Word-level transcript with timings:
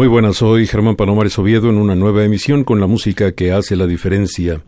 Muy 0.00 0.08
buenas, 0.08 0.36
soy 0.36 0.66
Germán 0.66 0.96
Palomares 0.96 1.38
Oviedo 1.38 1.68
en 1.68 1.76
una 1.76 1.94
nueva 1.94 2.24
emisión 2.24 2.64
con 2.64 2.80
la 2.80 2.86
música 2.86 3.32
que 3.32 3.52
hace 3.52 3.76
la 3.76 3.86
diferencia. 3.86 4.62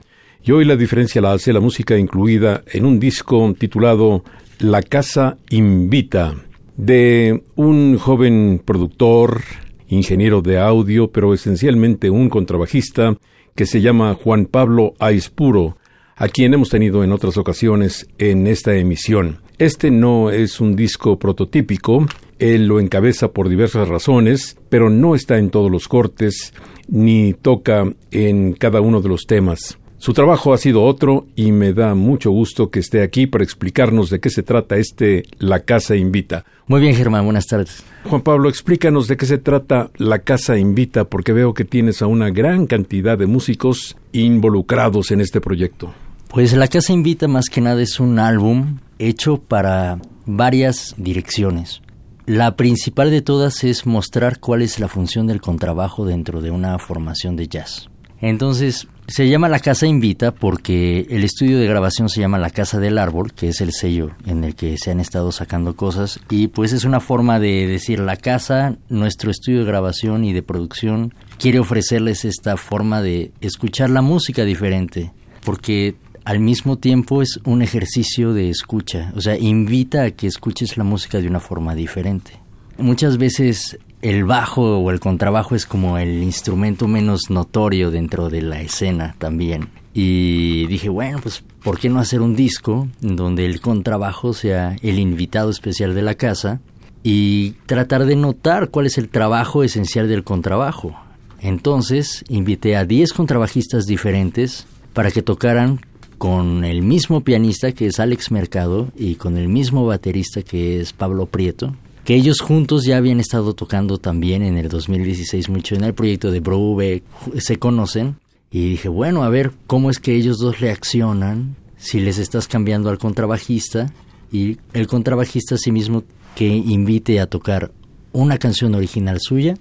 Y 0.44 0.52
hoy 0.52 0.66
la 0.66 0.76
diferencia 0.76 1.22
la 1.22 1.32
hace 1.32 1.54
la 1.54 1.60
música 1.60 1.96
incluida 1.96 2.62
en 2.70 2.84
un 2.84 3.00
disco 3.00 3.54
titulado 3.58 4.24
La 4.58 4.82
Casa 4.82 5.38
Invita, 5.48 6.34
de 6.76 7.44
un 7.54 7.96
joven 7.96 8.60
productor, 8.62 9.40
ingeniero 9.88 10.42
de 10.42 10.58
audio, 10.58 11.10
pero 11.10 11.32
esencialmente 11.32 12.10
un 12.10 12.28
contrabajista 12.28 13.16
que 13.54 13.64
se 13.64 13.80
llama 13.80 14.12
Juan 14.22 14.44
Pablo 14.44 14.92
Aispuro, 14.98 15.78
a 16.14 16.28
quien 16.28 16.52
hemos 16.52 16.68
tenido 16.68 17.04
en 17.04 17.12
otras 17.12 17.38
ocasiones 17.38 18.06
en 18.18 18.46
esta 18.46 18.74
emisión. 18.74 19.38
Este 19.58 19.90
no 19.90 20.30
es 20.30 20.60
un 20.60 20.74
disco 20.74 21.18
prototípico, 21.18 22.06
él 22.38 22.66
lo 22.66 22.80
encabeza 22.80 23.28
por 23.28 23.48
diversas 23.48 23.88
razones, 23.88 24.56
pero 24.68 24.90
no 24.90 25.14
está 25.14 25.38
en 25.38 25.50
todos 25.50 25.70
los 25.70 25.86
cortes 25.86 26.52
ni 26.88 27.34
toca 27.34 27.92
en 28.10 28.54
cada 28.54 28.80
uno 28.80 29.00
de 29.00 29.08
los 29.08 29.26
temas. 29.26 29.78
Su 30.02 30.14
trabajo 30.14 30.52
ha 30.52 30.58
sido 30.58 30.82
otro 30.82 31.26
y 31.36 31.52
me 31.52 31.72
da 31.72 31.94
mucho 31.94 32.32
gusto 32.32 32.70
que 32.70 32.80
esté 32.80 33.02
aquí 33.02 33.28
para 33.28 33.44
explicarnos 33.44 34.10
de 34.10 34.18
qué 34.18 34.30
se 34.30 34.42
trata 34.42 34.76
este 34.76 35.22
La 35.38 35.60
Casa 35.60 35.94
Invita. 35.94 36.44
Muy 36.66 36.80
bien, 36.80 36.96
Germán, 36.96 37.24
buenas 37.24 37.46
tardes. 37.46 37.84
Juan 38.06 38.22
Pablo, 38.22 38.48
explícanos 38.48 39.06
de 39.06 39.16
qué 39.16 39.26
se 39.26 39.38
trata 39.38 39.90
La 39.98 40.18
Casa 40.18 40.58
Invita, 40.58 41.04
porque 41.04 41.32
veo 41.32 41.54
que 41.54 41.64
tienes 41.64 42.02
a 42.02 42.08
una 42.08 42.30
gran 42.30 42.66
cantidad 42.66 43.16
de 43.16 43.26
músicos 43.26 43.96
involucrados 44.10 45.12
en 45.12 45.20
este 45.20 45.40
proyecto. 45.40 45.94
Pues 46.32 46.54
La 46.54 46.66
Casa 46.66 46.94
Invita 46.94 47.28
más 47.28 47.50
que 47.50 47.60
nada 47.60 47.82
es 47.82 48.00
un 48.00 48.18
álbum 48.18 48.78
hecho 48.98 49.36
para 49.36 49.98
varias 50.24 50.94
direcciones. 50.96 51.82
La 52.24 52.56
principal 52.56 53.10
de 53.10 53.20
todas 53.20 53.64
es 53.64 53.84
mostrar 53.84 54.40
cuál 54.40 54.62
es 54.62 54.80
la 54.80 54.88
función 54.88 55.26
del 55.26 55.42
contrabajo 55.42 56.06
dentro 56.06 56.40
de 56.40 56.50
una 56.50 56.78
formación 56.78 57.36
de 57.36 57.48
jazz. 57.48 57.90
Entonces, 58.22 58.88
se 59.08 59.28
llama 59.28 59.50
La 59.50 59.58
Casa 59.58 59.86
Invita 59.86 60.32
porque 60.32 61.06
el 61.10 61.22
estudio 61.22 61.58
de 61.58 61.66
grabación 61.66 62.08
se 62.08 62.22
llama 62.22 62.38
La 62.38 62.48
Casa 62.48 62.80
del 62.80 62.96
Árbol, 62.96 63.34
que 63.34 63.48
es 63.48 63.60
el 63.60 63.74
sello 63.74 64.12
en 64.24 64.42
el 64.42 64.54
que 64.54 64.78
se 64.78 64.90
han 64.90 65.00
estado 65.00 65.32
sacando 65.32 65.76
cosas, 65.76 66.18
y 66.30 66.46
pues 66.48 66.72
es 66.72 66.84
una 66.84 67.00
forma 67.00 67.40
de 67.40 67.66
decir 67.66 68.00
la 68.00 68.16
casa, 68.16 68.78
nuestro 68.88 69.30
estudio 69.30 69.58
de 69.58 69.66
grabación 69.66 70.24
y 70.24 70.32
de 70.32 70.42
producción 70.42 71.12
quiere 71.38 71.58
ofrecerles 71.58 72.24
esta 72.24 72.56
forma 72.56 73.02
de 73.02 73.32
escuchar 73.42 73.90
la 73.90 74.00
música 74.00 74.46
diferente, 74.46 75.12
porque 75.44 75.96
al 76.24 76.40
mismo 76.40 76.78
tiempo 76.78 77.22
es 77.22 77.40
un 77.44 77.62
ejercicio 77.62 78.32
de 78.32 78.50
escucha, 78.50 79.12
o 79.16 79.20
sea, 79.20 79.36
invita 79.36 80.04
a 80.04 80.10
que 80.12 80.26
escuches 80.26 80.76
la 80.76 80.84
música 80.84 81.20
de 81.20 81.28
una 81.28 81.40
forma 81.40 81.74
diferente. 81.74 82.32
Muchas 82.78 83.18
veces 83.18 83.78
el 84.02 84.24
bajo 84.24 84.78
o 84.78 84.90
el 84.90 85.00
contrabajo 85.00 85.54
es 85.54 85.66
como 85.66 85.98
el 85.98 86.22
instrumento 86.22 86.88
menos 86.88 87.30
notorio 87.30 87.90
dentro 87.90 88.30
de 88.30 88.42
la 88.42 88.60
escena 88.60 89.14
también. 89.18 89.68
Y 89.94 90.66
dije, 90.66 90.88
bueno, 90.88 91.18
pues, 91.22 91.44
¿por 91.62 91.78
qué 91.78 91.88
no 91.88 92.00
hacer 92.00 92.20
un 92.20 92.34
disco 92.34 92.88
donde 93.00 93.44
el 93.44 93.60
contrabajo 93.60 94.32
sea 94.32 94.76
el 94.82 94.98
invitado 94.98 95.50
especial 95.50 95.94
de 95.94 96.02
la 96.02 96.14
casa 96.14 96.60
y 97.02 97.52
tratar 97.66 98.06
de 98.06 98.16
notar 98.16 98.70
cuál 98.70 98.86
es 98.86 98.96
el 98.98 99.08
trabajo 99.08 99.62
esencial 99.62 100.08
del 100.08 100.24
contrabajo? 100.24 100.96
Entonces, 101.40 102.24
invité 102.28 102.76
a 102.76 102.84
10 102.84 103.12
contrabajistas 103.12 103.84
diferentes 103.84 104.66
para 104.92 105.10
que 105.10 105.22
tocaran 105.22 105.80
con 106.22 106.64
el 106.64 106.82
mismo 106.82 107.22
pianista 107.22 107.72
que 107.72 107.86
es 107.86 107.98
Alex 107.98 108.30
Mercado 108.30 108.92
y 108.96 109.16
con 109.16 109.36
el 109.36 109.48
mismo 109.48 109.84
baterista 109.86 110.42
que 110.42 110.78
es 110.78 110.92
Pablo 110.92 111.26
Prieto, 111.26 111.74
que 112.04 112.14
ellos 112.14 112.40
juntos 112.40 112.84
ya 112.84 112.96
habían 112.96 113.18
estado 113.18 113.54
tocando 113.54 113.98
también 113.98 114.44
en 114.44 114.56
el 114.56 114.68
2016 114.68 115.48
mucho 115.48 115.74
en 115.74 115.82
el 115.82 115.94
proyecto 115.94 116.30
de 116.30 116.38
Broube, 116.38 117.02
se 117.38 117.58
conocen, 117.58 118.18
y 118.52 118.70
dije, 118.70 118.88
bueno, 118.88 119.24
a 119.24 119.30
ver 119.30 119.50
cómo 119.66 119.90
es 119.90 119.98
que 119.98 120.14
ellos 120.14 120.38
dos 120.38 120.60
reaccionan 120.60 121.56
si 121.76 121.98
les 121.98 122.18
estás 122.18 122.46
cambiando 122.46 122.88
al 122.88 122.98
contrabajista 122.98 123.92
y 124.30 124.58
el 124.74 124.86
contrabajista 124.86 125.56
a 125.56 125.58
sí 125.58 125.72
mismo 125.72 126.04
que 126.36 126.46
invite 126.46 127.18
a 127.18 127.26
tocar 127.26 127.72
una 128.12 128.38
canción 128.38 128.76
original 128.76 129.18
suya 129.20 129.56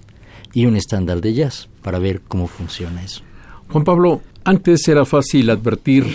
y 0.54 0.66
un 0.66 0.76
estándar 0.76 1.22
de 1.22 1.34
jazz 1.34 1.68
para 1.82 1.98
ver 1.98 2.20
cómo 2.20 2.46
funciona 2.46 3.02
eso. 3.02 3.24
Juan 3.68 3.82
Pablo, 3.82 4.22
antes 4.44 4.86
era 4.86 5.04
fácil 5.04 5.50
advertir 5.50 6.06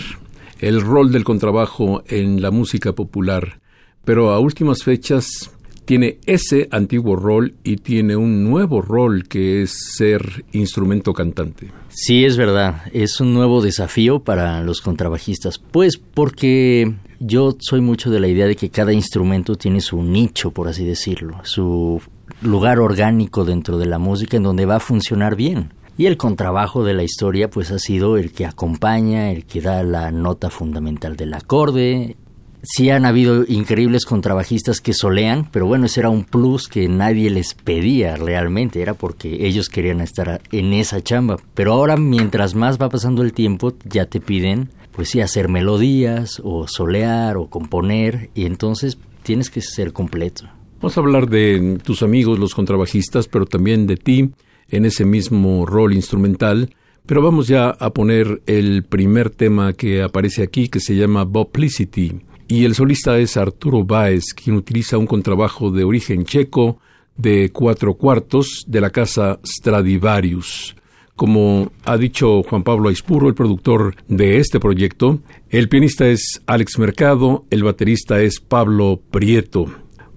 el 0.60 0.80
rol 0.80 1.12
del 1.12 1.24
contrabajo 1.24 2.02
en 2.06 2.42
la 2.42 2.50
música 2.50 2.92
popular, 2.92 3.60
pero 4.04 4.30
a 4.30 4.40
últimas 4.40 4.82
fechas 4.82 5.50
tiene 5.88 6.18
ese 6.26 6.68
antiguo 6.70 7.16
rol 7.16 7.54
y 7.64 7.76
tiene 7.76 8.14
un 8.14 8.44
nuevo 8.44 8.82
rol 8.82 9.26
que 9.26 9.62
es 9.62 9.94
ser 9.96 10.44
instrumento 10.52 11.14
cantante. 11.14 11.72
Sí, 11.88 12.26
es 12.26 12.36
verdad, 12.36 12.82
es 12.92 13.20
un 13.20 13.32
nuevo 13.32 13.62
desafío 13.62 14.20
para 14.20 14.62
los 14.62 14.82
contrabajistas, 14.82 15.58
pues 15.58 15.96
porque 15.96 16.94
yo 17.20 17.56
soy 17.58 17.80
mucho 17.80 18.10
de 18.10 18.20
la 18.20 18.28
idea 18.28 18.46
de 18.46 18.54
que 18.54 18.68
cada 18.68 18.92
instrumento 18.92 19.54
tiene 19.54 19.80
su 19.80 20.02
nicho, 20.02 20.50
por 20.50 20.68
así 20.68 20.84
decirlo, 20.84 21.40
su 21.44 22.02
lugar 22.42 22.80
orgánico 22.80 23.46
dentro 23.46 23.78
de 23.78 23.86
la 23.86 23.98
música 23.98 24.36
en 24.36 24.42
donde 24.42 24.66
va 24.66 24.76
a 24.76 24.80
funcionar 24.80 25.36
bien. 25.36 25.72
Y 25.98 26.06
el 26.06 26.16
contrabajo 26.16 26.84
de 26.84 26.94
la 26.94 27.02
historia 27.02 27.50
pues 27.50 27.72
ha 27.72 27.80
sido 27.80 28.16
el 28.18 28.30
que 28.30 28.46
acompaña, 28.46 29.32
el 29.32 29.44
que 29.44 29.60
da 29.60 29.82
la 29.82 30.12
nota 30.12 30.48
fundamental 30.48 31.16
del 31.16 31.34
acorde. 31.34 32.16
Sí 32.62 32.88
han 32.88 33.04
habido 33.04 33.44
increíbles 33.48 34.04
contrabajistas 34.04 34.80
que 34.80 34.92
solean, 34.92 35.48
pero 35.50 35.66
bueno, 35.66 35.86
ese 35.86 35.98
era 35.98 36.08
un 36.08 36.22
plus 36.22 36.68
que 36.68 36.88
nadie 36.88 37.30
les 37.30 37.54
pedía 37.54 38.14
realmente, 38.14 38.80
era 38.80 38.94
porque 38.94 39.44
ellos 39.44 39.68
querían 39.68 40.00
estar 40.00 40.40
en 40.52 40.72
esa 40.72 41.02
chamba. 41.02 41.36
Pero 41.54 41.72
ahora 41.72 41.96
mientras 41.96 42.54
más 42.54 42.80
va 42.80 42.88
pasando 42.88 43.22
el 43.22 43.32
tiempo, 43.32 43.72
ya 43.84 44.06
te 44.06 44.20
piden 44.20 44.70
pues 44.92 45.10
sí 45.10 45.20
hacer 45.20 45.48
melodías 45.48 46.40
o 46.44 46.68
solear 46.68 47.36
o 47.36 47.48
componer 47.48 48.30
y 48.36 48.46
entonces 48.46 48.98
tienes 49.24 49.50
que 49.50 49.62
ser 49.62 49.92
completo. 49.92 50.44
Vamos 50.80 50.96
a 50.96 51.00
hablar 51.00 51.28
de 51.28 51.80
tus 51.82 52.04
amigos 52.04 52.38
los 52.38 52.54
contrabajistas, 52.54 53.26
pero 53.26 53.46
también 53.46 53.88
de 53.88 53.96
ti 53.96 54.30
en 54.70 54.84
ese 54.84 55.04
mismo 55.04 55.66
rol 55.66 55.94
instrumental, 55.94 56.74
pero 57.06 57.22
vamos 57.22 57.48
ya 57.48 57.70
a 57.70 57.90
poner 57.90 58.42
el 58.46 58.84
primer 58.84 59.30
tema 59.30 59.72
que 59.72 60.02
aparece 60.02 60.42
aquí, 60.42 60.68
que 60.68 60.80
se 60.80 60.94
llama 60.94 61.24
Boplicity, 61.24 62.20
y 62.48 62.64
el 62.64 62.74
solista 62.74 63.18
es 63.18 63.36
Arturo 63.36 63.84
Baez, 63.84 64.34
quien 64.34 64.56
utiliza 64.56 64.98
un 64.98 65.06
contrabajo 65.06 65.70
de 65.70 65.84
origen 65.84 66.24
checo 66.24 66.78
de 67.16 67.50
cuatro 67.52 67.94
cuartos 67.94 68.64
de 68.66 68.80
la 68.80 68.90
casa 68.90 69.38
Stradivarius. 69.44 70.74
Como 71.14 71.72
ha 71.84 71.96
dicho 71.96 72.42
Juan 72.44 72.62
Pablo 72.62 72.88
Aispuro, 72.88 73.28
el 73.28 73.34
productor 73.34 73.96
de 74.06 74.38
este 74.38 74.60
proyecto, 74.60 75.18
el 75.50 75.68
pianista 75.68 76.06
es 76.08 76.40
Alex 76.46 76.78
Mercado, 76.78 77.44
el 77.50 77.64
baterista 77.64 78.20
es 78.22 78.38
Pablo 78.38 79.00
Prieto. 79.10 79.66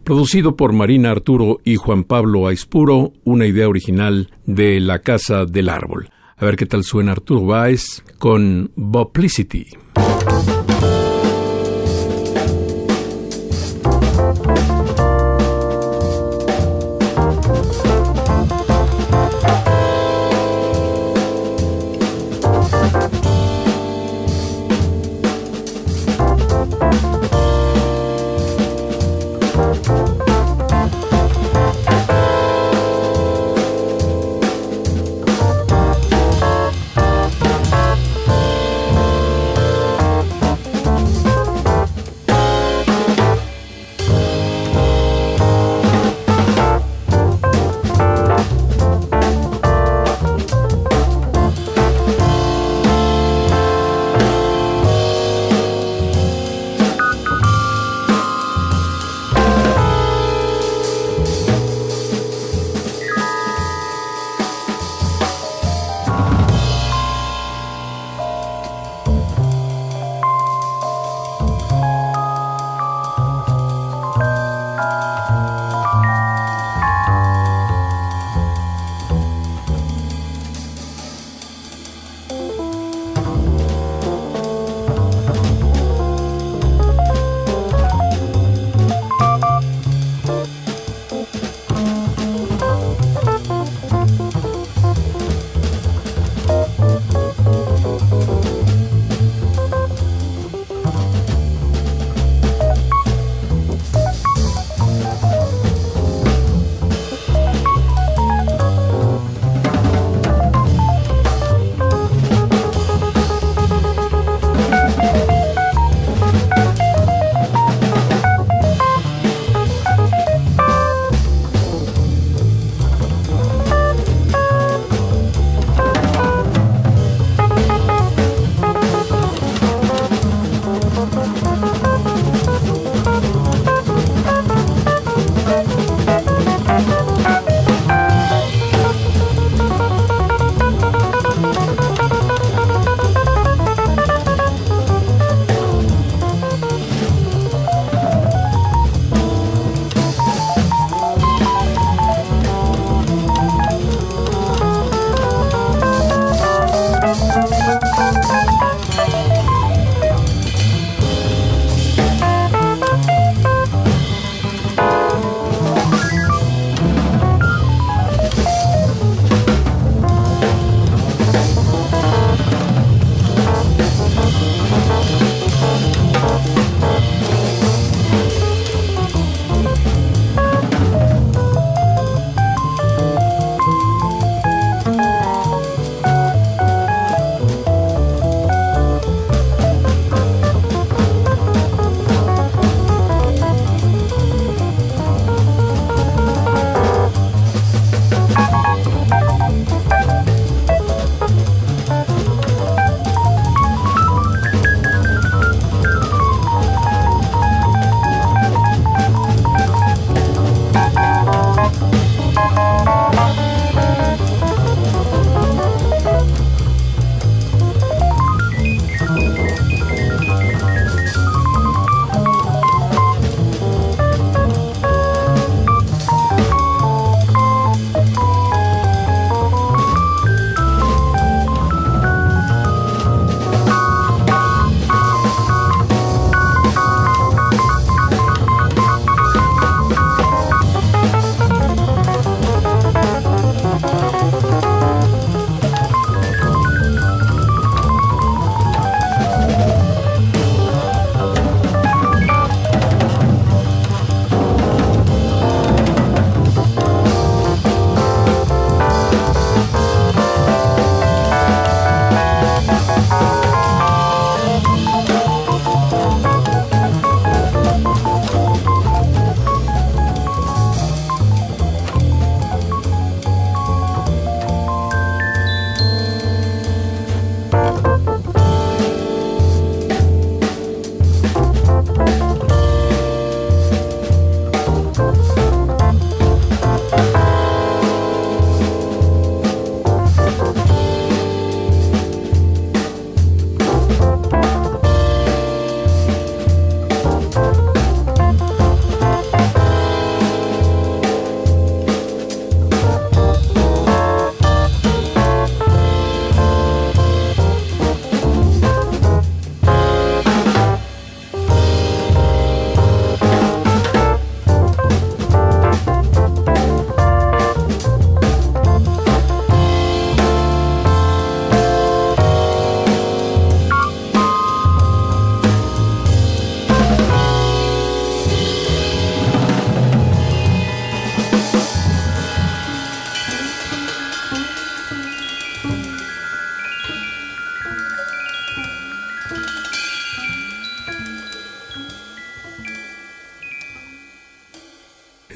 Producido 0.03 0.55
por 0.55 0.73
Marina 0.73 1.11
Arturo 1.11 1.59
y 1.63 1.75
Juan 1.75 2.03
Pablo 2.03 2.47
Aispuro, 2.47 3.13
una 3.23 3.45
idea 3.45 3.69
original 3.69 4.29
de 4.45 4.79
La 4.79 4.99
Casa 4.99 5.45
del 5.45 5.69
Árbol. 5.69 6.09
A 6.37 6.45
ver 6.45 6.55
qué 6.55 6.65
tal 6.65 6.83
suena 6.83 7.11
Arturo 7.11 7.45
Báez 7.45 8.03
con 8.17 8.71
Boplicity. 8.75 9.67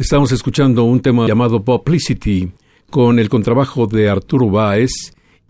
Estamos 0.05 0.31
escuchando 0.31 0.83
un 0.83 0.99
tema 0.99 1.27
llamado 1.27 1.63
Publicity 1.63 2.51
con 2.91 3.17
el 3.17 3.27
contrabajo 3.27 3.87
de 3.87 4.07
Arturo 4.07 4.51
Báez 4.51 4.91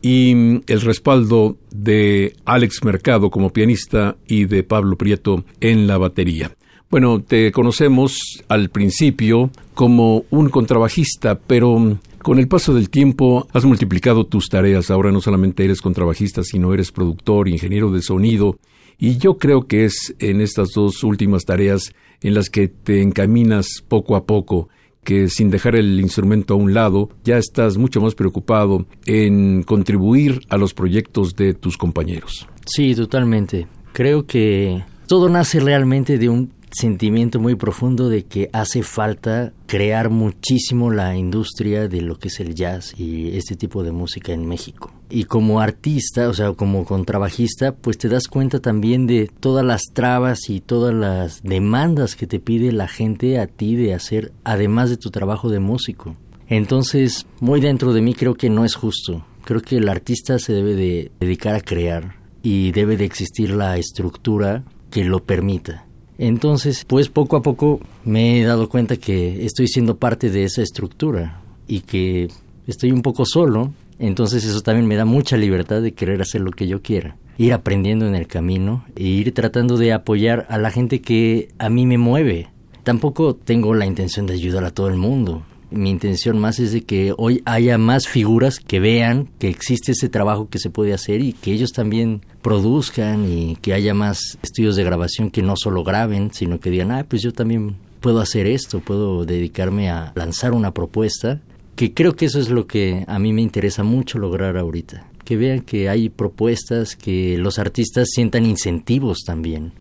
y 0.02 0.32
el 0.32 0.80
respaldo 0.80 1.58
de 1.72 2.38
Alex 2.46 2.86
Mercado 2.86 3.30
como 3.30 3.50
pianista 3.50 4.16
y 4.26 4.46
de 4.46 4.64
Pablo 4.64 4.96
Prieto 4.96 5.44
en 5.60 5.88
la 5.88 5.98
batería. 5.98 6.56
Bueno, 6.90 7.22
te 7.22 7.52
conocemos 7.52 8.18
al 8.48 8.70
principio 8.70 9.52
como 9.74 10.24
un 10.30 10.48
contrabajista, 10.48 11.38
pero 11.38 12.00
con 12.20 12.40
el 12.40 12.48
paso 12.48 12.74
del 12.74 12.90
tiempo 12.90 13.50
has 13.52 13.66
multiplicado 13.66 14.26
tus 14.26 14.48
tareas. 14.48 14.90
Ahora 14.90 15.12
no 15.12 15.20
solamente 15.20 15.66
eres 15.66 15.82
contrabajista, 15.82 16.44
sino 16.44 16.74
eres 16.74 16.94
productor, 16.94 17.50
ingeniero 17.50 17.92
de 17.92 18.02
sonido. 18.02 18.58
Y 18.98 19.18
yo 19.18 19.38
creo 19.38 19.68
que 19.68 19.84
es 19.84 20.16
en 20.20 20.40
estas 20.40 20.70
dos 20.74 21.04
últimas 21.04 21.44
tareas 21.44 21.94
en 22.28 22.34
las 22.34 22.50
que 22.50 22.68
te 22.68 23.02
encaminas 23.02 23.68
poco 23.88 24.16
a 24.16 24.26
poco, 24.26 24.70
que 25.04 25.30
sin 25.30 25.52
dejar 25.52 25.76
el 25.76 26.00
instrumento 26.00 26.56
a 26.56 26.58
un 26.58 26.74
lado, 26.74 27.10
ya 27.24 27.38
estás 27.38 27.78
mucho 27.78 28.02
más 28.02 28.16
preocupado 28.16 28.88
en 29.06 29.62
contribuir 29.62 30.42
a 30.50 30.58
los 30.58 30.74
proyectos 30.74 31.36
de 31.36 31.54
tus 31.54 31.78
compañeros. 31.78 32.48
Sí, 32.66 32.96
totalmente. 32.96 33.68
Creo 33.94 34.26
que 34.26 34.84
todo 35.08 35.30
nace 35.30 35.60
realmente 35.60 36.18
de 36.18 36.30
un 36.30 36.52
sentimiento 36.76 37.40
muy 37.40 37.56
profundo 37.56 38.10
de 38.10 38.26
que 38.26 38.50
hace 38.54 38.84
falta 38.84 39.54
crear 39.66 40.10
muchísimo 40.10 40.92
la 40.92 41.16
industria 41.16 41.88
de 41.88 42.02
lo 42.02 42.20
que 42.20 42.28
es 42.28 42.40
el 42.40 42.54
jazz 42.54 42.94
y 42.98 43.36
este 43.38 43.56
tipo 43.56 43.84
de 43.84 43.92
música 43.92 44.34
en 44.34 44.46
México. 44.48 44.92
Y 45.10 45.24
como 45.24 45.62
artista, 45.62 46.28
o 46.30 46.34
sea, 46.34 46.54
como 46.54 46.86
contrabajista, 46.86 47.74
pues 47.74 47.98
te 47.98 48.10
das 48.10 48.28
cuenta 48.28 48.60
también 48.60 49.08
de 49.08 49.32
todas 49.40 49.66
las 49.66 49.84
trabas 49.94 50.50
y 50.50 50.60
todas 50.60 50.94
las 50.94 51.42
demandas 51.44 52.16
que 52.16 52.28
te 52.28 52.40
pide 52.40 52.72
la 52.72 52.88
gente 52.88 53.40
a 53.40 53.48
ti 53.48 53.76
de 53.76 53.94
hacer, 53.94 54.34
además 54.44 54.90
de 54.90 54.98
tu 54.98 55.12
trabajo 55.12 55.50
de 55.50 55.60
músico. 55.60 56.16
Entonces, 56.48 57.26
muy 57.40 57.62
dentro 57.62 57.94
de 57.94 58.02
mí 58.02 58.14
creo 58.14 58.36
que 58.36 58.50
no 58.50 58.66
es 58.66 58.76
justo. 58.76 59.26
Creo 59.46 59.62
que 59.62 59.78
el 59.78 59.90
artista 59.90 60.40
se 60.40 60.54
debe 60.54 60.76
de 60.76 61.12
dedicar 61.20 61.56
a 61.56 61.62
crear 61.62 62.16
y 62.42 62.72
debe 62.72 62.98
de 62.98 63.06
existir 63.06 63.52
la 63.52 63.78
estructura 63.78 64.64
que 64.92 65.04
lo 65.04 65.24
permita. 65.24 65.85
Entonces, 66.18 66.86
pues 66.86 67.10
poco 67.10 67.36
a 67.36 67.42
poco 67.42 67.80
me 68.04 68.40
he 68.40 68.46
dado 68.46 68.70
cuenta 68.70 68.98
que 68.98 69.46
estoy 69.46 69.68
siendo 69.68 69.98
parte 69.98 70.30
de 70.30 70.44
esa 70.44 70.62
estructura 70.62 71.42
y 71.68 71.82
que 71.82 72.30
estoy 72.68 72.92
un 72.92 73.02
poco 73.02 73.26
solo, 73.26 73.74
entonces 74.00 74.46
eso 74.46 74.62
también 74.62 74.88
me 74.88 74.96
da 74.96 75.06
mucha 75.06 75.38
libertad 75.38 75.82
de 75.82 75.94
querer 75.94 76.22
hacer 76.22 76.42
lo 76.42 76.52
que 76.52 76.68
yo 76.68 76.82
quiera, 76.82 77.18
ir 77.38 77.54
aprendiendo 77.54 78.08
en 78.08 78.16
el 78.16 78.28
camino 78.28 78.86
e 78.96 79.04
ir 79.04 79.34
tratando 79.34 79.78
de 79.78 79.94
apoyar 79.94 80.46
a 80.50 80.58
la 80.58 80.72
gente 80.72 81.02
que 81.02 81.50
a 81.58 81.70
mí 81.70 81.86
me 81.86 81.98
mueve. 81.98 82.50
Tampoco 82.84 83.36
tengo 83.36 83.74
la 83.74 83.86
intención 83.86 84.26
de 84.26 84.34
ayudar 84.34 84.64
a 84.64 84.72
todo 84.72 84.88
el 84.88 84.98
mundo, 84.98 85.44
mi 85.72 85.90
intención 85.90 86.40
más 86.40 86.60
es 86.60 86.72
de 86.72 86.82
que 86.82 87.14
hoy 87.18 87.42
haya 87.46 87.78
más 87.78 88.08
figuras 88.08 88.60
que 88.60 88.80
vean 88.80 89.30
que 89.40 89.50
existe 89.50 89.92
ese 89.92 90.10
trabajo 90.10 90.50
que 90.50 90.60
se 90.60 90.70
puede 90.70 90.94
hacer 90.94 91.22
y 91.22 91.34
que 91.34 91.52
ellos 91.52 91.72
también 91.72 92.22
produzcan 92.42 93.30
y 93.30 93.56
que 93.58 93.74
haya 93.74 93.94
más 93.94 94.38
estudios 94.44 94.76
de 94.76 94.84
grabación 94.84 95.32
que 95.32 95.42
no 95.42 95.56
solo 95.58 95.84
graben, 95.84 96.32
sino 96.34 96.60
que 96.60 96.70
digan, 96.70 96.92
ah, 96.92 97.06
pues 97.08 97.22
yo 97.22 97.34
también 97.34 97.76
puedo 98.02 98.20
hacer 98.20 98.48
esto, 98.48 98.80
puedo 98.80 99.26
dedicarme 99.26 99.90
a 99.90 100.14
lanzar 100.16 100.54
una 100.54 100.74
propuesta, 100.74 101.42
que 101.76 101.94
creo 101.94 102.16
que 102.16 102.26
eso 102.26 102.40
es 102.40 102.50
lo 102.50 102.68
que 102.68 103.04
a 103.08 103.20
mí 103.20 103.34
me 103.34 103.42
interesa 103.42 103.84
mucho 103.84 104.20
lograr 104.20 104.58
ahorita, 104.58 105.08
que 105.24 105.38
vean 105.38 105.62
que 105.62 105.90
hay 105.90 106.10
propuestas, 106.10 106.96
que 106.96 107.38
los 107.38 107.60
artistas 107.60 108.10
sientan 108.12 108.46
incentivos 108.46 109.24
también 109.26 109.74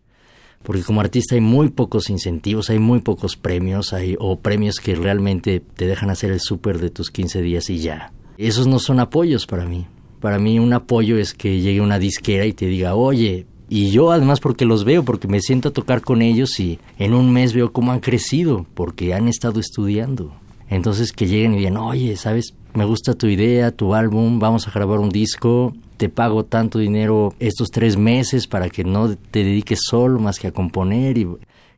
porque 0.65 0.83
como 0.83 0.99
artista 0.99 1.35
hay 1.35 1.41
muy 1.41 1.69
pocos 1.69 2.09
incentivos, 2.09 2.69
hay 2.69 2.79
muy 2.79 2.99
pocos 2.99 3.35
premios, 3.35 3.93
hay 3.93 4.15
o 4.19 4.39
premios 4.39 4.79
que 4.79 4.95
realmente 4.95 5.61
te 5.61 5.85
dejan 5.85 6.09
hacer 6.09 6.31
el 6.31 6.39
súper 6.39 6.79
de 6.79 6.89
tus 6.89 7.11
15 7.11 7.41
días 7.41 7.69
y 7.69 7.77
ya. 7.77 8.11
Esos 8.37 8.67
no 8.67 8.79
son 8.79 8.99
apoyos 8.99 9.45
para 9.45 9.65
mí. 9.65 9.85
Para 10.19 10.39
mí 10.39 10.57
un 10.57 10.73
apoyo 10.73 11.17
es 11.17 11.33
que 11.33 11.61
llegue 11.61 11.81
una 11.81 11.99
disquera 11.99 12.45
y 12.47 12.53
te 12.53 12.65
diga, 12.65 12.95
oye, 12.95 13.45
y 13.69 13.91
yo 13.91 14.11
además 14.11 14.39
porque 14.39 14.65
los 14.65 14.83
veo, 14.83 15.03
porque 15.03 15.27
me 15.27 15.39
siento 15.39 15.69
a 15.69 15.73
tocar 15.73 16.01
con 16.01 16.21
ellos 16.21 16.59
y 16.59 16.79
en 16.97 17.13
un 17.13 17.31
mes 17.31 17.53
veo 17.53 17.71
cómo 17.71 17.91
han 17.91 17.99
crecido, 17.99 18.65
porque 18.73 19.13
han 19.13 19.27
estado 19.27 19.59
estudiando. 19.59 20.33
Entonces 20.69 21.11
que 21.11 21.27
lleguen 21.27 21.53
y 21.53 21.57
digan, 21.57 21.77
oye, 21.77 22.15
¿sabes? 22.17 22.53
Me 22.73 22.85
gusta 22.85 23.13
tu 23.13 23.27
idea, 23.27 23.71
tu 23.71 23.93
álbum, 23.93 24.39
vamos 24.39 24.67
a 24.67 24.71
grabar 24.71 24.99
un 24.99 25.09
disco, 25.09 25.73
te 25.97 26.09
pago 26.09 26.43
tanto 26.43 26.79
dinero 26.79 27.33
estos 27.39 27.69
tres 27.69 27.97
meses 27.97 28.47
para 28.47 28.69
que 28.69 28.83
no 28.83 29.15
te 29.15 29.43
dediques 29.43 29.79
solo 29.89 30.19
más 30.19 30.39
que 30.39 30.47
a 30.47 30.51
componer 30.51 31.17
y 31.17 31.27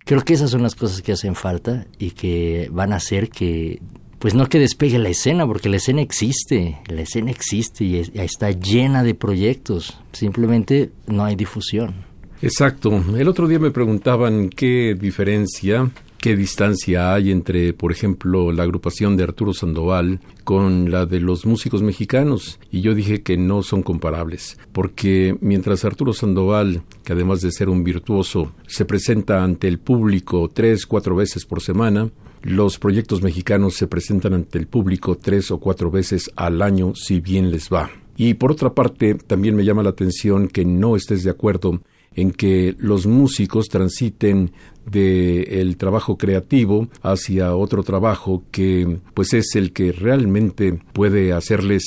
creo 0.05 0.21
que 0.21 0.33
esas 0.33 0.49
son 0.49 0.63
las 0.63 0.75
cosas 0.75 1.01
que 1.01 1.11
hacen 1.11 1.35
falta 1.35 1.85
y 1.99 2.11
que 2.11 2.69
van 2.71 2.93
a 2.93 2.97
hacer 2.97 3.29
que 3.29 3.81
pues 4.19 4.33
no 4.33 4.47
que 4.47 4.57
despegue 4.57 4.97
la 4.97 5.09
escena 5.09 5.45
porque 5.45 5.69
la 5.69 5.77
escena 5.77 6.01
existe 6.01 6.79
la 6.87 7.01
escena 7.01 7.29
existe 7.29 7.83
y 7.83 7.97
está 8.15 8.51
llena 8.51 9.03
de 9.03 9.13
proyectos. 9.13 9.99
Simplemente 10.13 10.89
no 11.05 11.23
hay 11.23 11.35
difusión. 11.35 12.07
Exacto. 12.41 12.91
El 13.15 13.27
otro 13.27 13.47
día 13.47 13.59
me 13.59 13.71
preguntaban 13.71 14.49
qué 14.49 14.95
diferencia 14.99 15.91
qué 16.19 16.35
distancia 16.35 17.13
hay 17.13 17.31
entre, 17.31 17.73
por 17.73 17.91
ejemplo, 17.91 18.51
la 18.51 18.63
agrupación 18.63 19.17
de 19.17 19.23
Arturo 19.23 19.53
Sandoval 19.53 20.19
con 20.43 20.91
la 20.91 21.05
de 21.05 21.19
los 21.19 21.45
músicos 21.45 21.81
mexicanos. 21.81 22.59
Y 22.71 22.81
yo 22.81 22.95
dije 22.95 23.21
que 23.21 23.37
no 23.37 23.63
son 23.63 23.83
comparables, 23.83 24.57
porque 24.71 25.37
mientras 25.41 25.85
Arturo 25.85 26.13
Sandoval, 26.13 26.83
que 27.03 27.13
además 27.13 27.41
de 27.41 27.51
ser 27.51 27.69
un 27.69 27.83
virtuoso, 27.83 28.53
se 28.67 28.85
presenta 28.85 29.43
ante 29.43 29.67
el 29.67 29.79
público 29.79 30.49
tres, 30.53 30.85
cuatro 30.85 31.15
veces 31.15 31.45
por 31.45 31.61
semana, 31.61 32.09
los 32.43 32.77
proyectos 32.77 33.21
mexicanos 33.21 33.75
se 33.75 33.87
presentan 33.87 34.33
ante 34.33 34.57
el 34.57 34.67
público 34.67 35.17
tres 35.17 35.51
o 35.51 35.59
cuatro 35.59 35.91
veces 35.91 36.31
al 36.35 36.61
año 36.61 36.93
si 36.95 37.19
bien 37.19 37.51
les 37.51 37.69
va. 37.69 37.89
Y 38.15 38.33
por 38.33 38.51
otra 38.51 38.73
parte, 38.73 39.15
también 39.15 39.55
me 39.55 39.63
llama 39.63 39.83
la 39.83 39.89
atención 39.89 40.47
que 40.47 40.65
no 40.65 40.95
estés 40.95 41.23
de 41.23 41.29
acuerdo 41.29 41.81
en 42.17 42.31
que 42.31 42.75
los 42.79 43.05
músicos 43.05 43.69
transiten 43.69 44.51
del 44.85 45.77
trabajo 45.77 46.17
creativo 46.17 46.89
hacia 47.01 47.55
otro 47.55 47.83
trabajo 47.83 48.43
que 48.51 48.99
pues 49.13 49.33
es 49.33 49.55
el 49.55 49.71
que 49.71 49.91
realmente 49.91 50.79
puede 50.93 51.31
hacerles 51.31 51.83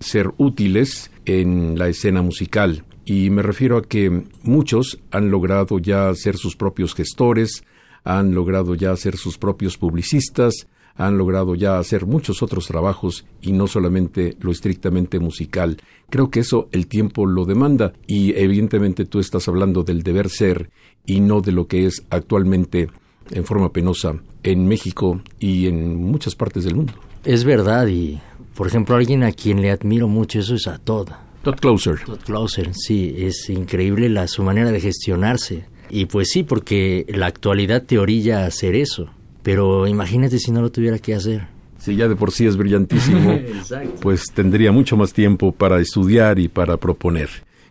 ser 0.00 0.32
útiles 0.38 1.10
en 1.26 1.78
la 1.78 1.88
escena 1.88 2.22
musical. 2.22 2.84
Y 3.04 3.30
me 3.30 3.42
refiero 3.42 3.76
a 3.76 3.82
que 3.82 4.24
muchos 4.42 4.98
han 5.10 5.30
logrado 5.30 5.78
ya 5.78 6.12
ser 6.14 6.36
sus 6.36 6.56
propios 6.56 6.94
gestores, 6.94 7.62
han 8.02 8.34
logrado 8.34 8.74
ya 8.74 8.96
ser 8.96 9.16
sus 9.16 9.36
propios 9.36 9.76
publicistas, 9.76 10.66
han 10.96 11.18
logrado 11.18 11.54
ya 11.54 11.78
hacer 11.78 12.06
muchos 12.06 12.42
otros 12.42 12.66
trabajos 12.66 13.26
y 13.40 13.52
no 13.52 13.66
solamente 13.66 14.36
lo 14.40 14.50
estrictamente 14.50 15.18
musical. 15.18 15.78
Creo 16.10 16.30
que 16.30 16.40
eso 16.40 16.68
el 16.72 16.86
tiempo 16.86 17.26
lo 17.26 17.44
demanda 17.44 17.92
y 18.06 18.34
evidentemente 18.36 19.04
tú 19.04 19.20
estás 19.20 19.48
hablando 19.48 19.82
del 19.82 20.02
deber 20.02 20.28
ser 20.28 20.70
y 21.04 21.20
no 21.20 21.40
de 21.40 21.52
lo 21.52 21.66
que 21.66 21.86
es 21.86 22.04
actualmente 22.10 22.88
en 23.30 23.44
forma 23.44 23.72
penosa 23.72 24.14
en 24.42 24.66
México 24.66 25.20
y 25.38 25.66
en 25.66 25.96
muchas 25.96 26.34
partes 26.34 26.64
del 26.64 26.76
mundo. 26.76 26.92
Es 27.24 27.44
verdad 27.44 27.86
y 27.88 28.20
por 28.54 28.66
ejemplo 28.66 28.96
alguien 28.96 29.22
a 29.22 29.32
quien 29.32 29.60
le 29.60 29.70
admiro 29.70 30.08
mucho 30.08 30.40
eso 30.40 30.54
es 30.54 30.66
a 30.66 30.78
Todd. 30.78 31.08
Todd 31.42 31.56
Closer. 31.56 32.00
Todd 32.04 32.20
Closer, 32.24 32.74
sí, 32.74 33.14
es 33.18 33.48
increíble 33.50 34.08
la, 34.08 34.26
su 34.26 34.42
manera 34.42 34.72
de 34.72 34.80
gestionarse. 34.80 35.64
Y 35.90 36.06
pues 36.06 36.30
sí, 36.30 36.42
porque 36.42 37.06
la 37.08 37.26
actualidad 37.26 37.84
te 37.84 37.98
orilla 37.98 38.42
a 38.42 38.46
hacer 38.46 38.74
eso. 38.74 39.10
Pero 39.46 39.86
imagínate 39.86 40.40
si 40.40 40.50
no 40.50 40.60
lo 40.60 40.72
tuviera 40.72 40.98
que 40.98 41.14
hacer. 41.14 41.46
Si 41.78 41.94
ya 41.94 42.08
de 42.08 42.16
por 42.16 42.32
sí 42.32 42.46
es 42.46 42.56
brillantísimo, 42.56 43.38
pues 44.00 44.24
tendría 44.34 44.72
mucho 44.72 44.96
más 44.96 45.12
tiempo 45.12 45.52
para 45.52 45.80
estudiar 45.80 46.40
y 46.40 46.48
para 46.48 46.78
proponer. 46.78 47.28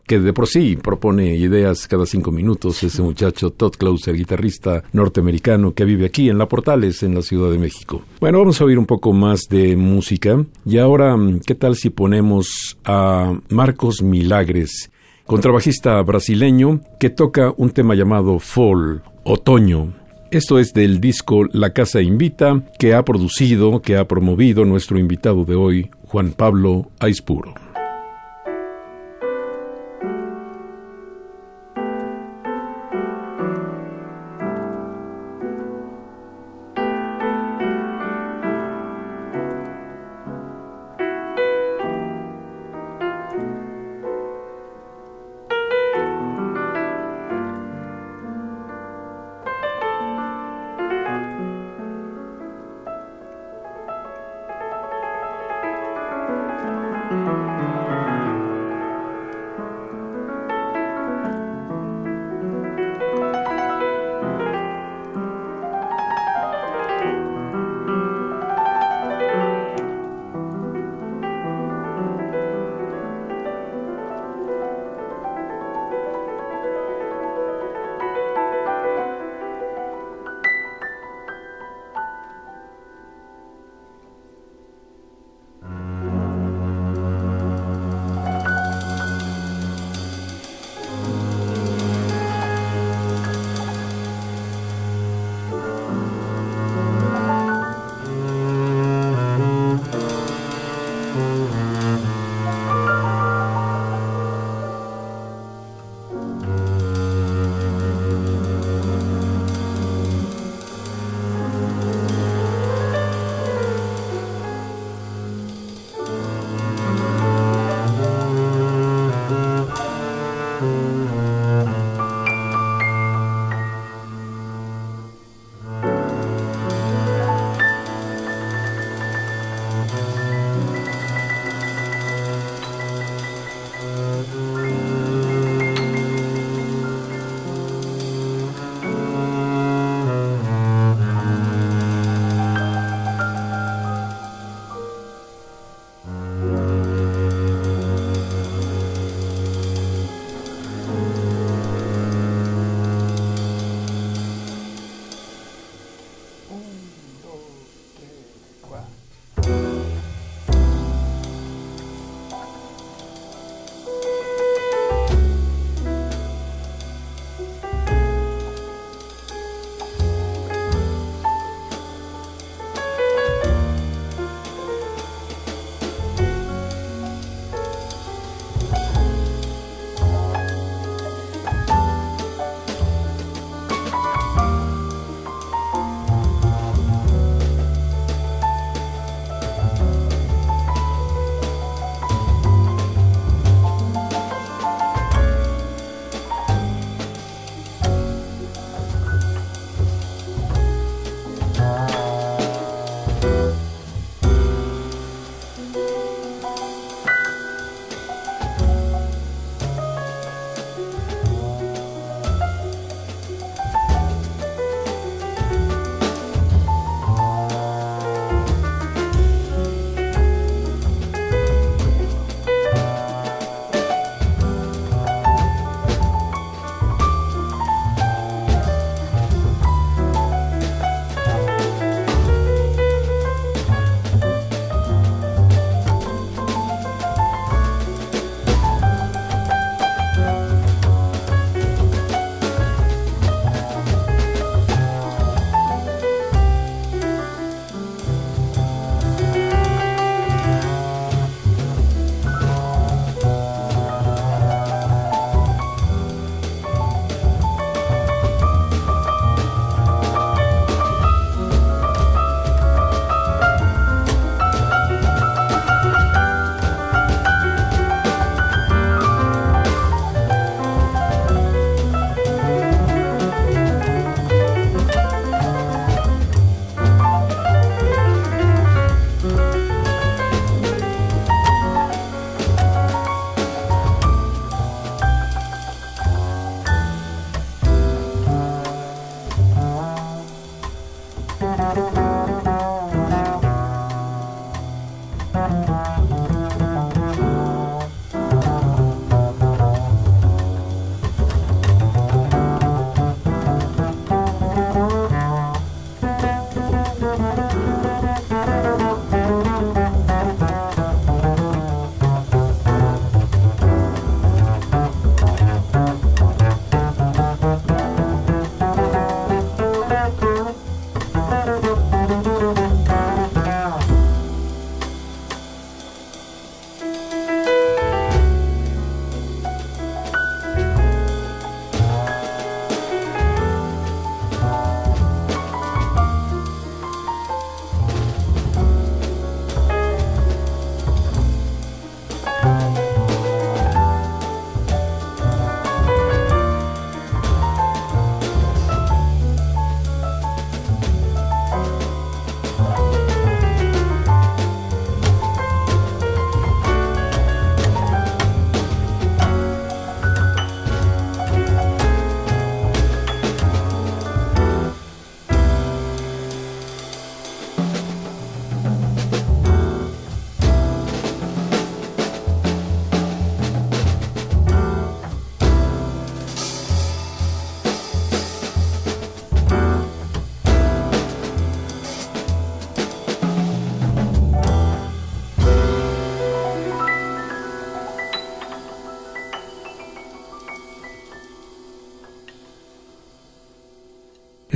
Que 0.08 0.22
de 0.22 0.32
por 0.32 0.48
sí 0.48 0.78
propone 0.78 1.36
ideas 1.36 1.86
cada 1.90 2.06
cinco 2.06 2.32
minutos 2.32 2.82
ese 2.82 3.02
muchacho 3.02 3.50
Todd 3.50 3.74
Closer, 3.74 4.16
guitarrista 4.16 4.86
norteamericano 4.94 5.74
que 5.74 5.84
vive 5.84 6.06
aquí 6.06 6.30
en 6.30 6.38
La 6.38 6.48
Portales, 6.48 7.04
en 7.04 7.14
la 7.14 7.22
Ciudad 7.22 7.52
de 7.52 7.58
México. 7.58 8.04
Bueno, 8.22 8.40
vamos 8.40 8.62
a 8.62 8.64
oír 8.64 8.80
un 8.80 8.86
poco 8.86 9.12
más 9.12 9.42
de 9.50 9.76
música. 9.76 10.46
Y 10.66 10.78
ahora, 10.78 11.18
¿qué 11.46 11.56
tal 11.56 11.76
si 11.76 11.90
ponemos 11.90 12.78
a 12.86 13.38
Marcos 13.50 14.02
Milagres, 14.02 14.92
contrabajista 15.26 16.02
brasileño 16.04 16.80
que 17.02 17.10
toca 17.10 17.54
un 17.58 17.72
tema 17.72 17.96
llamado 17.96 18.40
Fall, 18.40 19.04
Otoño? 19.26 20.05
Esto 20.36 20.60
es 20.60 20.74
del 20.74 21.00
disco 21.00 21.46
La 21.54 21.70
Casa 21.70 22.02
Invita, 22.02 22.62
que 22.78 22.94
ha 22.94 23.06
producido, 23.06 23.82
que 23.82 23.96
ha 23.96 24.06
promovido 24.06 24.66
nuestro 24.66 25.00
invitado 25.00 25.46
de 25.46 25.56
hoy, 25.56 25.90
Juan 26.08 26.34
Pablo 26.34 26.92
Aispuro. 27.00 27.65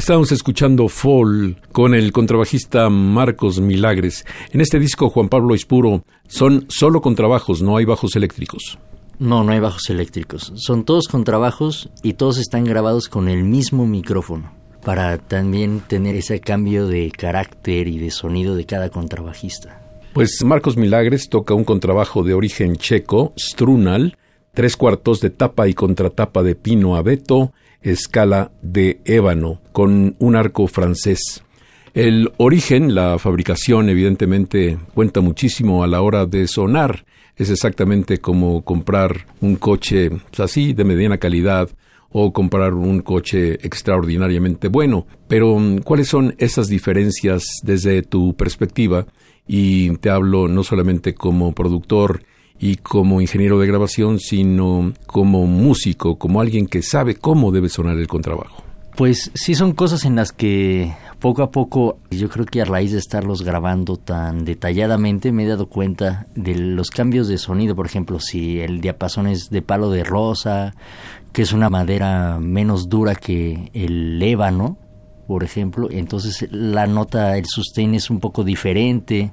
Estamos 0.10 0.32
escuchando 0.32 0.88
Fall 0.88 1.56
con 1.72 1.94
el 1.94 2.12
contrabajista 2.12 2.90
Marcos 2.90 3.60
Milagres. 3.62 4.26
En 4.52 4.60
este 4.60 4.80
disco, 4.80 5.12
Juan 5.12 5.30
Pablo 5.30 5.54
Ispuro, 5.54 6.04
son 6.28 6.66
solo 6.68 7.00
contrabajos, 7.00 7.62
no 7.62 7.78
hay 7.78 7.86
bajos 7.86 8.16
eléctricos. 8.16 8.80
No, 9.20 9.44
no 9.44 9.52
hay 9.52 9.60
bajos 9.60 9.88
eléctricos. 9.92 10.52
Son 10.56 10.84
todos 10.84 11.08
contrabajos 11.08 11.92
y 12.02 12.14
todos 12.14 12.40
están 12.40 12.64
grabados 12.64 13.08
con 13.08 13.30
el 13.30 13.44
mismo 13.44 13.86
micrófono 13.86 14.52
para 14.84 15.20
también 15.20 15.80
tener 15.82 16.16
ese 16.16 16.40
cambio 16.40 16.88
de 16.88 17.12
carácter 17.12 17.88
y 17.88 18.00
de 18.00 18.10
sonido 18.10 18.56
de 18.56 18.66
cada 18.66 18.90
contrabajista. 18.90 19.80
Pues 20.14 20.44
Marcos 20.44 20.76
Milagres 20.76 21.30
toca 21.30 21.54
un 21.54 21.66
contrabajo 21.66 22.24
de 22.24 22.34
origen 22.34 22.78
checo, 22.78 23.32
strunal, 23.38 24.18
tres 24.56 24.76
cuartos 24.76 25.22
de 25.22 25.30
tapa 25.30 25.68
y 25.68 25.76
contratapa 25.76 26.42
de 26.42 26.56
pino 26.56 26.96
abeto, 26.96 27.54
escala 27.82 28.52
de 28.62 29.02
ébano, 29.06 29.62
con 29.72 30.16
un 30.20 30.36
arco 30.36 30.68
francés. 30.68 31.44
El 31.94 32.32
origen, 32.38 32.94
la 32.94 33.18
fabricación, 33.18 33.90
evidentemente 33.90 34.78
cuenta 34.94 35.22
muchísimo 35.22 35.84
a 35.84 35.88
la 35.88 36.02
hora 36.02 36.26
de 36.26 36.48
sonar. 36.48 37.06
Es 37.36 37.50
exactamente 37.50 38.20
como 38.20 38.64
comprar 38.64 39.26
un 39.42 39.56
coche 39.56 40.10
pues, 40.10 40.40
así, 40.40 40.74
de 40.74 40.84
mediana 40.84 41.18
calidad, 41.18 41.70
o 42.12 42.34
comprar 42.34 42.74
un 42.74 43.02
coche 43.02 43.54
extraordinariamente 43.66 44.68
bueno. 44.68 45.08
Pero, 45.28 45.58
¿cuáles 45.84 46.08
son 46.08 46.36
esas 46.38 46.68
diferencias 46.68 47.44
desde 47.64 48.02
tu 48.02 48.36
perspectiva? 48.36 49.06
Y 49.48 49.96
te 49.98 50.10
hablo 50.10 50.48
no 50.48 50.64
solamente 50.64 51.14
como 51.16 51.54
productor 51.54 52.22
y 52.60 52.76
como 52.76 53.22
ingeniero 53.22 53.58
de 53.60 53.68
grabación, 53.68 54.20
sino 54.20 54.94
como 55.08 55.48
músico, 55.48 56.18
como 56.18 56.42
alguien 56.42 56.68
que 56.68 56.82
sabe 56.82 57.16
cómo 57.16 57.52
debe 57.52 57.70
sonar 57.70 57.98
el 57.98 58.08
contrabajo. 58.08 58.64
Pues 58.96 59.32
sí 59.34 59.56
son 59.56 59.72
cosas 59.72 60.04
en 60.04 60.18
las 60.18 60.34
que 60.34 60.94
poco 61.20 61.42
a 61.42 61.52
poco, 61.52 62.00
yo 62.12 62.30
creo 62.30 62.46
que 62.46 62.62
a 62.62 62.66
raíz 62.66 62.92
de 62.92 62.98
estarlos 62.98 63.44
grabando 63.44 63.96
tan 63.96 64.44
detalladamente, 64.44 65.32
me 65.32 65.44
he 65.44 65.48
dado 65.48 65.70
cuenta 65.70 66.28
de 66.36 66.56
los 66.56 66.90
cambios 66.90 67.30
de 67.30 67.38
sonido. 67.38 67.76
Por 67.76 67.86
ejemplo, 67.86 68.20
si 68.20 68.60
el 68.60 68.82
diapasón 68.82 69.28
es 69.28 69.50
de 69.50 69.62
palo 69.62 69.90
de 69.90 70.04
rosa, 70.04 70.76
que 71.32 71.44
es 71.44 71.54
una 71.54 71.70
madera 71.70 72.40
menos 72.40 72.90
dura 72.90 73.16
que 73.16 73.70
el 73.74 74.22
ébano, 74.22 74.78
por 75.28 75.46
ejemplo, 75.46 75.88
entonces 75.92 76.48
la 76.52 76.86
nota, 76.88 77.38
el 77.38 77.46
sustain 77.46 77.96
es 77.96 78.10
un 78.10 78.20
poco 78.20 78.44
diferente, 78.44 79.32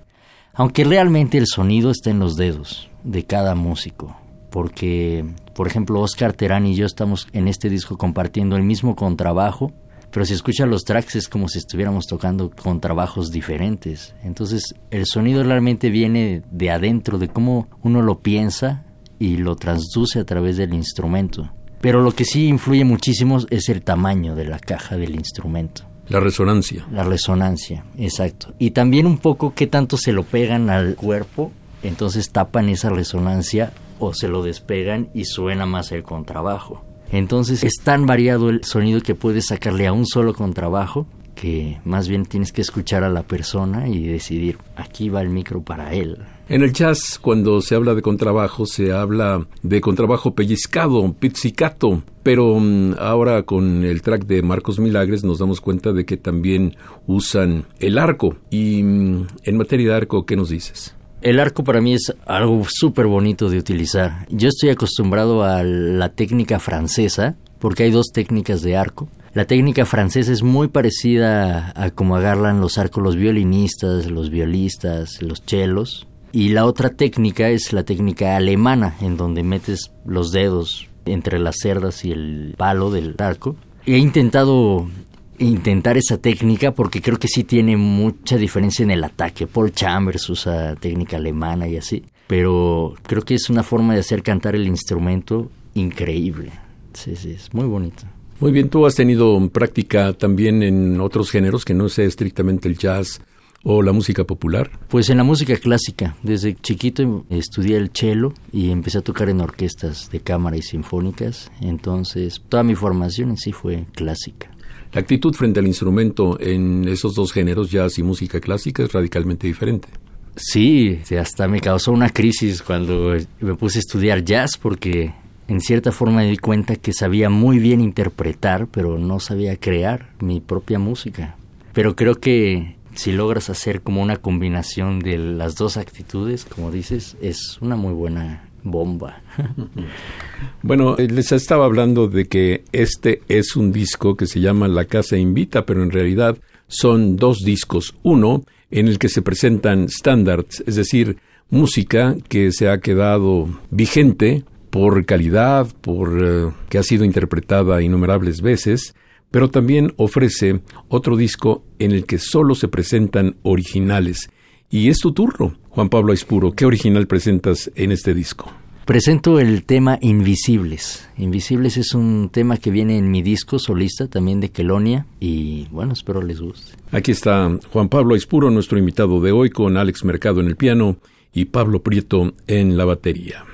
aunque 0.54 0.84
realmente 0.84 1.38
el 1.38 1.46
sonido 1.46 1.90
está 1.90 2.10
en 2.10 2.20
los 2.20 2.36
dedos 2.36 2.88
de 3.06 3.24
cada 3.24 3.54
músico, 3.54 4.16
porque, 4.50 5.24
por 5.54 5.66
ejemplo, 5.66 6.00
Oscar 6.00 6.32
Terán 6.32 6.66
y 6.66 6.74
yo 6.74 6.84
estamos 6.84 7.28
en 7.32 7.48
este 7.48 7.70
disco 7.70 7.96
compartiendo 7.96 8.56
el 8.56 8.62
mismo 8.62 8.96
contrabajo, 8.96 9.72
pero 10.10 10.26
si 10.26 10.34
escuchan 10.34 10.70
los 10.70 10.84
tracks 10.84 11.16
es 11.16 11.28
como 11.28 11.48
si 11.48 11.58
estuviéramos 11.58 12.06
tocando 12.06 12.50
con 12.50 12.80
trabajos 12.80 13.30
diferentes. 13.30 14.14
Entonces, 14.22 14.74
el 14.90 15.06
sonido 15.06 15.42
realmente 15.42 15.90
viene 15.90 16.42
de 16.50 16.70
adentro, 16.70 17.18
de 17.18 17.28
cómo 17.28 17.68
uno 17.82 18.02
lo 18.02 18.20
piensa 18.20 18.84
y 19.18 19.36
lo 19.36 19.56
transduce 19.56 20.18
a 20.18 20.24
través 20.24 20.56
del 20.56 20.74
instrumento. 20.74 21.50
Pero 21.80 22.02
lo 22.02 22.12
que 22.12 22.24
sí 22.24 22.46
influye 22.46 22.84
muchísimo 22.84 23.38
es 23.50 23.68
el 23.68 23.82
tamaño 23.82 24.34
de 24.34 24.46
la 24.46 24.58
caja 24.58 24.96
del 24.96 25.14
instrumento. 25.14 25.82
La 26.08 26.20
resonancia. 26.20 26.86
La 26.92 27.02
resonancia, 27.02 27.84
exacto. 27.98 28.54
Y 28.58 28.70
también 28.70 29.06
un 29.06 29.18
poco 29.18 29.54
qué 29.54 29.66
tanto 29.66 29.96
se 29.96 30.12
lo 30.12 30.22
pegan 30.22 30.70
al 30.70 30.94
cuerpo 30.94 31.52
entonces 31.82 32.30
tapan 32.30 32.68
esa 32.68 32.90
resonancia 32.90 33.72
o 33.98 34.14
se 34.14 34.28
lo 34.28 34.42
despegan 34.42 35.08
y 35.14 35.24
suena 35.24 35.66
más 35.66 35.92
el 35.92 36.02
contrabajo. 36.02 36.84
Entonces 37.10 37.62
es 37.64 37.76
tan 37.82 38.06
variado 38.06 38.50
el 38.50 38.64
sonido 38.64 39.00
que 39.00 39.14
puedes 39.14 39.46
sacarle 39.46 39.86
a 39.86 39.92
un 39.92 40.06
solo 40.06 40.34
contrabajo 40.34 41.06
que 41.36 41.78
más 41.84 42.08
bien 42.08 42.24
tienes 42.24 42.50
que 42.50 42.62
escuchar 42.62 43.04
a 43.04 43.10
la 43.10 43.22
persona 43.22 43.86
y 43.88 44.04
decidir, 44.06 44.58
aquí 44.74 45.10
va 45.10 45.20
el 45.20 45.28
micro 45.28 45.62
para 45.62 45.92
él. 45.92 46.18
En 46.48 46.62
el 46.62 46.72
jazz, 46.72 47.18
cuando 47.20 47.60
se 47.60 47.74
habla 47.74 47.94
de 47.94 48.02
contrabajo, 48.02 48.66
se 48.66 48.92
habla 48.92 49.46
de 49.62 49.80
contrabajo 49.80 50.34
pellizcado, 50.34 51.12
pizzicato, 51.12 52.02
pero 52.22 52.58
mm, 52.58 52.94
ahora 52.98 53.42
con 53.42 53.84
el 53.84 54.00
track 54.00 54.26
de 54.26 54.42
Marcos 54.42 54.78
Milagres 54.78 55.24
nos 55.24 55.38
damos 55.38 55.60
cuenta 55.60 55.92
de 55.92 56.04
que 56.04 56.16
también 56.16 56.76
usan 57.06 57.66
el 57.78 57.98
arco. 57.98 58.36
Y 58.50 58.82
mm, 58.82 59.26
en 59.42 59.56
materia 59.56 59.90
de 59.90 59.94
arco, 59.94 60.24
¿qué 60.24 60.36
nos 60.36 60.48
dices? 60.48 60.96
El 61.22 61.40
arco 61.40 61.64
para 61.64 61.80
mí 61.80 61.94
es 61.94 62.14
algo 62.26 62.62
súper 62.68 63.06
bonito 63.06 63.48
de 63.48 63.58
utilizar. 63.58 64.26
Yo 64.28 64.48
estoy 64.48 64.70
acostumbrado 64.70 65.44
a 65.44 65.62
la 65.62 66.10
técnica 66.10 66.58
francesa, 66.58 67.36
porque 67.58 67.84
hay 67.84 67.90
dos 67.90 68.06
técnicas 68.12 68.62
de 68.62 68.76
arco. 68.76 69.08
La 69.32 69.44
técnica 69.44 69.84
francesa 69.84 70.32
es 70.32 70.42
muy 70.42 70.68
parecida 70.68 71.72
a, 71.74 71.90
como 71.90 72.16
agarran 72.16 72.60
los 72.60 72.78
arcos 72.78 73.02
los 73.02 73.16
violinistas, 73.16 74.10
los 74.10 74.30
violistas, 74.30 75.20
los 75.20 75.44
chelos. 75.44 76.06
Y 76.32 76.50
la 76.50 76.64
otra 76.64 76.90
técnica 76.90 77.48
es 77.48 77.72
la 77.72 77.84
técnica 77.84 78.36
alemana, 78.36 78.94
en 79.00 79.16
donde 79.16 79.42
metes 79.42 79.92
los 80.04 80.32
dedos 80.32 80.88
entre 81.06 81.38
las 81.38 81.56
cerdas 81.60 82.04
y 82.04 82.12
el 82.12 82.54
palo 82.56 82.90
del 82.90 83.14
arco. 83.18 83.56
He 83.86 83.98
intentado 83.98 84.88
intentar 85.38 85.96
esa 85.96 86.18
técnica 86.18 86.72
porque 86.72 87.00
creo 87.00 87.18
que 87.18 87.28
sí 87.28 87.44
tiene 87.44 87.76
mucha 87.76 88.36
diferencia 88.36 88.82
en 88.82 88.90
el 88.90 89.04
ataque. 89.04 89.46
Paul 89.46 89.72
Chambers 89.72 90.28
usa 90.28 90.74
técnica 90.76 91.16
alemana 91.16 91.68
y 91.68 91.76
así, 91.76 92.04
pero 92.26 92.94
creo 93.06 93.22
que 93.22 93.34
es 93.34 93.50
una 93.50 93.62
forma 93.62 93.94
de 93.94 94.00
hacer 94.00 94.22
cantar 94.22 94.54
el 94.54 94.66
instrumento 94.66 95.50
increíble. 95.74 96.52
Sí, 96.92 97.16
sí, 97.16 97.32
es 97.32 97.52
muy 97.52 97.66
bonito. 97.66 98.04
Muy 98.40 98.52
bien, 98.52 98.68
tú 98.68 98.84
has 98.84 98.94
tenido 98.94 99.48
práctica 99.48 100.12
también 100.12 100.62
en 100.62 101.00
otros 101.00 101.30
géneros 101.30 101.64
que 101.64 101.74
no 101.74 101.88
sea 101.88 102.04
estrictamente 102.04 102.68
el 102.68 102.76
jazz 102.76 103.20
o 103.68 103.82
la 103.82 103.92
música 103.92 104.22
popular? 104.22 104.70
Pues 104.88 105.10
en 105.10 105.16
la 105.16 105.24
música 105.24 105.56
clásica. 105.56 106.16
Desde 106.22 106.54
chiquito 106.54 107.24
estudié 107.30 107.76
el 107.76 107.90
cello 107.92 108.32
y 108.52 108.70
empecé 108.70 108.98
a 108.98 109.02
tocar 109.02 109.28
en 109.28 109.40
orquestas 109.40 110.08
de 110.10 110.20
cámara 110.20 110.56
y 110.56 110.62
sinfónicas. 110.62 111.50
Entonces, 111.60 112.40
toda 112.48 112.62
mi 112.62 112.76
formación 112.76 113.30
en 113.30 113.36
sí 113.36 113.50
fue 113.50 113.86
clásica. 113.92 114.55
La 114.92 115.00
actitud 115.00 115.34
frente 115.34 115.60
al 115.60 115.66
instrumento 115.66 116.38
en 116.40 116.88
esos 116.88 117.14
dos 117.14 117.32
géneros, 117.32 117.70
jazz 117.70 117.98
y 117.98 118.02
música 118.02 118.40
clásica, 118.40 118.82
es 118.82 118.92
radicalmente 118.92 119.46
diferente. 119.46 119.88
Sí, 120.36 121.00
hasta 121.18 121.48
me 121.48 121.60
causó 121.60 121.92
una 121.92 122.10
crisis 122.10 122.62
cuando 122.62 123.16
me 123.40 123.54
puse 123.54 123.78
a 123.78 123.80
estudiar 123.80 124.22
jazz 124.22 124.58
porque 124.60 125.14
en 125.48 125.60
cierta 125.60 125.92
forma 125.92 126.18
me 126.18 126.30
di 126.30 126.36
cuenta 126.36 126.76
que 126.76 126.92
sabía 126.92 127.30
muy 127.30 127.58
bien 127.58 127.80
interpretar, 127.80 128.66
pero 128.66 128.98
no 128.98 129.20
sabía 129.20 129.56
crear 129.56 130.10
mi 130.20 130.40
propia 130.40 130.78
música. 130.78 131.36
Pero 131.72 131.96
creo 131.96 132.16
que 132.16 132.76
si 132.94 133.12
logras 133.12 133.50
hacer 133.50 133.82
como 133.82 134.02
una 134.02 134.16
combinación 134.16 134.98
de 134.98 135.18
las 135.18 135.56
dos 135.56 135.76
actitudes, 135.76 136.44
como 136.44 136.70
dices, 136.70 137.16
es 137.20 137.58
una 137.60 137.76
muy 137.76 137.92
buena 137.92 138.48
bomba. 138.70 139.22
bueno, 140.62 140.96
eh, 140.98 141.08
les 141.08 141.32
estaba 141.32 141.64
hablando 141.64 142.08
de 142.08 142.26
que 142.26 142.64
este 142.72 143.22
es 143.28 143.56
un 143.56 143.72
disco 143.72 144.16
que 144.16 144.26
se 144.26 144.40
llama 144.40 144.68
La 144.68 144.84
Casa 144.84 145.16
Invita, 145.16 145.64
pero 145.64 145.82
en 145.82 145.90
realidad 145.90 146.36
son 146.68 147.16
dos 147.16 147.44
discos. 147.44 147.94
Uno 148.02 148.44
en 148.70 148.88
el 148.88 148.98
que 148.98 149.08
se 149.08 149.22
presentan 149.22 149.88
standards, 149.88 150.62
es 150.66 150.76
decir, 150.76 151.18
música 151.50 152.16
que 152.28 152.52
se 152.52 152.68
ha 152.68 152.78
quedado 152.78 153.48
vigente 153.70 154.44
por 154.70 155.04
calidad, 155.06 155.68
por 155.80 156.18
eh, 156.22 156.52
que 156.68 156.78
ha 156.78 156.82
sido 156.82 157.04
interpretada 157.04 157.82
innumerables 157.82 158.42
veces, 158.42 158.94
pero 159.30 159.50
también 159.50 159.94
ofrece 159.96 160.60
otro 160.88 161.16
disco 161.16 161.64
en 161.78 161.92
el 161.92 162.06
que 162.06 162.18
solo 162.18 162.54
se 162.54 162.68
presentan 162.68 163.36
originales. 163.42 164.30
Y 164.68 164.88
es 164.88 164.98
tu 164.98 165.12
turno, 165.12 165.56
Juan 165.76 165.90
Pablo 165.90 166.12
Aispuro. 166.12 166.52
¿Qué 166.52 166.64
original 166.64 167.06
presentas 167.06 167.70
en 167.74 167.92
este 167.92 168.14
disco? 168.14 168.50
Presento 168.86 169.38
el 169.38 169.64
tema 169.64 169.98
Invisibles. 170.00 171.06
Invisibles 171.18 171.76
es 171.76 171.92
un 171.92 172.30
tema 172.32 172.56
que 172.56 172.70
viene 172.70 172.96
en 172.96 173.10
mi 173.10 173.20
disco 173.20 173.58
solista 173.58 174.06
también 174.06 174.40
de 174.40 174.48
Kelonia 174.48 175.04
y 175.20 175.66
bueno, 175.70 175.92
espero 175.92 176.22
les 176.22 176.40
guste. 176.40 176.72
Aquí 176.92 177.10
está 177.10 177.58
Juan 177.74 177.90
Pablo 177.90 178.14
Aispuro, 178.14 178.50
nuestro 178.50 178.78
invitado 178.78 179.20
de 179.20 179.32
hoy, 179.32 179.50
con 179.50 179.76
Alex 179.76 180.02
Mercado 180.06 180.40
en 180.40 180.46
el 180.46 180.56
piano 180.56 180.96
y 181.34 181.44
Pablo 181.44 181.82
Prieto 181.82 182.32
en 182.46 182.78
la 182.78 182.86
batería. 182.86 183.44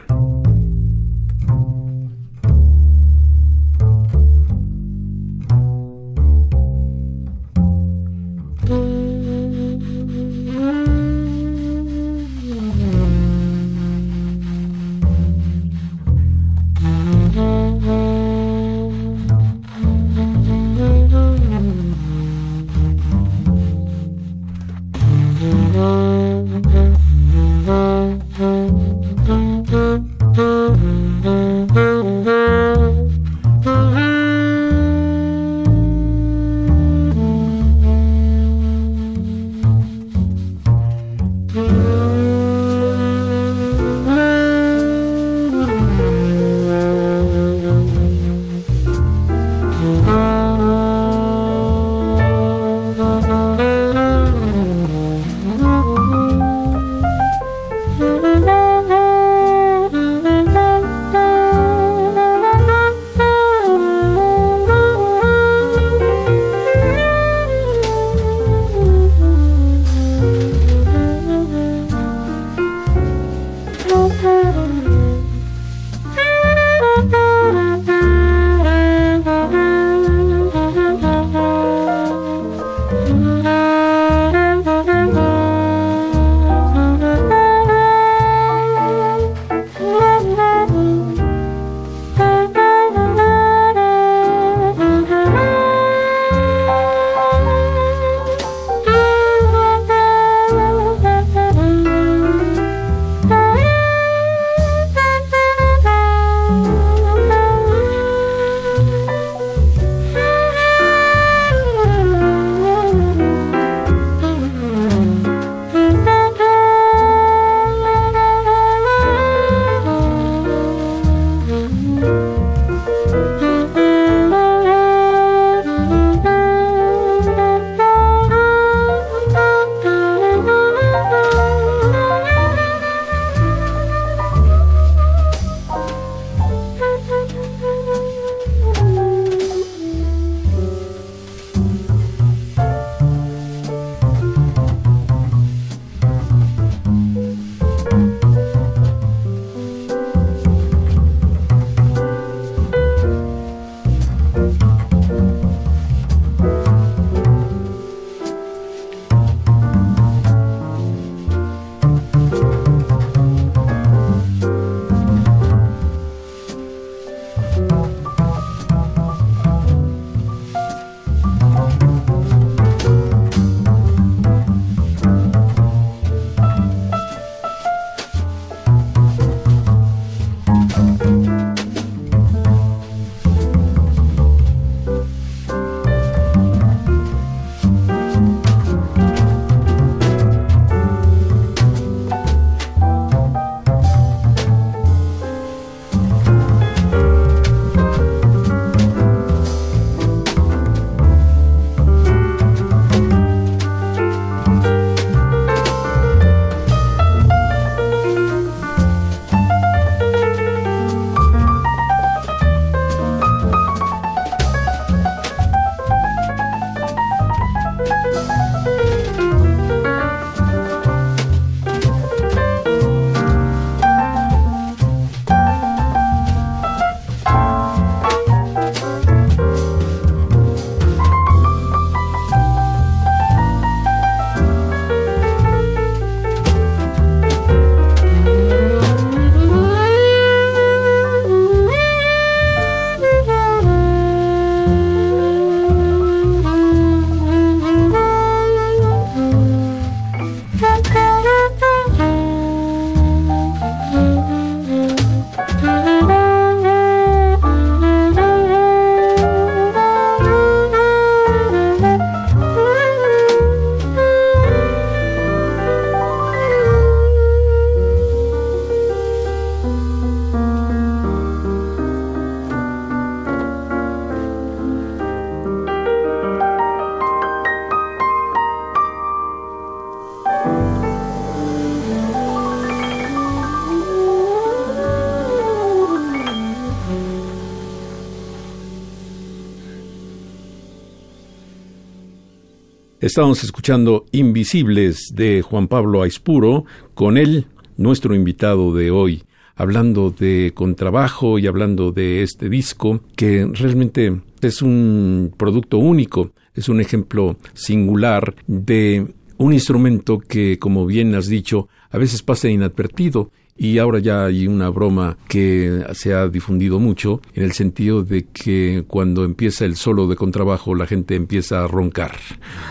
Estábamos 293.02 293.42
escuchando 293.42 294.06
Invisibles 294.12 295.12
de 295.12 295.42
Juan 295.42 295.66
Pablo 295.66 296.02
Aispuro, 296.02 296.66
con 296.94 297.18
él, 297.18 297.46
nuestro 297.76 298.14
invitado 298.14 298.72
de 298.72 298.92
hoy, 298.92 299.24
hablando 299.56 300.12
de 300.12 300.52
contrabajo 300.54 301.40
y 301.40 301.48
hablando 301.48 301.90
de 301.90 302.22
este 302.22 302.48
disco, 302.48 303.00
que 303.16 303.44
realmente 303.54 304.20
es 304.40 304.62
un 304.62 305.34
producto 305.36 305.78
único, 305.78 306.30
es 306.54 306.68
un 306.68 306.80
ejemplo 306.80 307.38
singular 307.54 308.36
de 308.46 309.12
un 309.36 309.52
instrumento 309.52 310.20
que, 310.20 310.60
como 310.60 310.86
bien 310.86 311.12
has 311.16 311.26
dicho, 311.26 311.68
a 311.90 311.98
veces 311.98 312.22
pasa 312.22 312.50
inadvertido 312.50 313.32
y 313.56 313.78
ahora 313.78 313.98
ya 313.98 314.24
hay 314.24 314.46
una 314.46 314.70
broma 314.70 315.16
que 315.28 315.84
se 315.94 316.14
ha 316.14 316.28
difundido 316.28 316.78
mucho 316.78 317.20
en 317.34 317.44
el 317.44 317.52
sentido 317.52 318.02
de 318.02 318.24
que 318.24 318.84
cuando 318.86 319.24
empieza 319.24 319.64
el 319.64 319.76
solo 319.76 320.06
de 320.06 320.16
contrabajo 320.16 320.74
la 320.74 320.86
gente 320.86 321.14
empieza 321.14 321.62
a 321.62 321.68
roncar. 321.68 322.16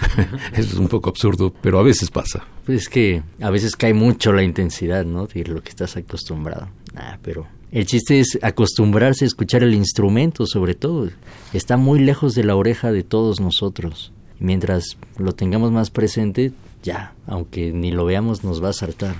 Eso 0.54 0.74
es 0.74 0.76
un 0.76 0.88
poco 0.88 1.10
absurdo, 1.10 1.54
pero 1.62 1.80
a 1.80 1.84
veces 1.84 2.10
pasa. 2.10 2.46
Pues 2.66 2.84
es 2.84 2.90
que 2.90 3.24
a 3.42 3.50
veces 3.50 3.76
cae 3.76 3.94
mucho 3.94 4.34
la 4.34 4.44
intensidad, 4.44 5.06
¿no? 5.06 5.28
De 5.28 5.44
lo 5.46 5.62
que 5.62 5.70
estás 5.70 5.98
acostumbrado. 5.98 6.68
Ah, 6.96 7.18
pero 7.22 7.48
el 7.72 7.86
chiste 7.86 8.20
es 8.20 8.38
acostumbrarse 8.42 9.24
a 9.24 9.28
escuchar 9.28 9.64
el 9.64 9.74
instrumento, 9.74 10.46
sobre 10.46 10.76
todo. 10.76 11.10
Está 11.54 11.78
muy 11.78 12.00
lejos 12.00 12.36
de 12.36 12.44
la 12.44 12.56
oreja 12.56 12.92
de 12.92 13.04
todos 13.04 13.40
nosotros. 13.40 14.12
Mientras 14.40 14.98
lo 15.18 15.32
tengamos 15.32 15.72
más 15.72 15.90
presente, 15.90 16.52
ya, 16.84 17.14
aunque 17.28 17.72
ni 17.72 17.92
lo 17.92 18.04
veamos, 18.04 18.44
nos 18.44 18.62
va 18.62 18.70
a 18.70 18.74
saltar. 18.74 19.16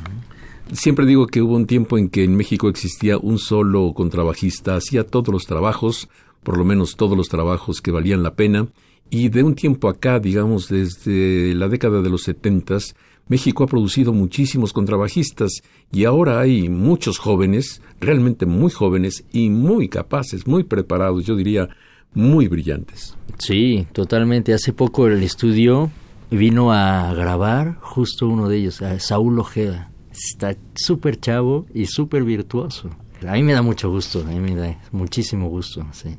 Siempre 0.72 1.06
digo 1.06 1.28
que 1.28 1.42
hubo 1.42 1.56
un 1.56 1.66
tiempo 1.66 1.98
en 1.98 2.10
que 2.10 2.24
en 2.24 2.36
México 2.36 2.70
existía 2.70 3.18
un 3.18 3.40
solo 3.40 3.94
contrabajista, 3.94 4.76
hacía 4.76 5.06
todos 5.06 5.28
los 5.28 5.46
trabajos, 5.46 6.08
por 6.44 6.58
lo 6.58 6.64
menos 6.64 6.96
todos 6.96 7.18
los 7.18 7.28
trabajos 7.28 7.82
que 7.82 7.92
valían 7.92 8.24
la 8.24 8.36
pena, 8.36 8.68
y 9.10 9.28
de 9.28 9.44
un 9.44 9.56
tiempo 9.56 9.90
acá, 9.90 10.20
digamos 10.20 10.70
desde 10.70 11.54
la 11.56 11.68
década 11.68 12.02
de 12.02 12.10
los 12.10 12.24
setentas, 12.24 12.96
México 13.28 13.66
ha 13.66 13.68
producido 13.68 14.14
muchísimos 14.14 14.72
contrabajistas 14.72 15.62
y 15.92 16.06
ahora 16.06 16.40
hay 16.40 16.70
muchos 16.70 17.18
jóvenes, 17.18 17.82
realmente 18.00 18.46
muy 18.46 18.72
jóvenes 18.72 19.26
y 19.32 19.50
muy 19.50 19.90
capaces, 19.90 20.48
muy 20.48 20.64
preparados, 20.64 21.26
yo 21.26 21.36
diría, 21.36 21.70
muy 22.14 22.48
brillantes. 22.48 23.16
Sí, 23.38 23.88
totalmente. 23.94 24.54
Hace 24.54 24.74
poco 24.74 25.08
el 25.08 25.24
estudio 25.24 25.92
vino 26.30 26.72
a 26.72 27.14
grabar 27.14 27.78
justo 27.82 28.28
uno 28.28 28.48
de 28.48 28.58
ellos, 28.58 28.82
Saúl 29.00 29.40
Ojeda 29.40 29.91
está 30.12 30.56
súper 30.76 31.20
chavo 31.20 31.66
y 31.74 31.86
súper 31.86 32.24
virtuoso. 32.24 32.90
A 33.28 33.34
mí 33.34 33.44
me 33.44 33.54
da 33.54 33.62
mucho 33.62 33.90
gusto, 33.90 34.22
a 34.22 34.32
mí 34.32 34.40
me 34.40 34.56
da 34.56 34.80
muchísimo 34.92 35.50
gusto, 35.50 35.86
sí. 35.92 36.18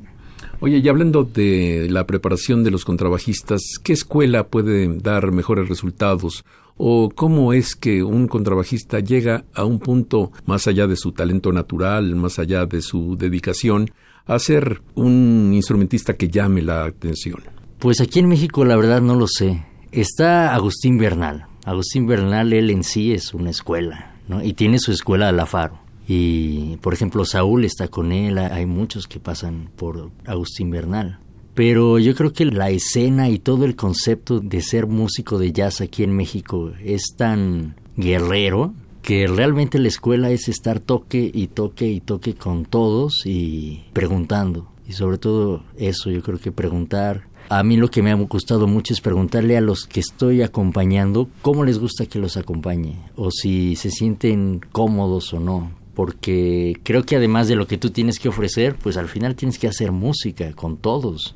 Oye, 0.59 0.77
y 0.77 0.87
hablando 0.87 1.25
de 1.25 1.87
la 1.89 2.05
preparación 2.07 2.63
de 2.63 2.71
los 2.71 2.85
contrabajistas, 2.85 3.61
¿qué 3.83 3.93
escuela 3.93 4.47
puede 4.47 4.87
dar 4.97 5.31
mejores 5.31 5.67
resultados? 5.67 6.45
¿O 6.77 7.09
cómo 7.13 7.53
es 7.53 7.75
que 7.75 8.01
un 8.01 8.27
contrabajista 8.27 8.99
llega 8.99 9.45
a 9.53 9.65
un 9.65 9.79
punto 9.79 10.31
más 10.45 10.67
allá 10.67 10.87
de 10.87 10.95
su 10.95 11.11
talento 11.11 11.51
natural, 11.51 12.15
más 12.15 12.39
allá 12.39 12.65
de 12.65 12.81
su 12.81 13.17
dedicación, 13.17 13.91
a 14.25 14.39
ser 14.39 14.81
un 14.95 15.51
instrumentista 15.53 16.13
que 16.13 16.29
llame 16.29 16.61
la 16.61 16.85
atención? 16.85 17.41
Pues 17.79 17.99
aquí 17.99 18.19
en 18.19 18.29
México 18.29 18.63
la 18.63 18.77
verdad 18.77 19.01
no 19.01 19.15
lo 19.15 19.27
sé. 19.27 19.65
Está 19.91 20.55
Agustín 20.55 20.97
Bernal, 20.97 21.45
Agustín 21.65 22.07
Bernal, 22.07 22.53
él 22.53 22.69
en 22.69 22.83
sí 22.83 23.13
es 23.13 23.33
una 23.33 23.49
escuela, 23.49 24.15
¿no? 24.27 24.43
Y 24.43 24.53
tiene 24.53 24.79
su 24.79 24.91
escuela 24.91 25.31
la 25.31 25.45
Faro. 25.45 25.79
Y, 26.07 26.77
por 26.77 26.93
ejemplo, 26.93 27.23
Saúl 27.25 27.63
está 27.63 27.87
con 27.87 28.11
él, 28.11 28.37
hay 28.37 28.65
muchos 28.65 29.07
que 29.07 29.19
pasan 29.19 29.69
por 29.75 30.11
Agustín 30.25 30.69
Bernal. 30.69 31.19
Pero 31.53 31.99
yo 31.99 32.15
creo 32.15 32.33
que 32.33 32.45
la 32.45 32.69
escena 32.71 33.29
y 33.29 33.39
todo 33.39 33.65
el 33.65 33.75
concepto 33.75 34.39
de 34.39 34.61
ser 34.61 34.87
músico 34.87 35.37
de 35.37 35.53
jazz 35.53 35.81
aquí 35.81 36.03
en 36.03 36.15
México 36.15 36.71
es 36.83 37.13
tan 37.15 37.75
guerrero 37.95 38.73
que 39.03 39.27
realmente 39.27 39.77
la 39.79 39.89
escuela 39.89 40.31
es 40.31 40.47
estar 40.47 40.79
toque 40.79 41.29
y 41.31 41.47
toque 41.47 41.87
y 41.87 41.99
toque 41.99 42.33
con 42.33 42.65
todos 42.65 43.25
y 43.25 43.83
preguntando. 43.93 44.71
Y 44.87 44.93
sobre 44.93 45.17
todo 45.17 45.63
eso, 45.77 46.09
yo 46.09 46.23
creo 46.23 46.39
que 46.39 46.51
preguntar 46.51 47.27
a 47.49 47.63
mí 47.63 47.77
lo 47.77 47.89
que 47.89 48.01
me 48.01 48.11
ha 48.11 48.15
gustado 48.15 48.67
mucho 48.67 48.93
es 48.93 49.01
preguntarle 49.01 49.57
a 49.57 49.61
los 49.61 49.85
que 49.85 49.99
estoy 49.99 50.41
acompañando 50.41 51.29
cómo 51.41 51.63
les 51.63 51.79
gusta 51.79 52.05
que 52.05 52.19
los 52.19 52.37
acompañe 52.37 52.97
o 53.15 53.31
si 53.31 53.75
se 53.75 53.91
sienten 53.91 54.61
cómodos 54.71 55.33
o 55.33 55.39
no. 55.39 55.71
Porque 55.93 56.79
creo 56.81 57.05
que 57.05 57.15
además 57.15 57.47
de 57.47 57.55
lo 57.55 57.67
que 57.67 57.77
tú 57.77 57.91
tienes 57.91 58.17
que 58.17 58.29
ofrecer, 58.29 58.75
pues 58.75 58.97
al 58.97 59.07
final 59.07 59.35
tienes 59.35 59.59
que 59.59 59.67
hacer 59.67 59.91
música 59.91 60.51
con 60.53 60.77
todos 60.77 61.35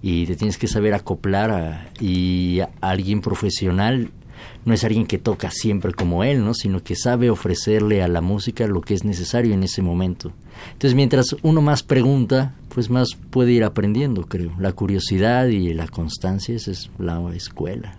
y 0.00 0.24
te 0.26 0.36
tienes 0.36 0.56
que 0.56 0.68
saber 0.68 0.94
acoplar 0.94 1.50
a, 1.50 1.90
y 2.00 2.60
a 2.60 2.70
alguien 2.80 3.20
profesional 3.20 4.10
no 4.64 4.74
es 4.74 4.84
alguien 4.84 5.06
que 5.06 5.18
toca 5.18 5.50
siempre 5.50 5.92
como 5.92 6.24
él, 6.24 6.44
¿no? 6.44 6.54
sino 6.54 6.82
que 6.82 6.96
sabe 6.96 7.30
ofrecerle 7.30 8.02
a 8.02 8.08
la 8.08 8.20
música 8.20 8.66
lo 8.66 8.80
que 8.80 8.94
es 8.94 9.04
necesario 9.04 9.54
en 9.54 9.62
ese 9.62 9.82
momento. 9.82 10.32
Entonces, 10.72 10.94
mientras 10.94 11.36
uno 11.42 11.62
más 11.62 11.82
pregunta, 11.82 12.54
pues 12.74 12.90
más 12.90 13.16
puede 13.30 13.52
ir 13.52 13.64
aprendiendo, 13.64 14.26
creo. 14.26 14.52
La 14.58 14.72
curiosidad 14.72 15.46
y 15.46 15.72
la 15.72 15.88
constancia, 15.88 16.54
esa 16.54 16.70
es 16.70 16.90
la 16.98 17.20
escuela. 17.34 17.96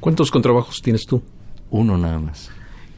¿Cuántos 0.00 0.30
contrabajos 0.30 0.80
tienes 0.82 1.06
tú? 1.06 1.22
Uno 1.70 1.96
nada 1.96 2.18
más. 2.18 2.50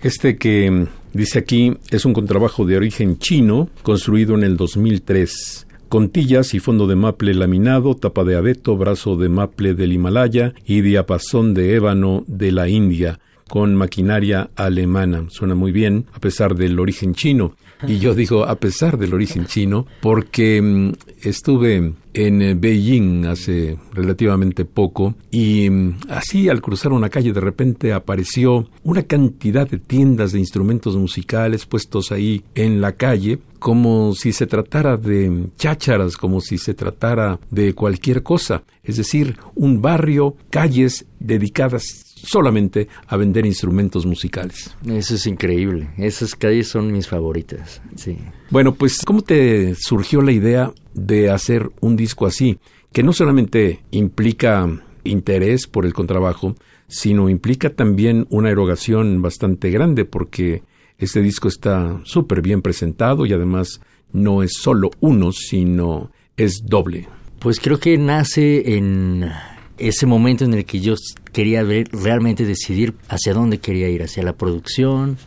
Este 0.03 0.37
que 0.37 0.71
mm, 0.71 0.87
dice 1.13 1.39
aquí 1.39 1.77
es 1.91 2.05
un 2.05 2.13
contrabajo 2.13 2.65
de 2.65 2.77
origen 2.77 3.19
chino, 3.19 3.69
construido 3.83 4.35
en 4.35 4.45
el 4.45 4.57
2003 4.57 5.67
contillas 5.93 6.55
y 6.55 6.59
fondo 6.59 6.87
de 6.87 6.97
maple 6.97 7.35
laminado, 7.35 7.95
tapa 7.95 8.25
de 8.25 8.35
abeto, 8.35 8.79
brazo 8.79 9.19
de 9.19 9.29
maple 9.29 9.75
del 9.75 9.93
Himalaya 9.93 10.55
y 10.65 10.81
diapasón 10.81 11.53
de 11.53 11.75
ébano 11.75 12.25
de 12.27 12.51
la 12.51 12.71
India 12.71 13.21
con 13.47 13.77
maquinaria 13.77 14.49
alemana. 14.57 15.27
Suena 15.29 15.55
muy 15.55 15.71
bien, 15.71 16.07
a 16.15 16.19
pesar 16.19 16.55
del 16.55 16.81
origen 16.81 17.15
chino. 17.15 17.57
Y 17.87 17.99
yo 17.99 18.15
digo, 18.15 18.45
a 18.45 18.57
pesar 18.57 18.99
del 18.99 19.15
origen 19.15 19.47
chino, 19.47 19.87
porque 20.01 20.61
mm, 20.63 20.93
estuve 21.23 21.95
en 22.15 22.43
eh, 22.43 22.55
Beijing 22.55 23.27
hace 23.27 23.79
relativamente 23.93 24.65
poco 24.65 25.15
y 25.31 25.69
mm, 25.71 25.99
así 26.11 26.49
al 26.49 26.61
cruzar 26.61 26.93
una 26.93 27.09
calle 27.09 27.33
de 27.33 27.41
repente 27.41 27.93
apareció 27.93 28.69
una 28.85 29.03
cantidad 29.03 29.69
de 29.69 29.79
tiendas 29.79 30.33
de 30.33 30.39
instrumentos 30.39 30.97
musicales 30.97 31.67
puestos 31.67 32.13
ahí 32.13 32.45
en 32.55 32.81
la 32.81 32.93
calle 32.93 33.39
como 33.59 34.13
si 34.15 34.33
se 34.33 34.47
tratara 34.47 34.97
de 34.97 35.47
chácharas, 35.57 36.17
como 36.17 36.41
si 36.41 36.59
se 36.59 36.75
tratara 36.75 37.39
de 37.51 37.75
cualquier 37.75 38.23
cosa, 38.23 38.65
es 38.83 38.97
decir, 38.97 39.37
un 39.55 39.81
barrio, 39.81 40.37
calles 40.51 41.07
dedicadas 41.21 42.12
solamente 42.23 42.89
a 43.07 43.17
vender 43.17 43.47
instrumentos 43.47 44.07
musicales. 44.07 44.75
Eso 44.87 45.15
es 45.15 45.27
increíble. 45.27 45.91
Esas 45.97 46.35
calles 46.35 46.69
son 46.69 46.93
mis 46.93 47.09
favoritas. 47.09 47.83
Sí. 47.97 48.19
Bueno, 48.51 48.75
pues 48.75 49.01
¿cómo 49.05 49.23
te 49.23 49.75
surgió 49.75 50.23
la 50.23 50.33
idea 50.33 50.73
de 50.95 51.31
hacer 51.31 51.71
un 51.81 51.97
disco 51.97 52.27
así, 52.27 52.59
que 52.93 53.03
no 53.03 53.13
solamente 53.13 53.81
implica 53.91 54.69
interés 55.05 55.67
por 55.67 55.85
el 55.87 55.95
contrabajo, 55.95 56.55
sino 56.89 57.29
implica 57.29 57.71
también 57.71 58.27
una 58.31 58.51
erogación 58.51 59.23
bastante 59.23 59.71
grande 59.71 60.05
porque 60.05 60.63
este 60.99 61.21
disco 61.21 61.49
está 61.49 62.01
súper 62.05 62.43
bien 62.43 62.63
presentado 62.63 63.27
y 63.27 63.33
además 63.33 63.81
no 64.13 64.43
es 64.43 64.53
solo 64.61 64.91
uno, 65.01 65.33
sino 65.33 66.13
es 66.37 66.61
doble. 66.65 67.09
Pues 67.39 67.59
creo 67.59 67.81
que 67.81 67.99
nace 67.99 68.77
en 68.77 69.29
ese 69.79 70.07
momento 70.07 70.45
en 70.45 70.55
el 70.55 70.65
que 70.65 70.81
yo 70.81 70.95
quería 71.33 71.63
ver, 71.63 71.89
realmente 71.93 72.45
decidir 72.45 72.95
hacia 73.09 73.35
dónde 73.35 73.59
quería 73.59 73.89
ir, 73.89 74.03
hacia 74.03 74.23
la 74.23 74.35
producción, 74.35 75.19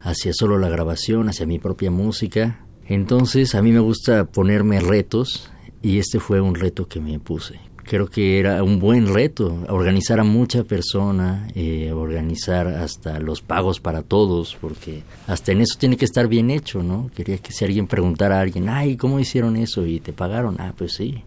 hacia 0.00 0.32
solo 0.32 0.58
la 0.58 0.68
grabación, 0.68 1.28
hacia 1.28 1.46
mi 1.46 1.58
propia 1.58 1.90
música. 1.90 2.64
Entonces 2.86 3.54
a 3.54 3.62
mí 3.62 3.72
me 3.72 3.80
gusta 3.80 4.24
ponerme 4.24 4.80
retos 4.80 5.50
y 5.82 5.98
este 5.98 6.20
fue 6.20 6.40
un 6.40 6.54
reto 6.54 6.88
que 6.88 7.00
me 7.00 7.18
puse. 7.18 7.60
Creo 7.84 8.06
que 8.06 8.38
era 8.38 8.62
un 8.62 8.80
buen 8.80 9.12
reto, 9.12 9.64
organizar 9.68 10.20
a 10.20 10.24
mucha 10.24 10.62
persona, 10.64 11.48
eh, 11.54 11.90
organizar 11.92 12.66
hasta 12.66 13.18
los 13.18 13.40
pagos 13.40 13.80
para 13.80 14.02
todos, 14.02 14.58
porque 14.60 15.04
hasta 15.26 15.52
en 15.52 15.62
eso 15.62 15.78
tiene 15.78 15.96
que 15.96 16.04
estar 16.04 16.28
bien 16.28 16.50
hecho, 16.50 16.82
¿no? 16.82 17.10
Quería 17.16 17.38
que 17.38 17.50
si 17.50 17.64
alguien 17.64 17.86
preguntara 17.86 18.38
a 18.38 18.40
alguien, 18.42 18.68
ay, 18.68 18.98
¿cómo 18.98 19.20
hicieron 19.20 19.56
eso? 19.56 19.86
Y 19.86 20.00
te 20.00 20.12
pagaron, 20.12 20.56
ah, 20.58 20.74
pues 20.76 20.92
sí 20.96 21.24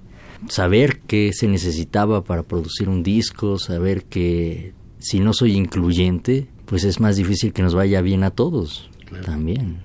saber 0.47 0.99
qué 1.07 1.31
se 1.33 1.47
necesitaba 1.47 2.23
para 2.23 2.43
producir 2.43 2.89
un 2.89 3.03
disco, 3.03 3.59
saber 3.59 4.03
que 4.05 4.73
si 4.99 5.19
no 5.19 5.33
soy 5.33 5.55
incluyente, 5.55 6.47
pues 6.65 6.83
es 6.83 6.99
más 6.99 7.15
difícil 7.15 7.53
que 7.53 7.63
nos 7.63 7.75
vaya 7.75 8.01
bien 8.01 8.23
a 8.23 8.31
todos 8.31 8.89
también. 9.25 9.83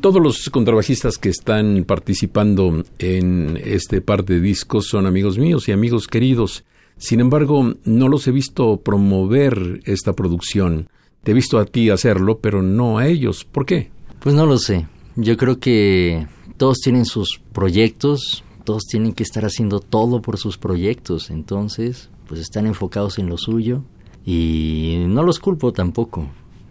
Todos 0.00 0.22
los 0.22 0.48
contrabajistas 0.50 1.18
que 1.18 1.28
están 1.28 1.84
participando 1.84 2.84
en 2.98 3.60
este 3.64 4.00
par 4.00 4.24
de 4.24 4.40
discos 4.40 4.86
son 4.86 5.06
amigos 5.06 5.36
míos 5.36 5.68
y 5.68 5.72
amigos 5.72 6.06
queridos. 6.06 6.64
Sin 6.96 7.18
embargo, 7.18 7.74
no 7.84 8.08
los 8.08 8.28
he 8.28 8.30
visto 8.30 8.76
promover 8.76 9.80
esta 9.84 10.12
producción. 10.12 10.88
Te 11.24 11.32
he 11.32 11.34
visto 11.34 11.58
a 11.58 11.64
ti 11.64 11.90
hacerlo, 11.90 12.38
pero 12.38 12.62
no 12.62 12.98
a 12.98 13.08
ellos. 13.08 13.44
¿Por 13.44 13.66
qué? 13.66 13.90
Pues 14.20 14.34
no 14.34 14.46
lo 14.46 14.58
sé. 14.58 14.86
Yo 15.16 15.36
creo 15.36 15.58
que 15.58 16.28
todos 16.56 16.78
tienen 16.78 17.04
sus 17.04 17.40
proyectos, 17.52 18.43
todos 18.64 18.84
tienen 18.84 19.12
que 19.12 19.22
estar 19.22 19.44
haciendo 19.44 19.80
todo 19.80 20.22
por 20.22 20.38
sus 20.38 20.58
proyectos, 20.58 21.30
entonces 21.30 22.08
pues 22.26 22.40
están 22.40 22.66
enfocados 22.66 23.18
en 23.18 23.28
lo 23.28 23.36
suyo 23.36 23.82
y 24.24 25.04
no 25.08 25.22
los 25.22 25.38
culpo 25.38 25.72
tampoco. 25.72 26.28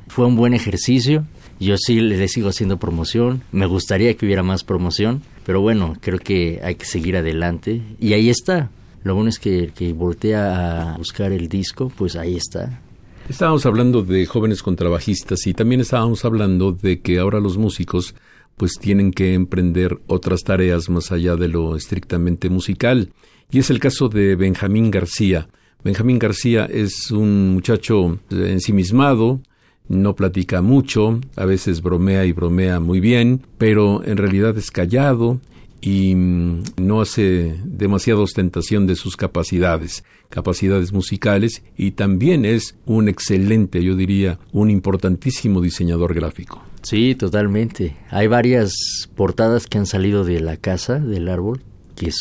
Fue 0.08 0.26
un 0.26 0.36
buen 0.36 0.54
ejercicio. 0.54 1.26
Yo 1.60 1.78
sí 1.78 2.00
le 2.02 2.28
sigo 2.28 2.50
haciendo 2.50 2.78
promoción. 2.78 3.44
Me 3.52 3.66
gustaría 3.66 4.16
que 4.16 4.26
hubiera 4.26 4.44
más 4.44 4.64
promoción. 4.64 5.22
Pero 5.46 5.62
bueno, 5.62 5.96
creo 6.02 6.20
que 6.20 6.60
hay 6.64 6.76
que 6.76 6.86
seguir 6.86 7.16
adelante. 7.16 7.82
Y 8.00 8.14
ahí 8.14 8.30
está. 8.30 8.70
Lo 9.04 9.16
bueno 9.16 9.30
es 9.30 9.40
que, 9.40 9.72
que 9.76 9.94
voltea 9.94 10.94
a 10.94 10.98
buscar 10.98 11.32
el 11.32 11.48
disco, 11.48 11.92
pues 11.96 12.16
ahí 12.16 12.36
está. 12.36 12.82
Estábamos 13.30 13.66
hablando 13.66 14.02
de 14.04 14.26
jóvenes 14.26 14.62
contrabajistas 14.62 15.48
y 15.48 15.54
también 15.54 15.82
estábamos 15.82 16.26
hablando 16.26 16.74
de 16.74 17.02
que 17.02 17.20
ahora 17.20 17.40
los 17.40 17.58
músicos 17.58 18.16
pues 18.58 18.74
tienen 18.80 19.12
que 19.12 19.34
emprender 19.34 20.00
otras 20.08 20.44
tareas 20.44 20.90
más 20.90 21.12
allá 21.12 21.36
de 21.36 21.48
lo 21.48 21.76
estrictamente 21.76 22.50
musical. 22.50 23.12
Y 23.52 23.60
es 23.60 23.70
el 23.70 23.80
caso 23.80 24.10
de 24.10 24.36
Benjamín 24.36 24.92
García. 24.92 25.48
Benjamín 25.84 26.20
García 26.20 26.66
es 26.66 27.12
un 27.12 27.54
muchacho 27.54 28.20
ensimismado, 28.32 29.42
no 29.88 30.16
platica 30.16 30.62
mucho, 30.62 31.20
a 31.36 31.46
veces 31.46 31.82
bromea 31.82 32.26
y 32.26 32.32
bromea 32.32 32.80
muy 32.80 33.00
bien, 33.00 33.42
pero 33.58 34.04
en 34.06 34.18
realidad 34.18 34.58
es 34.58 34.72
callado 34.72 35.42
y 35.82 36.16
mm, 36.16 36.64
no 36.78 37.02
hace 37.02 37.60
demasiada 37.66 38.22
ostentación 38.22 38.88
de 38.88 38.96
sus 38.96 39.18
capacidades, 39.18 40.06
capacidades 40.30 40.94
musicales 40.94 41.64
y 41.76 41.92
también 41.92 42.46
es 42.46 42.78
un 42.86 43.10
excelente, 43.10 43.84
yo 43.84 43.96
diría, 43.96 44.40
un 44.54 44.70
importantísimo 44.70 45.60
diseñador 45.60 46.14
gráfico. 46.14 46.64
Sí, 46.84 47.16
totalmente. 47.16 47.96
Hay 48.10 48.28
varias 48.28 49.10
portadas 49.16 49.68
que 49.68 49.78
han 49.78 49.86
salido 49.86 50.24
de 50.26 50.40
la 50.40 50.58
casa, 50.58 51.00
del 51.00 51.30
árbol, 51.30 51.62
que 51.96 52.12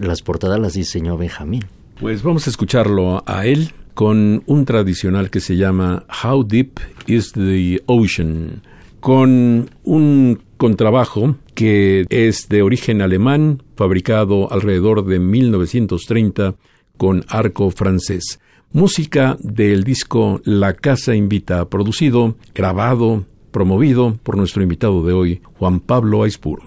las 0.00 0.22
portadas 0.22 0.58
las 0.60 0.74
diseñó 0.74 1.16
Benjamín. 1.16 1.64
Pues 2.00 2.22
vamos 2.22 2.46
a 2.46 2.50
escucharlo 2.50 3.22
a 3.26 3.46
él 3.46 3.72
con 3.94 4.42
un 4.46 4.64
tradicional 4.64 5.30
que 5.30 5.40
se 5.40 5.56
llama 5.56 6.04
How 6.24 6.44
Deep 6.44 6.80
is 7.06 7.32
the 7.32 7.82
Ocean, 7.86 8.62
con 9.00 9.70
un 9.84 10.42
contrabajo 10.56 11.36
que 11.54 12.06
es 12.08 12.48
de 12.48 12.62
origen 12.62 13.02
alemán, 13.02 13.62
fabricado 13.76 14.50
alrededor 14.52 15.04
de 15.04 15.18
1930 15.18 16.54
con 16.96 17.24
arco 17.28 17.70
francés. 17.70 18.40
Música 18.72 19.36
del 19.40 19.84
disco 19.84 20.40
La 20.44 20.72
Casa 20.72 21.14
Invita, 21.14 21.68
producido, 21.68 22.36
grabado, 22.54 23.26
promovido 23.52 24.18
por 24.24 24.36
nuestro 24.36 24.62
invitado 24.62 25.04
de 25.04 25.12
hoy, 25.12 25.42
Juan 25.58 25.78
Pablo 25.78 26.24
Aispuro. 26.24 26.62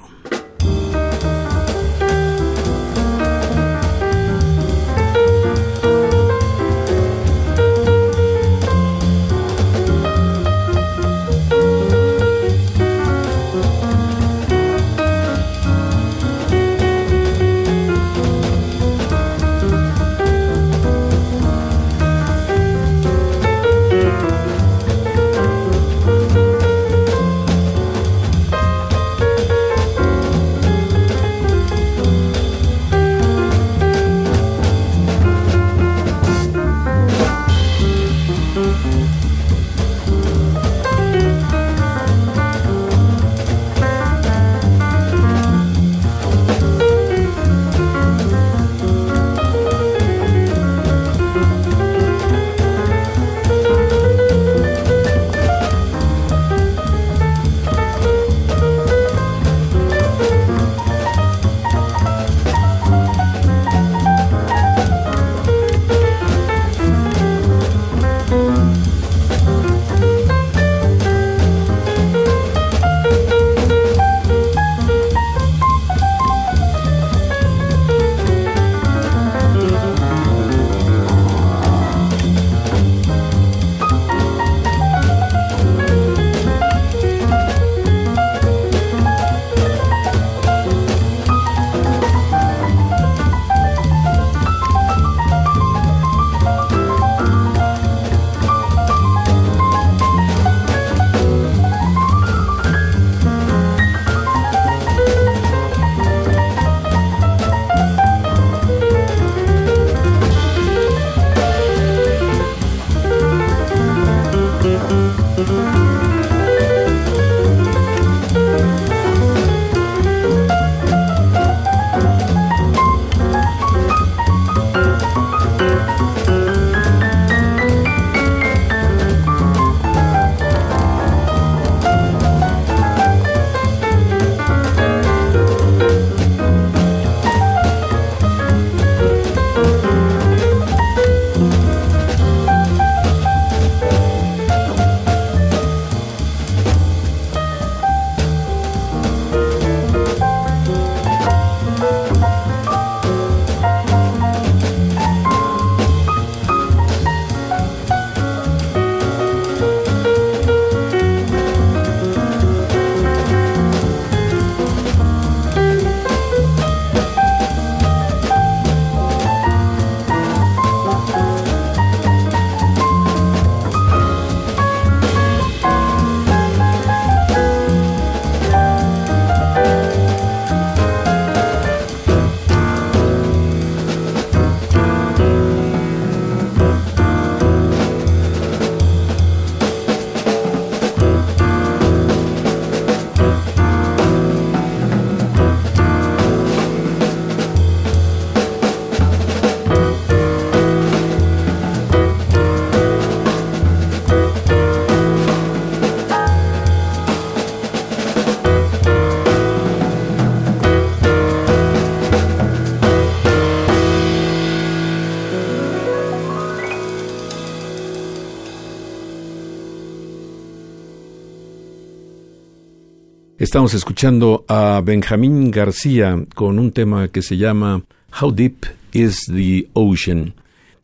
Estamos 223.56 223.74
escuchando 223.74 224.44
a 224.50 224.82
Benjamín 224.84 225.50
García 225.50 226.22
con 226.36 226.60
un 226.60 226.74
tema 226.74 227.08
que 227.08 227.22
se 227.22 227.38
llama 227.38 227.86
How 228.20 228.34
Deep 228.34 228.66
is 228.92 229.32
the 229.34 229.70
Ocean 229.72 230.34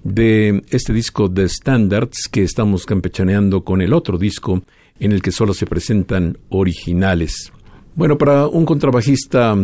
de 0.06 0.64
este 0.70 0.94
disco 0.94 1.28
de 1.28 1.50
Standards 1.50 2.30
que 2.32 2.44
estamos 2.44 2.86
campechaneando 2.86 3.66
con 3.66 3.82
el 3.82 3.92
otro 3.92 4.18
disco 4.18 4.62
en 5.02 5.12
el 5.12 5.22
que 5.22 5.34
solo 5.34 5.54
se 5.54 5.66
presentan 5.66 6.38
originales. 6.48 7.52
Bueno, 7.94 8.18
para 8.18 8.48
un 8.48 8.64
contrabajista 8.64 9.58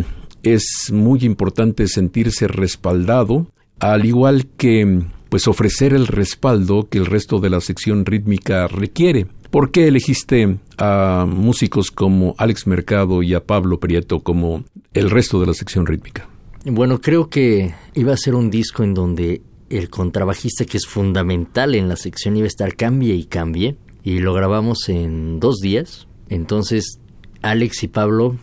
es 0.44 0.92
muy 0.92 1.20
importante 1.24 1.88
sentirse 1.88 2.50
respaldado, 2.50 3.48
al 3.80 4.04
igual 4.04 4.48
que 4.58 5.06
pues 5.30 5.48
ofrecer 5.48 5.94
el 5.94 6.08
respaldo 6.08 6.90
que 6.90 6.98
el 6.98 7.06
resto 7.06 7.40
de 7.40 7.52
la 7.52 7.62
sección 7.62 8.06
rítmica 8.06 8.68
requiere. 8.68 9.28
¿Por 9.52 9.72
qué 9.72 9.88
elegiste 9.88 10.58
a 10.78 11.26
músicos 11.28 11.92
como 11.92 12.36
Alex 12.38 12.68
Mercado 12.68 13.24
y 13.24 13.34
a 13.34 13.46
Pablo 13.46 13.80
Prieto 13.80 14.20
como 14.20 14.66
el 14.94 15.10
resto 15.10 15.40
de 15.40 15.48
la 15.48 15.54
sección 15.54 15.86
rítmica? 15.86 16.30
Bueno, 16.66 17.00
creo 17.00 17.30
que 17.30 17.74
iba 17.94 18.14
a 18.14 18.18
ser 18.18 18.36
un 18.36 18.50
disco 18.50 18.84
en 18.84 18.94
donde 18.94 19.42
el 19.70 19.90
contrabajista, 19.90 20.66
que 20.66 20.78
es 20.78 20.86
fundamental 20.86 21.76
en 21.76 21.88
la 21.88 21.96
sección, 21.96 22.36
iba 22.36 22.46
a 22.46 22.48
estar 22.48 22.76
cambie 22.76 23.16
y 23.16 23.24
cambie. 23.24 23.78
Y 24.04 24.20
lo 24.20 24.34
grabamos 24.34 24.90
en 24.90 25.40
dos 25.40 25.58
días. 25.58 26.08
Entonces, 26.30 27.00
Alex 27.42 27.84
y 27.84 27.88
Pablo, 27.88 28.38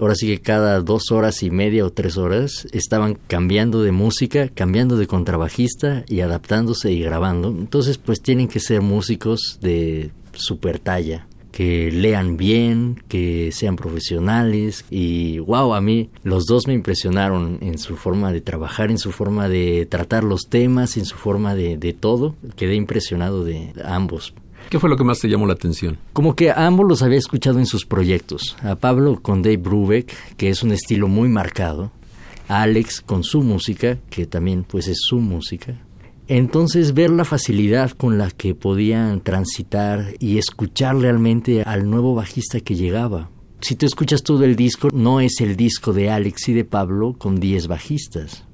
ahora 0.00 0.14
sí 0.14 0.26
que 0.26 0.40
cada 0.40 0.80
dos 0.80 1.10
horas 1.10 1.42
y 1.42 1.50
media 1.50 1.84
o 1.84 1.90
tres 1.90 2.16
horas, 2.16 2.66
estaban 2.72 3.18
cambiando 3.26 3.82
de 3.82 3.92
música, 3.92 4.48
cambiando 4.48 4.96
de 4.96 5.06
contrabajista 5.06 6.04
y 6.08 6.20
adaptándose 6.20 6.92
y 6.92 7.02
grabando. 7.02 7.48
Entonces, 7.48 7.98
pues 7.98 8.22
tienen 8.22 8.48
que 8.48 8.60
ser 8.60 8.80
músicos 8.82 9.58
de 9.60 10.12
super 10.38 10.78
talla 10.78 11.26
que 11.56 11.90
lean 11.90 12.36
bien, 12.36 13.02
que 13.08 13.50
sean 13.50 13.76
profesionales 13.76 14.84
y 14.90 15.38
wow, 15.38 15.72
a 15.72 15.80
mí 15.80 16.10
los 16.22 16.44
dos 16.44 16.66
me 16.66 16.74
impresionaron 16.74 17.56
en 17.62 17.78
su 17.78 17.96
forma 17.96 18.30
de 18.30 18.42
trabajar, 18.42 18.90
en 18.90 18.98
su 18.98 19.10
forma 19.10 19.48
de 19.48 19.86
tratar 19.86 20.22
los 20.22 20.48
temas, 20.50 20.98
en 20.98 21.06
su 21.06 21.16
forma 21.16 21.54
de, 21.54 21.78
de 21.78 21.94
todo. 21.94 22.34
Quedé 22.56 22.74
impresionado 22.74 23.42
de 23.42 23.72
ambos. 23.86 24.34
¿Qué 24.68 24.78
fue 24.78 24.90
lo 24.90 24.98
que 24.98 25.04
más 25.04 25.18
te 25.18 25.30
llamó 25.30 25.46
la 25.46 25.54
atención? 25.54 25.96
Como 26.12 26.36
que 26.36 26.50
a 26.50 26.66
ambos 26.66 26.86
los 26.86 27.02
había 27.02 27.16
escuchado 27.16 27.58
en 27.58 27.64
sus 27.64 27.86
proyectos. 27.86 28.54
A 28.62 28.74
Pablo 28.74 29.20
con 29.22 29.40
Dave 29.40 29.56
Brubeck, 29.56 30.12
que 30.36 30.50
es 30.50 30.62
un 30.62 30.72
estilo 30.72 31.08
muy 31.08 31.30
marcado. 31.30 31.90
A 32.48 32.60
Alex 32.60 33.00
con 33.00 33.24
su 33.24 33.40
música, 33.40 33.96
que 34.10 34.26
también 34.26 34.62
pues 34.62 34.88
es 34.88 34.98
su 35.00 35.20
música. 35.20 35.74
Entonces 36.28 36.92
ver 36.92 37.10
la 37.10 37.24
facilidad 37.24 37.92
con 37.92 38.18
la 38.18 38.30
que 38.30 38.54
podían 38.54 39.20
transitar 39.20 40.14
y 40.18 40.38
escuchar 40.38 40.96
realmente 40.96 41.62
al 41.62 41.88
nuevo 41.88 42.14
bajista 42.14 42.60
que 42.60 42.74
llegaba. 42.74 43.30
Si 43.60 43.76
tú 43.76 43.86
escuchas 43.86 44.22
todo 44.22 44.44
el 44.44 44.56
disco, 44.56 44.88
no 44.92 45.20
es 45.20 45.40
el 45.40 45.56
disco 45.56 45.92
de 45.92 46.10
Alex 46.10 46.48
y 46.48 46.52
de 46.52 46.64
Pablo 46.64 47.14
con 47.16 47.38
10 47.38 47.68
bajistas. 47.68 48.44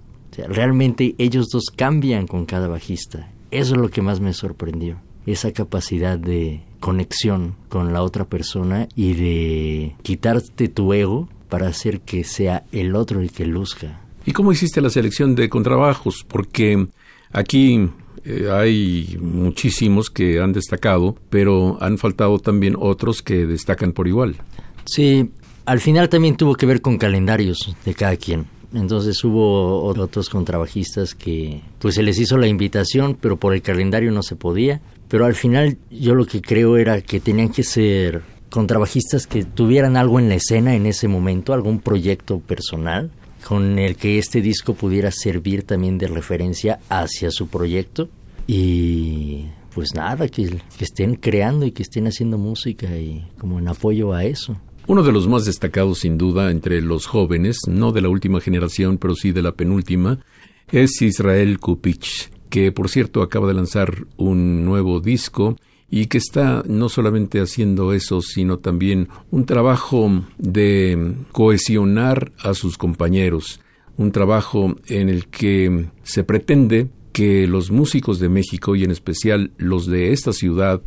realmente 0.49 1.15
ellos 1.19 1.49
dos 1.49 1.65
cambian 1.75 2.27
con 2.27 2.47
cada 2.47 2.69
bajista. 2.69 3.31
Eso 3.51 3.75
es 3.75 3.81
lo 3.81 3.91
que 3.91 4.03
más 4.03 4.21
me 4.21 4.33
sorprendió. 4.33 5.01
Esa 5.27 5.53
capacidad 5.53 6.19
de 6.19 6.63
conexión 6.81 7.55
con 7.69 7.93
la 7.93 8.03
otra 8.03 8.27
persona 8.27 8.89
y 8.97 9.15
de 9.15 9.97
quitarte 10.03 10.69
tu 10.69 10.93
ego 10.93 11.29
para 11.49 11.69
hacer 11.69 12.01
que 12.01 12.25
sea 12.25 12.65
el 12.73 12.97
otro 12.97 13.21
el 13.21 13.31
que 13.31 13.47
luzca. 13.47 14.01
¿Y 14.25 14.33
cómo 14.33 14.53
hiciste 14.53 14.81
la 14.81 14.91
selección 14.91 15.35
de 15.35 15.49
contrabajos? 15.49 16.25
Porque 16.27 16.87
Aquí 17.33 17.89
eh, 18.25 18.49
hay 18.51 19.17
muchísimos 19.21 20.11
que 20.11 20.41
han 20.41 20.53
destacado, 20.53 21.17
pero 21.31 21.79
han 21.81 21.99
faltado 21.99 22.39
también 22.39 22.77
otros 22.79 23.23
que 23.23 23.47
destacan 23.47 23.93
por 23.93 24.07
igual. 24.07 24.37
Sí, 24.85 25.31
al 25.65 25.81
final 25.81 26.09
también 26.09 26.37
tuvo 26.37 26.55
que 26.55 26.67
ver 26.67 26.81
con 26.81 26.99
calendarios 26.99 27.75
de 27.85 27.95
cada 27.95 28.17
quien. 28.17 28.47
Entonces 28.75 29.23
hubo 29.25 29.83
otros 29.85 30.31
contrabajistas 30.31 31.15
que 31.15 31.61
pues 31.79 31.95
se 31.95 32.03
les 32.03 32.19
hizo 32.19 32.39
la 32.39 32.47
invitación, 32.47 33.17
pero 33.21 33.37
por 33.37 33.55
el 33.55 33.63
calendario 33.63 34.13
no 34.13 34.23
se 34.23 34.37
podía. 34.37 34.81
Pero 35.09 35.27
al 35.27 35.35
final 35.35 35.77
yo 35.91 36.15
lo 36.15 36.25
que 36.25 36.41
creo 36.41 36.79
era 36.79 37.03
que 37.03 37.21
tenían 37.21 37.51
que 37.51 37.65
ser 37.65 38.23
contrabajistas 38.49 39.27
que 39.27 39.45
tuvieran 39.45 39.97
algo 39.97 40.19
en 40.19 40.29
la 40.29 40.37
escena 40.37 40.75
en 40.75 40.87
ese 40.87 41.09
momento, 41.09 41.53
algún 41.53 41.81
proyecto 41.81 42.39
personal 42.41 43.11
con 43.47 43.79
el 43.79 43.97
que 43.97 44.19
este 44.19 44.41
disco 44.41 44.75
pudiera 44.75 45.11
servir 45.11 45.65
también 45.65 45.99
de 45.99 46.09
referencia 46.09 46.81
hacia 46.89 47.31
su 47.31 47.49
proyecto 47.49 48.09
y 48.47 49.47
pues 49.75 49.95
nada, 49.95 50.29
que, 50.29 50.61
estén 50.81 51.15
creando 51.15 51.67
y 51.67 51.73
que 51.73 51.83
estén 51.83 52.07
haciendo 52.07 52.39
música 52.39 52.97
y 52.99 53.27
como 53.39 53.59
en 53.59 53.69
apoyo 53.69 54.13
a 54.13 54.25
eso. 54.25 54.61
Uno 54.87 55.03
de 55.03 55.13
los 55.13 55.29
más 55.29 55.45
destacados 55.45 56.01
sin 56.01 56.19
duda 56.19 56.51
entre 56.51 56.81
los 56.83 57.07
jóvenes, 57.07 57.57
no 57.69 57.93
de 57.93 58.03
la 58.03 58.09
última 58.09 58.41
generación, 58.41 58.99
pero 58.99 59.15
sí 59.15 59.33
de 59.33 59.43
la 59.43 59.53
penúltima, 59.53 60.19
es 60.71 61.01
Israel 61.01 61.59
Kupich, 61.61 62.31
que 62.51 62.73
por 62.73 62.89
cierto 62.89 63.23
acaba 63.23 63.49
de 63.49 63.55
lanzar 63.55 64.07
un 64.17 64.65
nuevo 64.65 65.01
disco 65.01 65.57
y 65.95 66.07
que 66.07 66.17
está 66.17 66.63
no 66.67 66.89
solamente 66.89 67.39
haciendo 67.39 67.93
eso, 67.93 68.23
sino 68.23 68.59
también 68.59 69.11
un 69.31 69.45
trabajo 69.45 70.25
de 70.39 71.17
cohesionar 71.33 72.33
a 72.43 72.55
sus 72.55 72.79
compañeros, 72.79 73.61
un 73.99 74.11
trabajo 74.11 74.75
en 74.87 75.11
el 75.11 75.27
que 75.27 75.91
se 76.03 76.25
pretende 76.25 76.89
que 77.13 77.47
los 77.47 77.71
músicos 77.71 78.21
de 78.21 78.31
México 78.31 78.75
y 78.75 78.85
en 78.85 78.91
especial 78.91 79.53
los 79.59 79.87
de 79.87 80.15
esta 80.15 80.33
ciudad 80.33 80.81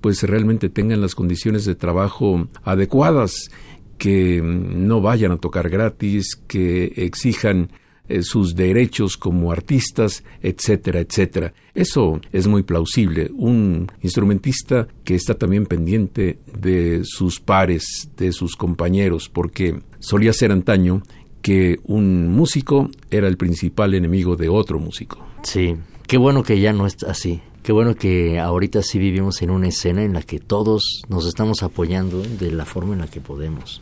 pues 0.00 0.22
realmente 0.22 0.68
tengan 0.68 1.00
las 1.00 1.16
condiciones 1.16 1.64
de 1.64 1.74
trabajo 1.74 2.46
adecuadas, 2.62 3.50
que 3.98 4.40
no 4.42 5.00
vayan 5.00 5.32
a 5.32 5.38
tocar 5.38 5.70
gratis, 5.70 6.36
que 6.46 6.92
exijan 6.96 7.72
eh, 8.12 8.22
sus 8.22 8.54
derechos 8.54 9.16
como 9.16 9.52
artistas, 9.52 10.22
etcétera, 10.42 11.00
etcétera. 11.00 11.54
Eso 11.74 12.20
es 12.32 12.46
muy 12.46 12.62
plausible. 12.62 13.30
Un 13.34 13.90
instrumentista 14.02 14.86
que 15.04 15.14
está 15.14 15.34
también 15.34 15.66
pendiente 15.66 16.38
de 16.58 17.02
sus 17.04 17.40
pares, 17.40 18.10
de 18.16 18.32
sus 18.32 18.56
compañeros, 18.56 19.28
porque 19.28 19.80
solía 19.98 20.32
ser 20.32 20.52
antaño 20.52 21.02
que 21.40 21.78
un 21.84 22.28
músico 22.28 22.90
era 23.10 23.28
el 23.28 23.36
principal 23.36 23.94
enemigo 23.94 24.36
de 24.36 24.48
otro 24.48 24.78
músico. 24.78 25.18
Sí, 25.42 25.76
qué 26.06 26.18
bueno 26.18 26.42
que 26.42 26.60
ya 26.60 26.72
no 26.72 26.86
es 26.86 27.02
así. 27.04 27.40
Qué 27.62 27.72
bueno 27.72 27.94
que 27.94 28.40
ahorita 28.40 28.82
sí 28.82 28.98
vivimos 28.98 29.40
en 29.40 29.50
una 29.50 29.68
escena 29.68 30.02
en 30.02 30.14
la 30.14 30.22
que 30.22 30.40
todos 30.40 31.02
nos 31.08 31.26
estamos 31.26 31.62
apoyando 31.62 32.20
de 32.20 32.50
la 32.50 32.64
forma 32.64 32.94
en 32.94 33.00
la 33.00 33.06
que 33.06 33.20
podemos. 33.20 33.80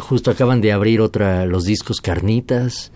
Justo 0.00 0.30
acaban 0.30 0.60
de 0.60 0.72
abrir 0.72 1.00
otra 1.00 1.46
los 1.46 1.64
discos 1.64 2.00
Carnitas, 2.02 2.92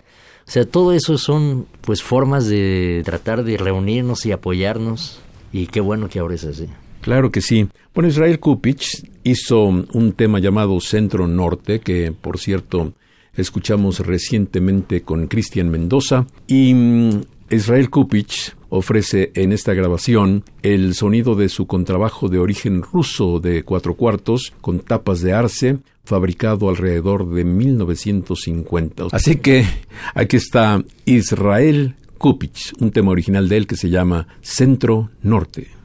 o 0.47 0.51
sea, 0.51 0.65
todo 0.65 0.93
eso 0.93 1.17
son 1.17 1.67
pues 1.81 2.01
formas 2.01 2.47
de 2.47 3.01
tratar 3.03 3.43
de 3.43 3.57
reunirnos 3.57 4.25
y 4.25 4.31
apoyarnos 4.31 5.19
y 5.51 5.67
qué 5.67 5.81
bueno 5.81 6.07
que 6.07 6.19
ahora 6.19 6.35
es 6.35 6.45
así. 6.45 6.67
Claro 7.01 7.31
que 7.31 7.41
sí. 7.41 7.67
Bueno, 7.93 8.07
Israel 8.07 8.39
Kupich 8.39 9.09
hizo 9.23 9.63
un 9.65 10.13
tema 10.13 10.39
llamado 10.39 10.79
Centro 10.79 11.27
Norte, 11.27 11.79
que 11.79 12.13
por 12.13 12.37
cierto 12.39 12.93
escuchamos 13.33 13.99
recientemente 13.99 15.01
con 15.01 15.27
Cristian 15.27 15.69
Mendoza, 15.69 16.25
y 16.47 16.73
mm, 16.73 17.21
Israel 17.49 17.89
Kupich 17.89 18.55
ofrece 18.69 19.31
en 19.35 19.51
esta 19.51 19.73
grabación 19.73 20.43
el 20.63 20.95
sonido 20.95 21.35
de 21.35 21.49
su 21.49 21.67
contrabajo 21.67 22.29
de 22.29 22.39
origen 22.39 22.81
ruso 22.81 23.39
de 23.39 23.63
cuatro 23.63 23.95
cuartos 23.95 24.53
con 24.61 24.79
tapas 24.79 25.21
de 25.21 25.33
arce, 25.33 25.77
fabricado 26.07 26.69
alrededor 26.69 27.29
de 27.29 27.43
1950. 27.43 29.07
Así 29.11 29.35
que 29.35 29.65
aquí 30.15 30.37
está 30.37 30.81
Israel 31.05 31.95
Kupich, 32.17 32.73
un 32.79 32.91
tema 32.91 33.11
original 33.11 33.49
de 33.49 33.57
él 33.57 33.67
que 33.67 33.75
se 33.75 33.89
llama 33.89 34.27
Centro 34.41 35.09
Norte. 35.21 35.76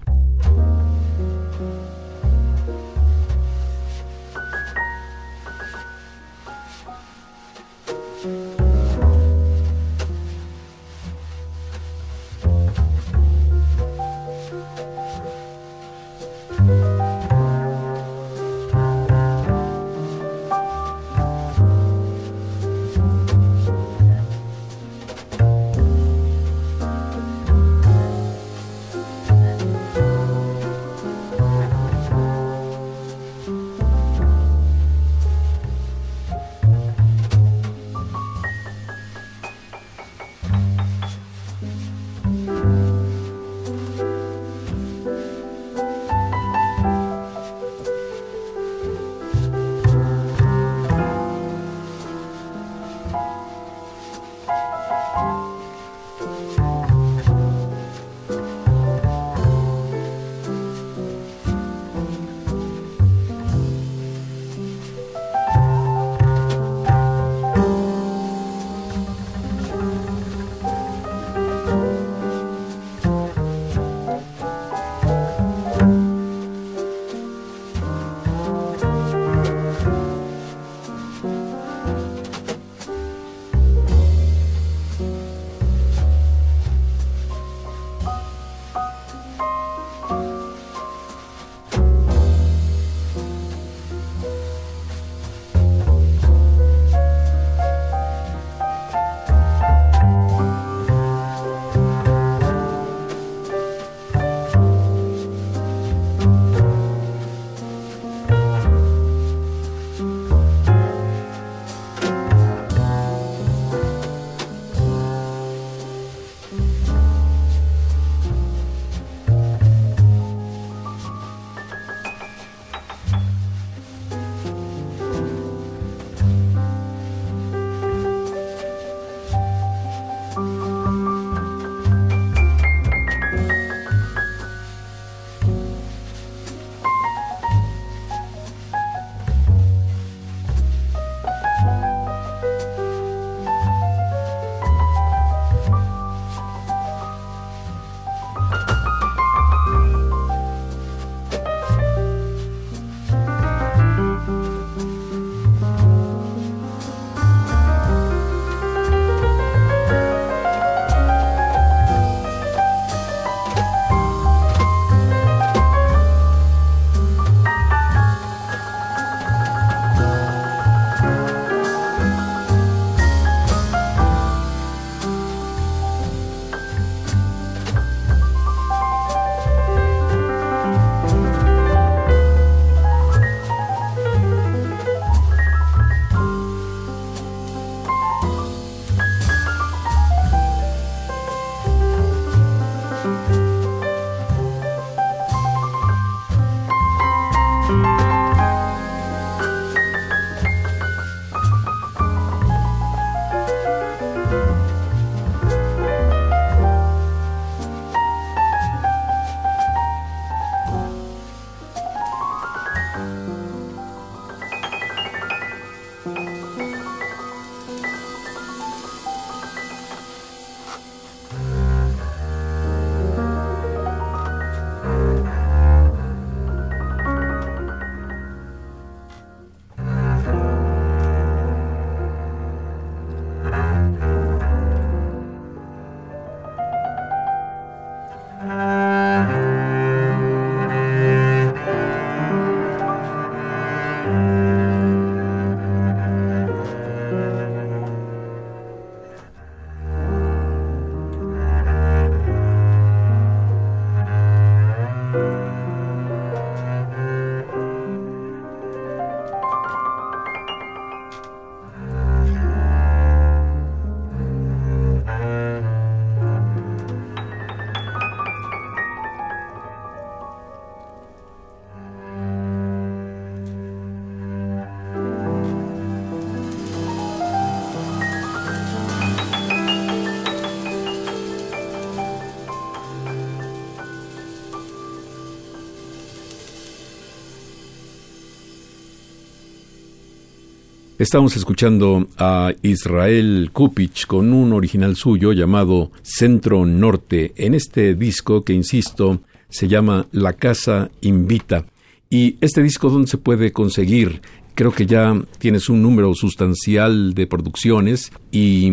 Estamos 291.03 291.37
escuchando 291.37 292.07
a 292.17 292.53
Israel 292.63 293.51
Kupich 293.53 294.07
con 294.07 294.33
un 294.33 294.53
original 294.53 294.95
suyo 294.95 295.33
llamado 295.33 295.91
Centro 296.03 296.65
Norte 296.65 297.33
en 297.35 297.55
este 297.55 297.97
disco 297.97 298.45
que, 298.45 298.53
insisto, 298.53 299.21
se 299.49 299.67
llama 299.67 300.07
La 300.13 300.35
Casa 300.35 300.93
Invita. 301.01 301.67
Y 302.09 302.37
este 302.41 302.63
disco, 302.63 302.89
¿dónde 302.89 303.09
se 303.09 303.19
puede 303.19 303.51
conseguir? 303.51 304.23
Creo 304.55 304.71
que 304.71 304.87
ya 304.87 305.21
tienes 305.41 305.69
un 305.69 305.83
número 305.83 306.15
sustancial 306.15 307.15
de 307.15 307.27
producciones 307.27 308.13
y 308.31 308.71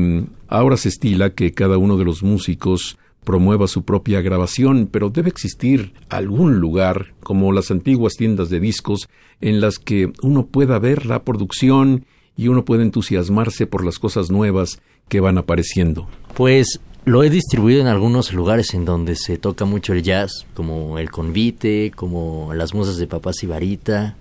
ahora 0.48 0.78
se 0.78 0.90
estila 0.90 1.32
que 1.32 1.54
cada 1.54 1.80
uno 1.80 1.98
de 1.98 2.06
los 2.06 2.22
músicos 2.22 3.00
promueva 3.24 3.68
su 3.68 3.86
propia 3.86 4.22
grabación, 4.22 4.88
pero 4.92 5.10
debe 5.10 5.30
existir 5.30 5.94
algún 6.10 6.60
lugar, 6.60 7.16
como 7.22 7.52
las 7.52 7.72
antiguas 7.72 8.14
tiendas 8.18 8.52
de 8.52 8.60
discos, 8.60 9.10
en 9.42 9.62
las 9.62 9.80
que 9.80 10.12
uno 10.22 10.46
pueda 10.46 10.78
ver 10.78 11.08
la 11.08 11.24
producción 11.24 12.06
y 12.40 12.48
uno 12.48 12.64
puede 12.64 12.84
entusiasmarse 12.84 13.68
por 13.68 13.84
las 13.84 14.00
cosas 14.00 14.32
nuevas 14.32 14.80
que 15.10 15.20
van 15.20 15.38
apareciendo. 15.38 16.08
Pues 16.36 16.80
lo 17.04 17.24
he 17.24 17.30
distribuido 17.30 17.82
en 17.82 17.88
algunos 17.88 18.32
lugares 18.32 18.74
en 18.74 18.86
donde 18.86 19.18
se 19.18 19.38
toca 19.38 19.66
mucho 19.66 19.92
el 19.92 20.04
jazz, 20.04 20.46
como 20.54 21.00
el 21.00 21.12
convite, 21.12 21.92
como 21.94 22.54
las 22.54 22.74
musas 22.74 22.96
de 22.96 23.08
Papás 23.08 23.44
y 23.44 23.46
Varita. 23.46 24.16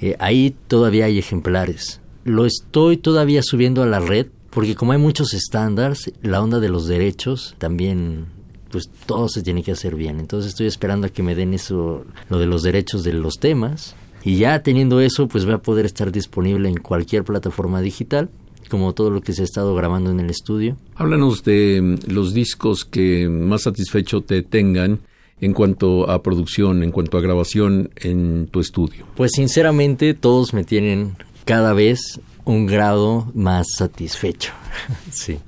Eh, 0.00 0.16
ahí 0.18 0.56
todavía 0.66 1.04
hay 1.04 1.18
ejemplares. 1.18 2.00
Lo 2.24 2.46
estoy 2.46 2.96
todavía 2.96 3.42
subiendo 3.42 3.82
a 3.82 3.86
la 3.86 4.00
red 4.00 4.28
porque 4.48 4.74
como 4.74 4.92
hay 4.92 4.98
muchos 4.98 5.34
estándares, 5.34 6.10
la 6.22 6.42
onda 6.42 6.60
de 6.60 6.70
los 6.70 6.86
derechos 6.86 7.54
también 7.58 8.28
pues 8.70 8.88
todo 9.04 9.28
se 9.28 9.42
tiene 9.42 9.62
que 9.62 9.72
hacer 9.72 9.94
bien. 9.94 10.20
Entonces 10.20 10.52
estoy 10.52 10.68
esperando 10.68 11.06
a 11.06 11.10
que 11.10 11.22
me 11.22 11.34
den 11.34 11.52
eso, 11.52 12.06
lo 12.30 12.38
de 12.38 12.46
los 12.46 12.62
derechos 12.62 13.04
de 13.04 13.12
los 13.12 13.34
temas. 13.34 13.94
Y 14.28 14.36
ya 14.36 14.62
teniendo 14.62 15.00
eso, 15.00 15.26
pues 15.26 15.48
va 15.48 15.54
a 15.54 15.62
poder 15.62 15.86
estar 15.86 16.12
disponible 16.12 16.68
en 16.68 16.76
cualquier 16.76 17.24
plataforma 17.24 17.80
digital, 17.80 18.28
como 18.68 18.92
todo 18.92 19.08
lo 19.08 19.22
que 19.22 19.32
se 19.32 19.40
ha 19.40 19.44
estado 19.46 19.74
grabando 19.74 20.10
en 20.10 20.20
el 20.20 20.28
estudio. 20.28 20.76
Háblanos 20.96 21.44
de 21.44 21.80
mm, 21.80 22.12
los 22.12 22.34
discos 22.34 22.84
que 22.84 23.26
más 23.26 23.62
satisfecho 23.62 24.20
te 24.20 24.42
tengan 24.42 25.00
en 25.40 25.54
cuanto 25.54 26.10
a 26.10 26.22
producción, 26.22 26.82
en 26.82 26.90
cuanto 26.90 27.16
a 27.16 27.22
grabación 27.22 27.88
en 27.96 28.48
tu 28.48 28.60
estudio. 28.60 29.06
Pues 29.16 29.30
sinceramente 29.34 30.12
todos 30.12 30.52
me 30.52 30.62
tienen 30.62 31.16
cada 31.46 31.72
vez 31.72 32.20
un 32.44 32.66
grado 32.66 33.32
más 33.32 33.68
satisfecho. 33.78 34.52
sí. 35.10 35.38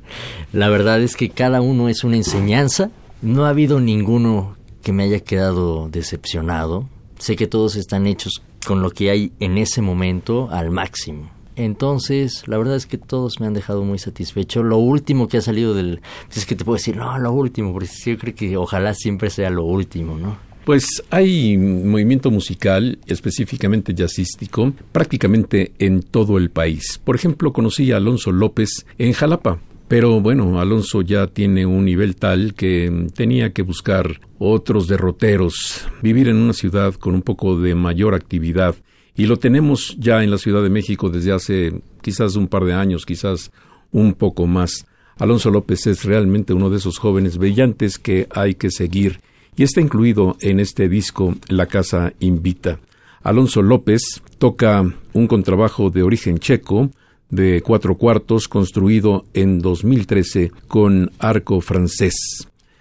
La 0.54 0.70
verdad 0.70 1.02
es 1.02 1.16
que 1.16 1.28
cada 1.28 1.60
uno 1.60 1.90
es 1.90 2.02
una 2.02 2.16
enseñanza 2.16 2.90
no 3.20 3.44
ha 3.44 3.50
habido 3.50 3.78
ninguno 3.78 4.56
que 4.82 4.92
me 4.92 5.02
haya 5.02 5.20
quedado 5.20 5.90
decepcionado. 5.90 6.88
Sé 7.20 7.36
que 7.36 7.46
todos 7.46 7.76
están 7.76 8.06
hechos 8.06 8.42
con 8.66 8.80
lo 8.80 8.90
que 8.90 9.10
hay 9.10 9.32
en 9.40 9.58
ese 9.58 9.82
momento 9.82 10.48
al 10.50 10.70
máximo. 10.70 11.30
Entonces, 11.54 12.48
la 12.48 12.56
verdad 12.56 12.76
es 12.76 12.86
que 12.86 12.96
todos 12.96 13.40
me 13.40 13.46
han 13.46 13.52
dejado 13.52 13.84
muy 13.84 13.98
satisfecho. 13.98 14.62
Lo 14.62 14.78
último 14.78 15.28
que 15.28 15.36
ha 15.36 15.42
salido 15.42 15.74
del... 15.74 16.00
Pues 16.28 16.38
es 16.38 16.46
que 16.46 16.56
te 16.56 16.64
puedo 16.64 16.76
decir, 16.76 16.96
no, 16.96 17.18
lo 17.18 17.30
último, 17.32 17.74
porque 17.74 17.88
yo 18.06 18.16
creo 18.16 18.34
que 18.34 18.56
ojalá 18.56 18.94
siempre 18.94 19.28
sea 19.28 19.50
lo 19.50 19.64
último, 19.64 20.16
¿no? 20.16 20.38
Pues 20.64 21.02
hay 21.10 21.58
movimiento 21.58 22.30
musical, 22.30 22.98
específicamente 23.06 23.94
jazzístico, 23.94 24.72
prácticamente 24.90 25.72
en 25.78 26.00
todo 26.00 26.38
el 26.38 26.48
país. 26.48 26.98
Por 27.04 27.16
ejemplo, 27.16 27.52
conocí 27.52 27.92
a 27.92 27.98
Alonso 27.98 28.32
López 28.32 28.86
en 28.96 29.12
Jalapa. 29.12 29.58
Pero 29.90 30.20
bueno, 30.20 30.60
Alonso 30.60 31.02
ya 31.02 31.26
tiene 31.26 31.66
un 31.66 31.84
nivel 31.84 32.14
tal 32.14 32.54
que 32.54 33.08
tenía 33.12 33.52
que 33.52 33.62
buscar 33.62 34.20
otros 34.38 34.86
derroteros, 34.86 35.84
vivir 36.00 36.28
en 36.28 36.36
una 36.36 36.52
ciudad 36.52 36.94
con 36.94 37.12
un 37.12 37.22
poco 37.22 37.60
de 37.60 37.74
mayor 37.74 38.14
actividad. 38.14 38.76
Y 39.16 39.26
lo 39.26 39.38
tenemos 39.38 39.96
ya 39.98 40.22
en 40.22 40.30
la 40.30 40.38
Ciudad 40.38 40.62
de 40.62 40.70
México 40.70 41.10
desde 41.10 41.32
hace 41.32 41.82
quizás 42.02 42.36
un 42.36 42.46
par 42.46 42.66
de 42.66 42.72
años, 42.72 43.04
quizás 43.04 43.50
un 43.90 44.14
poco 44.14 44.46
más. 44.46 44.86
Alonso 45.18 45.50
López 45.50 45.88
es 45.88 46.04
realmente 46.04 46.52
uno 46.52 46.70
de 46.70 46.76
esos 46.76 46.98
jóvenes 46.98 47.36
brillantes 47.36 47.98
que 47.98 48.28
hay 48.30 48.54
que 48.54 48.70
seguir 48.70 49.18
y 49.56 49.64
está 49.64 49.80
incluido 49.80 50.36
en 50.40 50.60
este 50.60 50.88
disco 50.88 51.34
La 51.48 51.66
Casa 51.66 52.12
Invita. 52.20 52.78
Alonso 53.24 53.60
López 53.60 54.22
toca 54.38 54.84
un 55.14 55.26
contrabajo 55.26 55.90
de 55.90 56.04
origen 56.04 56.38
checo, 56.38 56.90
de 57.30 57.62
cuatro 57.62 57.96
cuartos 57.96 58.48
construido 58.48 59.24
en 59.34 59.60
2013 59.60 60.52
con 60.68 61.10
arco 61.18 61.60
francés. 61.60 62.14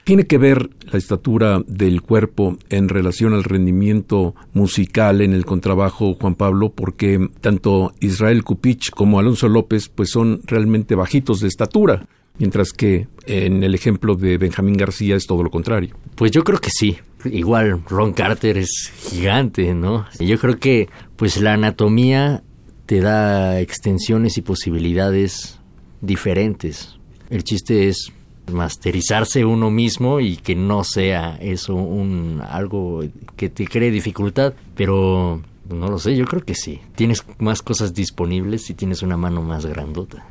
Tiene 0.03 0.25
que 0.25 0.39
ver 0.39 0.71
la 0.91 0.97
estatura 0.97 1.61
del 1.67 2.01
cuerpo 2.01 2.57
en 2.69 2.89
relación 2.89 3.33
al 3.33 3.43
rendimiento 3.43 4.33
musical 4.53 5.21
en 5.21 5.33
el 5.33 5.45
contrabajo, 5.45 6.15
Juan 6.15 6.33
Pablo, 6.33 6.71
porque 6.71 7.29
tanto 7.41 7.93
Israel 7.99 8.43
Kupich 8.43 8.89
como 8.89 9.19
Alonso 9.19 9.47
López 9.47 9.87
pues 9.89 10.09
son 10.09 10.41
realmente 10.47 10.95
bajitos 10.95 11.41
de 11.41 11.47
estatura, 11.47 12.07
mientras 12.39 12.73
que 12.73 13.07
en 13.27 13.63
el 13.63 13.75
ejemplo 13.75 14.15
de 14.15 14.39
Benjamín 14.39 14.77
García 14.77 15.15
es 15.15 15.27
todo 15.27 15.43
lo 15.43 15.51
contrario. 15.51 15.95
Pues 16.15 16.31
yo 16.31 16.43
creo 16.43 16.59
que 16.59 16.71
sí. 16.71 16.97
Igual 17.25 17.83
Ron 17.87 18.13
Carter 18.13 18.57
es 18.57 18.91
gigante, 19.11 19.75
¿no? 19.75 20.07
Yo 20.19 20.39
creo 20.39 20.57
que 20.57 20.89
pues 21.17 21.39
la 21.39 21.53
anatomía 21.53 22.41
te 22.89 23.01
da 23.01 23.59
extensiones 23.59 24.39
y 24.39 24.41
posibilidades 24.41 25.59
diferentes. 26.01 26.97
El 27.29 27.43
chiste 27.43 27.87
es 27.87 28.11
masterizarse 28.51 29.45
uno 29.45 29.69
mismo 29.69 30.19
y 30.19 30.37
que 30.37 30.55
no 30.55 30.83
sea 30.83 31.37
eso 31.39 31.75
un 31.75 32.41
algo 32.41 33.03
que 33.35 33.49
te 33.49 33.67
cree 33.67 33.91
dificultad, 33.91 34.55
pero 34.73 35.39
no 35.69 35.87
lo 35.87 35.99
sé, 35.99 36.17
yo 36.17 36.25
creo 36.25 36.43
que 36.43 36.55
sí. 36.55 36.79
Tienes 36.95 37.23
más 37.37 37.61
cosas 37.61 37.93
disponibles 37.93 38.67
y 38.71 38.73
tienes 38.73 39.03
una 39.03 39.17
mano 39.17 39.43
más 39.43 39.67
grandota. 39.67 40.25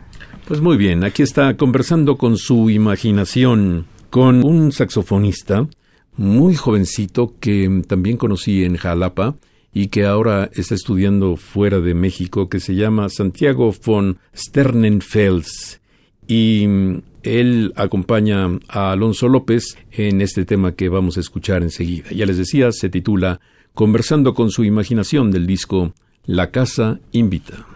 Pues 0.48 0.60
muy 0.60 0.76
bien, 0.76 1.04
aquí 1.04 1.22
está 1.22 1.56
conversando 1.56 2.18
con 2.18 2.36
su 2.36 2.70
imaginación, 2.70 3.86
con 4.10 4.44
un 4.44 4.72
saxofonista 4.72 5.68
muy 6.16 6.56
jovencito 6.56 7.34
que 7.38 7.84
también 7.86 8.16
conocí 8.16 8.64
en 8.64 8.76
Jalapa, 8.78 9.36
y 9.72 9.88
que 9.88 10.04
ahora 10.04 10.50
está 10.54 10.74
estudiando 10.74 11.36
fuera 11.36 11.80
de 11.80 11.94
México, 11.94 12.48
que 12.48 12.60
se 12.60 12.74
llama 12.74 13.08
Santiago 13.08 13.72
von 13.84 14.18
Sternenfels. 14.34 15.80
Y 16.26 16.66
mm, 16.66 17.02
él 17.22 17.72
acompaña 17.76 18.48
a 18.68 18.92
Alonso 18.92 19.28
López 19.28 19.76
en 19.92 20.20
este 20.20 20.44
tema 20.44 20.72
que 20.72 20.88
vamos 20.88 21.16
a 21.16 21.20
escuchar 21.20 21.62
enseguida. 21.62 22.10
Ya 22.10 22.26
les 22.26 22.38
decía, 22.38 22.72
se 22.72 22.88
titula 22.88 23.40
Conversando 23.74 24.34
con 24.34 24.50
su 24.50 24.64
imaginación 24.64 25.30
del 25.30 25.46
disco 25.46 25.92
La 26.24 26.50
Casa 26.50 26.98
Invita. 27.12 27.67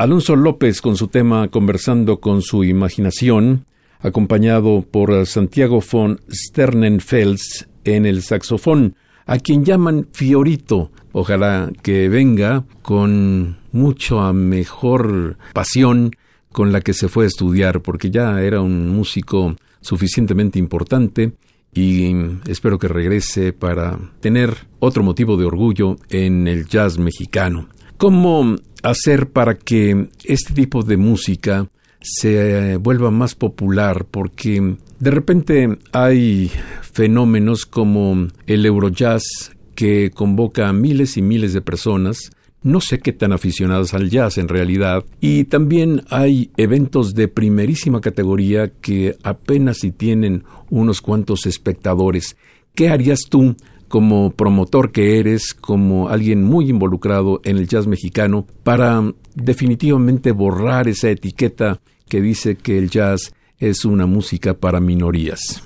Alonso 0.00 0.34
López 0.34 0.80
con 0.80 0.96
su 0.96 1.08
tema 1.08 1.48
Conversando 1.48 2.20
con 2.20 2.40
su 2.40 2.64
imaginación, 2.64 3.66
acompañado 3.98 4.80
por 4.80 5.26
Santiago 5.26 5.82
von 5.92 6.22
Sternenfels 6.32 7.68
en 7.84 8.06
el 8.06 8.22
saxofón, 8.22 8.94
a 9.26 9.38
quien 9.38 9.62
llaman 9.62 10.08
Fiorito. 10.10 10.90
Ojalá 11.12 11.70
que 11.82 12.08
venga 12.08 12.64
con 12.80 13.58
mucha 13.72 14.32
mejor 14.32 15.36
pasión 15.52 16.12
con 16.50 16.72
la 16.72 16.80
que 16.80 16.94
se 16.94 17.08
fue 17.08 17.24
a 17.24 17.28
estudiar, 17.28 17.82
porque 17.82 18.10
ya 18.10 18.40
era 18.40 18.62
un 18.62 18.88
músico 18.88 19.54
suficientemente 19.82 20.58
importante 20.58 21.32
y 21.74 22.10
espero 22.48 22.78
que 22.78 22.88
regrese 22.88 23.52
para 23.52 23.98
tener 24.20 24.66
otro 24.78 25.02
motivo 25.02 25.36
de 25.36 25.44
orgullo 25.44 25.98
en 26.08 26.48
el 26.48 26.64
jazz 26.64 26.96
mexicano. 26.96 27.68
¿Cómo 28.00 28.56
hacer 28.82 29.28
para 29.28 29.56
que 29.56 30.08
este 30.24 30.54
tipo 30.54 30.82
de 30.82 30.96
música 30.96 31.68
se 32.00 32.78
vuelva 32.78 33.10
más 33.10 33.34
popular? 33.34 34.06
Porque 34.10 34.78
de 34.98 35.10
repente 35.10 35.76
hay 35.92 36.50
fenómenos 36.80 37.66
como 37.66 38.28
el 38.46 38.64
Eurojazz 38.64 39.52
que 39.74 40.10
convoca 40.12 40.70
a 40.70 40.72
miles 40.72 41.18
y 41.18 41.22
miles 41.22 41.52
de 41.52 41.60
personas 41.60 42.30
no 42.62 42.80
sé 42.80 43.00
qué 43.00 43.12
tan 43.12 43.32
aficionadas 43.32 43.92
al 43.92 44.08
jazz 44.08 44.38
en 44.38 44.48
realidad, 44.48 45.04
y 45.20 45.44
también 45.44 46.02
hay 46.10 46.50
eventos 46.58 47.14
de 47.14 47.26
primerísima 47.28 48.00
categoría 48.00 48.68
que 48.68 49.16
apenas 49.22 49.78
si 49.78 49.92
tienen 49.92 50.44
unos 50.68 51.00
cuantos 51.00 51.46
espectadores. 51.46 52.36
¿Qué 52.74 52.90
harías 52.90 53.20
tú 53.30 53.56
como 53.90 54.30
promotor 54.30 54.92
que 54.92 55.18
eres, 55.18 55.52
como 55.52 56.10
alguien 56.10 56.44
muy 56.44 56.70
involucrado 56.70 57.40
en 57.42 57.58
el 57.58 57.66
jazz 57.66 57.88
mexicano, 57.88 58.46
para 58.62 59.02
definitivamente 59.34 60.30
borrar 60.30 60.86
esa 60.86 61.10
etiqueta 61.10 61.80
que 62.08 62.20
dice 62.20 62.54
que 62.54 62.78
el 62.78 62.88
jazz 62.88 63.34
es 63.58 63.84
una 63.84 64.06
música 64.06 64.54
para 64.54 64.78
minorías? 64.78 65.64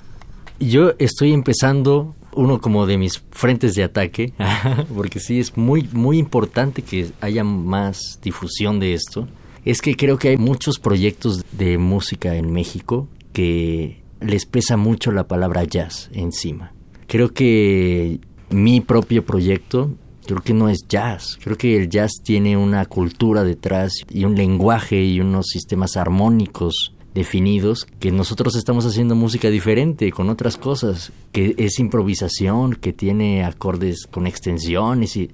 Yo 0.59 0.93
estoy 0.97 1.33
empezando 1.33 2.15
uno 2.33 2.59
como 2.59 2.87
de 2.87 2.97
mis 2.97 3.23
frentes 3.29 3.75
de 3.75 3.83
ataque, 3.83 4.33
porque 4.95 5.19
sí 5.19 5.39
es 5.39 5.55
muy, 5.55 5.87
muy 5.93 6.17
importante 6.17 6.81
que 6.81 7.11
haya 7.21 7.43
más 7.43 8.19
difusión 8.23 8.79
de 8.79 8.95
esto, 8.95 9.27
es 9.65 9.81
que 9.81 9.95
creo 9.95 10.17
que 10.17 10.29
hay 10.29 10.37
muchos 10.37 10.79
proyectos 10.79 11.45
de 11.51 11.77
música 11.77 12.35
en 12.35 12.51
México 12.51 13.07
que 13.33 14.01
les 14.19 14.47
pesa 14.47 14.77
mucho 14.77 15.11
la 15.11 15.27
palabra 15.27 15.63
jazz 15.63 16.09
encima. 16.11 16.74
Creo 17.07 17.33
que 17.33 18.19
mi 18.49 18.81
propio 18.81 19.25
proyecto 19.25 19.91
creo 20.25 20.41
que 20.41 20.53
no 20.53 20.69
es 20.69 20.87
jazz. 20.87 21.37
Creo 21.43 21.57
que 21.57 21.77
el 21.77 21.89
jazz 21.89 22.11
tiene 22.23 22.57
una 22.57 22.85
cultura 22.85 23.43
detrás 23.43 23.93
y 24.09 24.25
un 24.25 24.35
lenguaje 24.35 25.03
y 25.03 25.19
unos 25.19 25.47
sistemas 25.47 25.97
armónicos 25.97 26.93
definidos, 27.13 27.87
que 27.99 28.11
nosotros 28.11 28.55
estamos 28.55 28.85
haciendo 28.85 29.15
música 29.15 29.49
diferente, 29.49 30.11
con 30.11 30.29
otras 30.29 30.57
cosas, 30.57 31.13
que 31.31 31.55
es 31.57 31.79
improvisación, 31.79 32.75
que 32.75 32.91
tiene 32.91 33.45
acordes 33.45 34.05
con 34.05 34.27
extensiones, 34.27 35.15
y, 35.15 35.31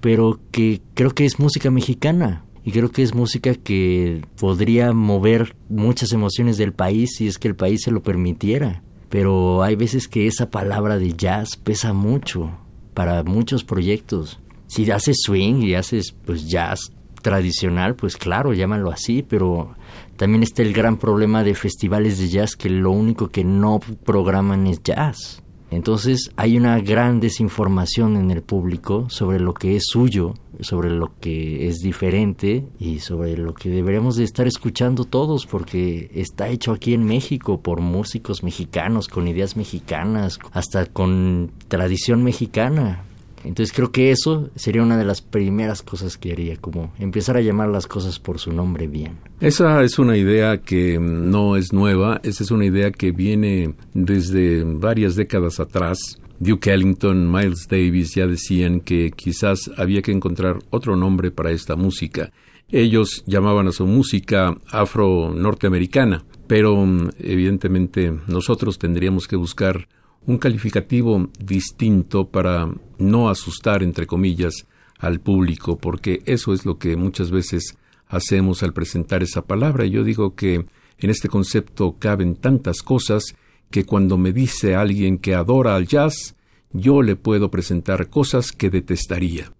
pero 0.00 0.40
que 0.50 0.80
creo 0.94 1.12
que 1.12 1.24
es 1.24 1.38
música 1.38 1.70
mexicana. 1.70 2.44
Y 2.64 2.72
creo 2.72 2.90
que 2.90 3.02
es 3.02 3.14
música 3.14 3.54
que 3.54 4.22
podría 4.38 4.92
mover 4.92 5.54
muchas 5.68 6.12
emociones 6.12 6.58
del 6.58 6.72
país 6.72 7.14
si 7.16 7.26
es 7.26 7.38
que 7.38 7.48
el 7.48 7.54
país 7.54 7.82
se 7.84 7.90
lo 7.90 8.02
permitiera. 8.02 8.82
Pero 9.10 9.62
hay 9.62 9.76
veces 9.76 10.08
que 10.08 10.26
esa 10.26 10.50
palabra 10.50 10.96
de 10.96 11.12
jazz 11.12 11.56
pesa 11.56 11.92
mucho 11.92 12.50
para 12.94 13.22
muchos 13.24 13.64
proyectos. 13.64 14.40
Si 14.68 14.90
haces 14.90 15.18
swing 15.24 15.62
y 15.62 15.74
haces 15.74 16.14
pues 16.24 16.48
jazz 16.48 16.92
tradicional, 17.20 17.96
pues 17.96 18.16
claro, 18.16 18.54
llámalo 18.54 18.90
así, 18.90 19.22
pero 19.22 19.74
también 20.16 20.42
está 20.42 20.62
el 20.62 20.72
gran 20.72 20.96
problema 20.96 21.42
de 21.44 21.54
festivales 21.54 22.18
de 22.18 22.28
jazz 22.28 22.56
que 22.56 22.70
lo 22.70 22.92
único 22.92 23.28
que 23.28 23.44
no 23.44 23.80
programan 24.04 24.66
es 24.66 24.82
jazz. 24.82 25.42
Entonces 25.70 26.32
hay 26.36 26.56
una 26.56 26.80
gran 26.80 27.20
desinformación 27.20 28.16
en 28.16 28.30
el 28.30 28.42
público 28.42 29.08
sobre 29.08 29.38
lo 29.38 29.54
que 29.54 29.76
es 29.76 29.84
suyo, 29.86 30.34
sobre 30.60 30.90
lo 30.90 31.12
que 31.20 31.68
es 31.68 31.78
diferente 31.78 32.66
y 32.78 32.98
sobre 32.98 33.36
lo 33.36 33.54
que 33.54 33.70
deberíamos 33.70 34.16
de 34.16 34.24
estar 34.24 34.46
escuchando 34.46 35.04
todos 35.04 35.46
porque 35.46 36.10
está 36.14 36.48
hecho 36.48 36.72
aquí 36.72 36.92
en 36.92 37.04
México 37.04 37.60
por 37.60 37.80
músicos 37.80 38.42
mexicanos, 38.42 39.08
con 39.08 39.28
ideas 39.28 39.56
mexicanas, 39.56 40.38
hasta 40.52 40.86
con 40.86 41.52
tradición 41.68 42.24
mexicana. 42.24 43.04
Entonces 43.44 43.74
creo 43.74 43.90
que 43.90 44.10
eso 44.10 44.50
sería 44.54 44.82
una 44.82 44.96
de 44.96 45.04
las 45.04 45.22
primeras 45.22 45.82
cosas 45.82 46.16
que 46.16 46.32
haría, 46.32 46.56
como 46.56 46.92
empezar 46.98 47.36
a 47.36 47.40
llamar 47.40 47.68
las 47.68 47.86
cosas 47.86 48.18
por 48.18 48.38
su 48.38 48.52
nombre 48.52 48.86
bien. 48.86 49.18
Esa 49.40 49.82
es 49.82 49.98
una 49.98 50.16
idea 50.16 50.58
que 50.58 50.98
no 50.98 51.56
es 51.56 51.72
nueva, 51.72 52.20
esa 52.22 52.42
es 52.44 52.50
una 52.50 52.66
idea 52.66 52.90
que 52.90 53.12
viene 53.12 53.74
desde 53.94 54.64
varias 54.64 55.16
décadas 55.16 55.60
atrás. 55.60 56.20
Duke 56.38 56.72
Ellington, 56.72 57.30
Miles 57.30 57.66
Davis 57.68 58.14
ya 58.14 58.26
decían 58.26 58.80
que 58.80 59.10
quizás 59.10 59.70
había 59.76 60.00
que 60.02 60.12
encontrar 60.12 60.58
otro 60.70 60.96
nombre 60.96 61.30
para 61.30 61.50
esta 61.50 61.76
música. 61.76 62.32
Ellos 62.70 63.24
llamaban 63.26 63.68
a 63.68 63.72
su 63.72 63.86
música 63.86 64.54
afro-norteamericana, 64.70 66.24
pero 66.46 66.86
evidentemente 67.18 68.12
nosotros 68.26 68.78
tendríamos 68.78 69.26
que 69.26 69.36
buscar 69.36 69.88
un 70.26 70.38
calificativo 70.38 71.28
distinto 71.38 72.28
para 72.28 72.68
no 72.98 73.28
asustar, 73.28 73.82
entre 73.82 74.06
comillas, 74.06 74.66
al 74.98 75.20
público, 75.20 75.78
porque 75.78 76.22
eso 76.26 76.52
es 76.52 76.66
lo 76.66 76.78
que 76.78 76.96
muchas 76.96 77.30
veces 77.30 77.76
hacemos 78.06 78.62
al 78.62 78.72
presentar 78.72 79.22
esa 79.22 79.42
palabra. 79.42 79.86
Yo 79.86 80.04
digo 80.04 80.34
que 80.34 80.66
en 80.98 81.10
este 81.10 81.28
concepto 81.28 81.96
caben 81.98 82.36
tantas 82.36 82.82
cosas 82.82 83.34
que 83.70 83.84
cuando 83.84 84.18
me 84.18 84.32
dice 84.32 84.74
alguien 84.74 85.18
que 85.18 85.34
adora 85.34 85.76
al 85.76 85.86
jazz, 85.86 86.34
yo 86.72 87.02
le 87.02 87.16
puedo 87.16 87.50
presentar 87.50 88.10
cosas 88.10 88.52
que 88.52 88.68
detestaría. 88.68 89.52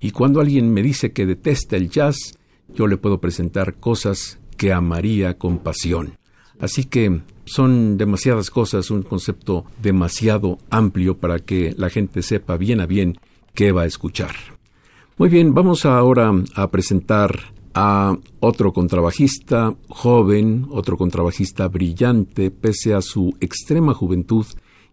Y 0.00 0.10
cuando 0.10 0.40
alguien 0.40 0.72
me 0.72 0.82
dice 0.82 1.12
que 1.12 1.26
detesta 1.26 1.76
el 1.76 1.90
jazz, 1.90 2.34
yo 2.74 2.86
le 2.86 2.96
puedo 2.96 3.20
presentar 3.20 3.78
cosas 3.78 4.38
que 4.56 4.72
amaría 4.72 5.38
con 5.38 5.58
pasión. 5.58 6.18
Así 6.60 6.84
que 6.84 7.20
son 7.44 7.96
demasiadas 7.96 8.50
cosas, 8.50 8.90
un 8.90 9.02
concepto 9.02 9.64
demasiado 9.80 10.58
amplio 10.70 11.16
para 11.16 11.38
que 11.38 11.74
la 11.76 11.88
gente 11.88 12.22
sepa 12.22 12.56
bien 12.56 12.80
a 12.80 12.86
bien 12.86 13.18
qué 13.54 13.72
va 13.72 13.82
a 13.82 13.86
escuchar. 13.86 14.34
Muy 15.16 15.28
bien, 15.28 15.54
vamos 15.54 15.84
ahora 15.84 16.32
a 16.54 16.70
presentar 16.70 17.52
a 17.74 18.16
otro 18.40 18.72
contrabajista 18.72 19.74
joven, 19.88 20.66
otro 20.70 20.96
contrabajista 20.96 21.68
brillante, 21.68 22.50
pese 22.50 22.94
a 22.94 23.00
su 23.00 23.34
extrema 23.40 23.94
juventud, 23.94 24.46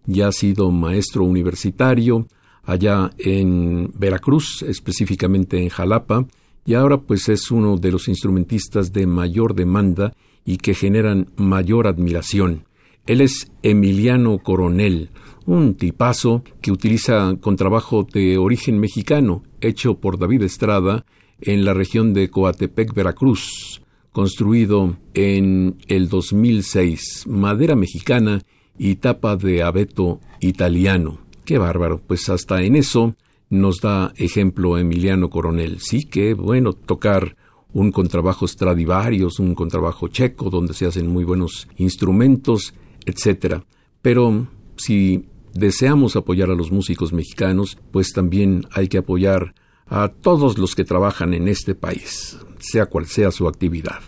ya 0.06 0.28
ha 0.28 0.32
sido 0.32 0.72
maestro 0.72 1.24
universitario 1.24 2.28
allá 2.64 3.12
en 3.18 3.92
Veracruz, 3.98 4.64
específicamente 4.64 5.62
en 5.62 5.70
Jalapa, 5.70 6.26
y 6.66 6.74
ahora 6.74 6.98
pues 6.98 7.30
es 7.30 7.52
uno 7.52 7.78
de 7.78 7.92
los 7.92 8.08
instrumentistas 8.08 8.92
de 8.92 9.06
mayor 9.06 9.54
demanda 9.56 10.14
y 10.46 10.58
que 10.58 10.74
generan 10.74 11.28
mayor 11.36 11.88
admiración. 11.88 12.66
Él 13.08 13.22
es 13.22 13.52
Emiliano 13.64 14.40
Coronel, 14.40 15.10
un 15.46 15.76
tipazo 15.76 16.44
que 16.62 16.72
utiliza 16.72 17.36
contrabajo 17.42 18.08
de 18.12 18.38
origen 18.38 18.80
mexicano, 18.80 19.44
hecho 19.62 19.96
por 19.96 20.18
David 20.18 20.44
Estrada 20.44 21.06
en 21.42 21.66
la 21.66 21.74
región 21.74 22.14
de 22.14 22.30
Coatepec, 22.30 22.94
Veracruz, 22.94 23.82
construido 24.12 24.98
en 25.14 25.78
el 25.88 26.08
2006, 26.08 27.26
madera 27.28 27.76
mexicana 27.76 28.42
y 28.78 28.96
tapa 28.96 29.36
de 29.36 29.62
abeto 29.62 30.20
italiano. 30.40 31.20
Qué 31.44 31.58
bárbaro, 31.58 32.02
pues 32.06 32.30
hasta 32.30 32.64
en 32.64 32.76
eso 32.76 33.16
nos 33.50 33.82
da 33.82 34.14
ejemplo 34.16 34.78
Emiliano 34.78 35.30
Coronel. 35.30 35.80
Sí 35.80 36.06
que 36.06 36.34
bueno 36.34 36.74
tocar 36.74 37.36
un 37.76 37.92
contrabajo 37.92 38.48
Stradivarius, 38.48 39.38
un 39.40 39.54
contrabajo 39.54 40.08
checo, 40.08 40.50
donde 40.50 40.74
se 40.74 40.86
hacen 40.86 41.12
muy 41.12 41.26
buenos 41.26 41.68
instrumentos, 41.76 42.74
etc. 43.06 43.64
Pero 44.02 44.48
si 44.78 45.26
deseamos 45.54 46.16
apoyar 46.16 46.50
a 46.50 46.56
los 46.56 46.72
músicos 46.72 47.12
mexicanos, 47.12 47.78
pues 47.92 48.14
también 48.14 48.66
hay 48.72 48.88
que 48.88 49.00
apoyar 49.00 49.56
a 49.88 50.08
todos 50.08 50.58
los 50.58 50.74
que 50.74 50.86
trabajan 50.86 51.34
en 51.34 51.50
este 51.50 51.76
país, 51.76 52.40
sea 52.60 52.86
cual 52.86 53.08
sea 53.08 53.30
su 53.32 53.46
actividad. 53.46 54.00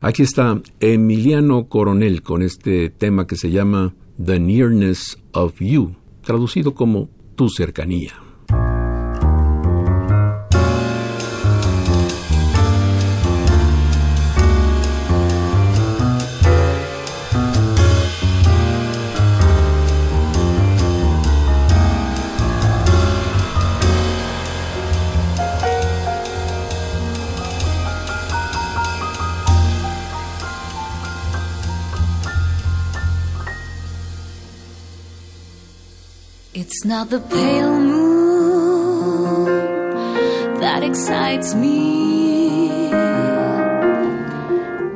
Aquí 0.00 0.22
está 0.22 0.62
Emiliano 0.78 1.68
Coronel 1.68 2.22
con 2.22 2.42
este 2.42 2.88
tema 2.88 3.26
que 3.26 3.34
se 3.34 3.50
llama 3.50 3.96
The 4.24 4.38
Nearness 4.38 5.18
of 5.32 5.54
You, 5.58 5.96
traducido 6.22 6.72
como 6.72 7.10
Tu 7.34 7.48
cercanía. 7.48 8.27
It's 36.78 36.86
not 36.86 37.10
the 37.10 37.18
pale 37.18 37.80
moon 37.80 39.46
that 40.60 40.84
excites 40.84 41.52
me, 41.52 42.90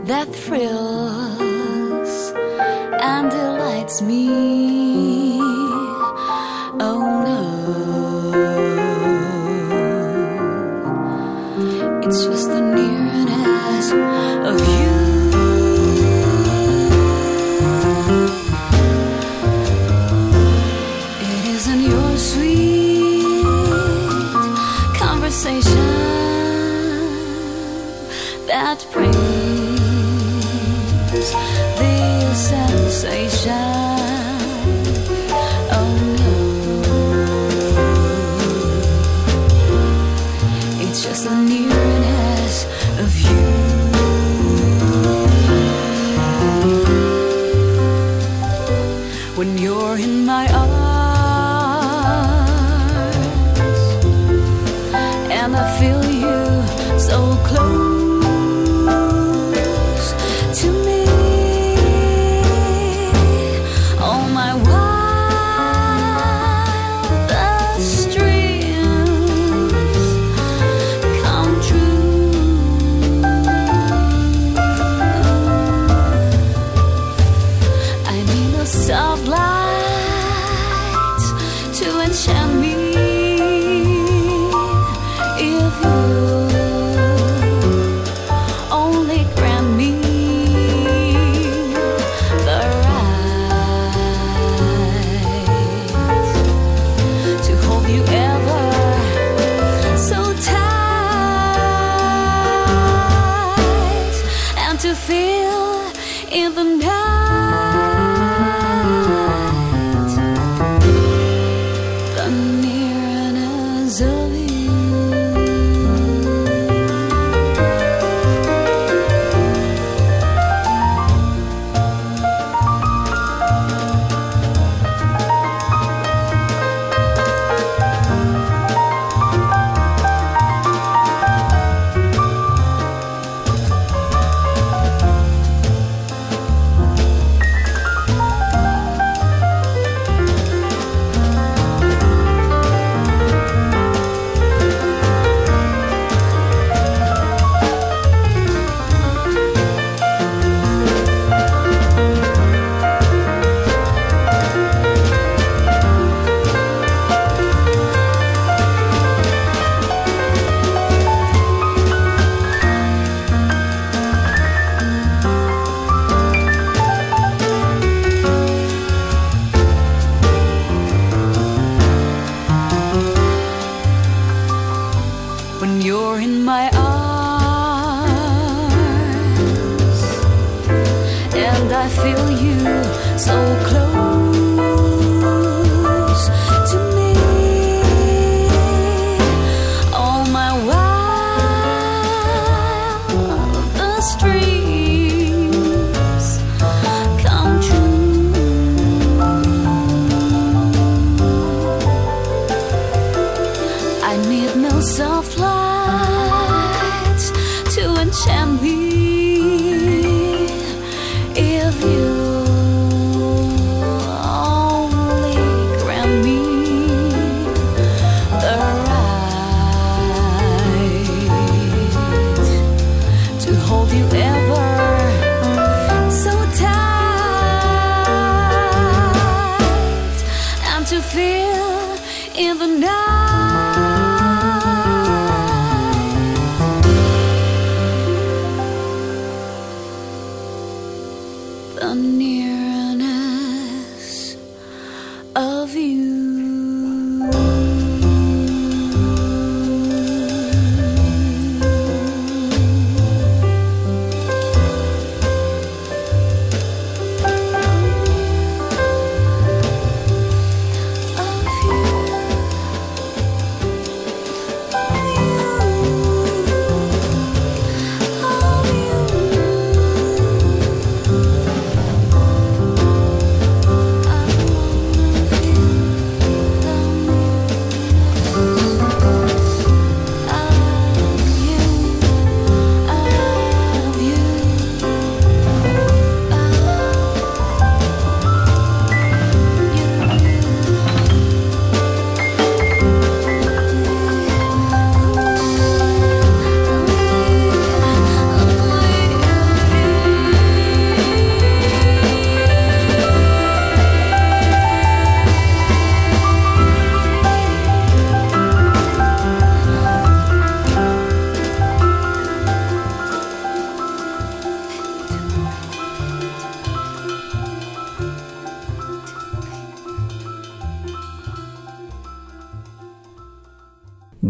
that 0.04 0.28
thrills 0.32 2.32
and 3.02 3.30
delights 3.32 4.00
me. 4.00 5.40
Oh 6.78 7.02
no, 7.26 7.42
it's 12.06 12.26
just 12.26 12.48
the 12.48 12.60
nearness 12.60 13.90
of 13.90 14.60
you. 14.68 14.81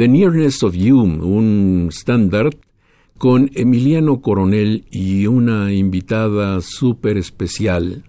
The 0.02 0.08
Nearness 0.08 0.64
of 0.64 0.74
You, 0.74 1.00
un 1.00 1.86
estándar 1.88 2.50
con 3.18 3.52
Emiliano 3.54 4.20
Coronel 4.20 4.84
y 4.90 5.28
una 5.28 5.72
invitada 5.72 6.60
súper 6.60 7.18
especial. 7.18 8.02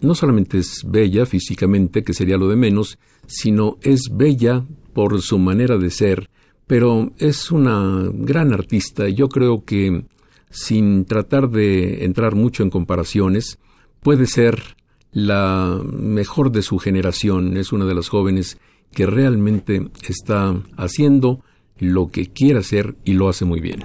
No 0.00 0.14
solamente 0.14 0.56
es 0.56 0.80
bella 0.86 1.26
físicamente, 1.26 2.02
que 2.02 2.14
sería 2.14 2.38
lo 2.38 2.48
de 2.48 2.56
menos, 2.56 2.98
sino 3.26 3.76
es 3.82 4.08
bella 4.10 4.64
por 4.94 5.20
su 5.20 5.38
manera 5.38 5.76
de 5.76 5.90
ser, 5.90 6.30
pero 6.66 7.12
es 7.18 7.50
una 7.50 8.08
gran 8.10 8.54
artista. 8.54 9.06
Yo 9.10 9.28
creo 9.28 9.66
que, 9.66 10.06
sin 10.48 11.04
tratar 11.04 11.50
de 11.50 12.06
entrar 12.06 12.34
mucho 12.36 12.62
en 12.62 12.70
comparaciones, 12.70 13.58
puede 14.00 14.24
ser 14.24 14.76
la 15.12 15.78
mejor 15.92 16.52
de 16.52 16.62
su 16.62 16.78
generación. 16.78 17.58
Es 17.58 17.70
una 17.70 17.84
de 17.84 17.94
las 17.96 18.08
jóvenes 18.08 18.56
que 18.94 19.06
realmente 19.06 19.88
está 20.08 20.54
haciendo 20.76 21.40
lo 21.78 22.08
que 22.08 22.28
quiere 22.28 22.60
hacer 22.60 22.94
y 23.04 23.14
lo 23.14 23.28
hace 23.28 23.44
muy 23.44 23.60
bien. 23.60 23.82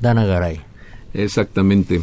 Dana 0.00 0.24
Garay. 0.24 0.60
Exactamente. 1.12 2.02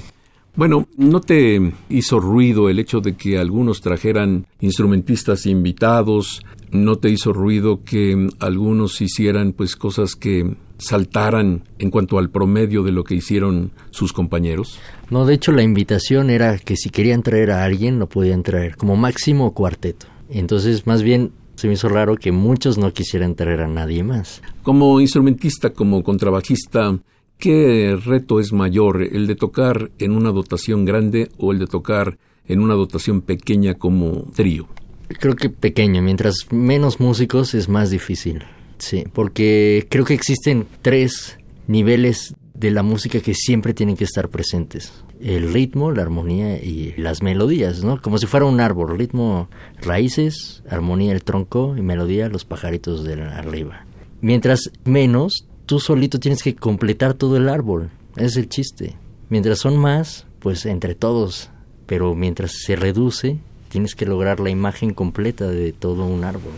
Bueno, 0.56 0.88
¿no 0.98 1.20
te 1.20 1.74
hizo 1.90 2.20
ruido 2.20 2.70
el 2.70 2.80
hecho 2.80 3.02
de 3.02 3.16
que 3.16 3.38
algunos 3.38 3.82
trajeran 3.82 4.46
instrumentistas 4.62 5.46
invitados? 5.46 6.42
¿No 6.72 6.98
te 6.98 7.10
hizo 7.10 7.34
ruido 7.34 7.84
que 7.84 8.30
algunos 8.40 9.02
hicieran 9.02 9.52
pues 9.52 9.76
cosas 9.76 10.16
que 10.16 10.56
saltaran 10.78 11.64
en 11.78 11.92
cuanto 11.92 12.18
al 12.18 12.30
promedio 12.30 12.84
de 12.84 12.92
lo 12.92 13.04
que 13.04 13.16
hicieron 13.16 13.72
sus 13.92 14.14
compañeros? 14.14 14.80
No, 15.10 15.26
de 15.26 15.34
hecho 15.34 15.52
la 15.52 15.64
invitación 15.64 16.30
era 16.30 16.58
que 16.58 16.78
si 16.78 16.90
querían 16.90 17.22
traer 17.22 17.52
a 17.52 17.66
alguien 17.66 18.00
lo 18.00 18.08
podían 18.08 18.44
traer, 18.44 18.78
como 18.78 18.96
máximo 18.96 19.54
cuarteto. 19.54 20.08
Entonces, 20.30 20.88
más 20.88 21.04
bien 21.04 21.32
se 21.66 21.70
me 21.70 21.74
hizo 21.74 21.90
raro 21.90 22.16
que 22.16 22.32
muchos 22.32 22.78
no 22.78 22.94
quisieran 22.94 23.34
traer 23.34 23.62
a 23.62 23.68
nadie 23.68 24.04
más. 24.04 24.44
Como 24.62 25.02
instrumentista, 25.02 25.72
como 25.72 26.04
contrabajista, 26.04 27.00
¿qué 27.40 27.98
reto 28.06 28.40
es 28.40 28.54
mayor, 28.54 29.02
el 29.02 29.26
de 29.26 29.34
tocar 29.34 29.90
en 29.98 30.12
una 30.12 30.30
dotación 30.30 30.86
grande 30.86 31.30
o 31.40 31.52
el 31.52 31.58
de 31.58 31.66
tocar 31.66 32.20
en 32.48 32.60
una 32.60 32.76
dotación 32.76 33.22
pequeña 33.22 33.74
como 33.74 34.32
trío? 34.36 34.68
Creo 35.08 35.36
que 35.36 35.50
pequeño, 35.50 36.04
mientras 36.04 36.46
menos 36.52 37.00
músicos 37.00 37.56
es 37.56 37.68
más 37.68 37.90
difícil. 37.90 38.44
Sí, 38.78 39.04
porque 39.12 39.88
creo 39.90 40.06
que 40.06 40.14
existen 40.14 40.68
tres 40.84 41.40
niveles 41.66 42.36
de 42.54 42.70
la 42.70 42.84
música 42.84 43.22
que 43.22 43.34
siempre 43.34 43.74
tienen 43.74 43.98
que 43.98 44.04
estar 44.04 44.30
presentes. 44.30 44.94
El 45.22 45.54
ritmo, 45.54 45.92
la 45.92 46.02
armonía 46.02 46.62
y 46.62 46.94
las 46.98 47.22
melodías, 47.24 47.84
¿no? 47.84 48.02
Como 48.02 48.18
si 48.18 48.28
fuera 48.28 48.46
un 48.46 48.60
árbol. 48.60 48.98
Ritmo, 48.98 49.50
raíces, 49.82 50.64
armonía, 50.70 51.14
el 51.14 51.24
tronco 51.24 51.76
y 51.78 51.82
melodía, 51.82 52.30
los 52.30 52.46
pajaritos 52.46 53.04
de 53.04 53.22
arriba. 53.22 53.86
Mientras 54.22 54.72
menos, 54.84 55.48
tú 55.66 55.80
solito 55.80 56.20
tienes 56.20 56.44
que 56.44 56.56
completar 56.56 57.14
todo 57.14 57.38
el 57.38 57.50
árbol. 57.50 57.90
Ese 58.16 58.26
es 58.26 58.38
el 58.38 58.50
chiste. 58.50 58.96
Mientras 59.30 59.60
son 59.60 59.78
más, 59.78 60.28
pues 60.40 60.66
entre 60.66 60.96
todos. 60.96 61.50
Pero 61.86 62.16
mientras 62.16 62.52
se 62.52 62.76
reduce, 62.76 63.40
tienes 63.70 63.96
que 63.96 64.06
lograr 64.06 64.40
la 64.40 64.50
imagen 64.50 64.94
completa 64.94 65.48
de 65.48 65.74
todo 65.74 66.06
un 66.06 66.24
árbol. 66.24 66.54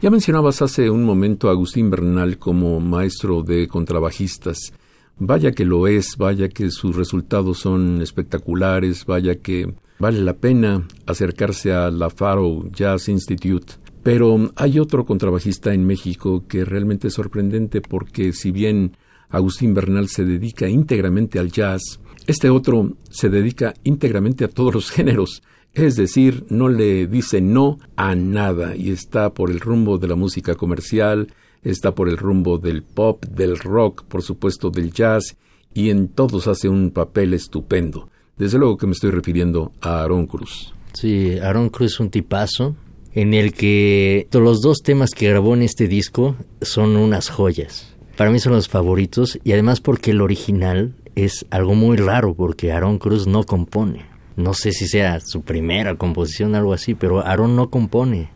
Ya 0.00 0.10
mencionabas 0.10 0.62
hace 0.62 0.90
un 0.90 1.04
momento 1.04 1.48
a 1.48 1.52
Agustín 1.52 1.88
Bernal 1.88 2.38
como 2.38 2.80
maestro 2.80 3.42
de 3.42 3.68
contrabajistas. 3.68 4.72
Vaya 5.18 5.52
que 5.52 5.64
lo 5.64 5.86
es, 5.86 6.16
vaya 6.16 6.48
que 6.48 6.70
sus 6.70 6.96
resultados 6.96 7.58
son 7.58 8.02
espectaculares, 8.02 9.06
vaya 9.06 9.36
que 9.36 9.72
vale 9.98 10.20
la 10.20 10.34
pena 10.34 10.86
acercarse 11.06 11.72
a 11.72 11.90
la 11.90 12.10
Faro 12.10 12.68
Jazz 12.72 13.08
Institute. 13.08 13.74
Pero 14.02 14.50
hay 14.56 14.80
otro 14.80 15.04
contrabajista 15.04 15.72
en 15.72 15.86
México 15.86 16.44
que 16.48 16.64
realmente 16.64 17.08
es 17.08 17.14
sorprendente 17.14 17.80
porque 17.80 18.32
si 18.32 18.50
bien 18.50 18.96
Agustín 19.28 19.74
Bernal 19.74 20.08
se 20.08 20.24
dedica 20.24 20.68
íntegramente 20.68 21.38
al 21.38 21.52
jazz, 21.52 22.00
este 22.26 22.50
otro 22.50 22.96
se 23.10 23.30
dedica 23.30 23.74
íntegramente 23.84 24.44
a 24.44 24.48
todos 24.48 24.74
los 24.74 24.90
géneros. 24.90 25.42
Es 25.72 25.96
decir, 25.96 26.44
no 26.50 26.68
le 26.68 27.06
dice 27.06 27.40
no 27.40 27.78
a 27.96 28.14
nada 28.14 28.76
y 28.76 28.90
está 28.90 29.32
por 29.32 29.50
el 29.50 29.60
rumbo 29.60 29.98
de 29.98 30.08
la 30.08 30.16
música 30.16 30.54
comercial, 30.54 31.32
está 31.62 31.94
por 31.94 32.08
el 32.08 32.16
rumbo 32.16 32.58
del 32.58 32.82
pop, 32.82 33.24
del 33.26 33.58
rock, 33.58 34.04
por 34.04 34.22
supuesto 34.22 34.70
del 34.70 34.92
jazz, 34.92 35.36
y 35.74 35.90
en 35.90 36.08
todos 36.08 36.48
hace 36.48 36.68
un 36.68 36.90
papel 36.90 37.34
estupendo. 37.34 38.08
Desde 38.36 38.58
luego 38.58 38.76
que 38.76 38.86
me 38.86 38.92
estoy 38.92 39.10
refiriendo 39.10 39.72
a 39.80 40.02
Aaron 40.02 40.26
Cruz. 40.26 40.74
Sí, 40.92 41.38
Aaron 41.38 41.68
Cruz 41.68 41.92
es 41.92 42.00
un 42.00 42.10
tipazo 42.10 42.74
en 43.14 43.34
el 43.34 43.52
que 43.52 44.26
los 44.32 44.60
dos 44.60 44.78
temas 44.82 45.10
que 45.10 45.28
grabó 45.28 45.54
en 45.54 45.62
este 45.62 45.86
disco 45.86 46.36
son 46.60 46.96
unas 46.96 47.28
joyas. 47.28 47.94
Para 48.16 48.30
mí 48.30 48.38
son 48.38 48.52
los 48.52 48.68
favoritos 48.68 49.38
y 49.44 49.52
además 49.52 49.80
porque 49.80 50.10
el 50.10 50.20
original 50.20 50.94
es 51.14 51.46
algo 51.50 51.74
muy 51.74 51.96
raro 51.96 52.34
porque 52.34 52.72
Aaron 52.72 52.98
Cruz 52.98 53.26
no 53.26 53.44
compone. 53.44 54.06
No 54.36 54.54
sé 54.54 54.72
si 54.72 54.86
sea 54.86 55.20
su 55.20 55.42
primera 55.42 55.96
composición 55.96 56.54
o 56.54 56.58
algo 56.58 56.72
así, 56.72 56.94
pero 56.94 57.24
Aaron 57.26 57.54
no 57.54 57.70
compone. 57.70 58.30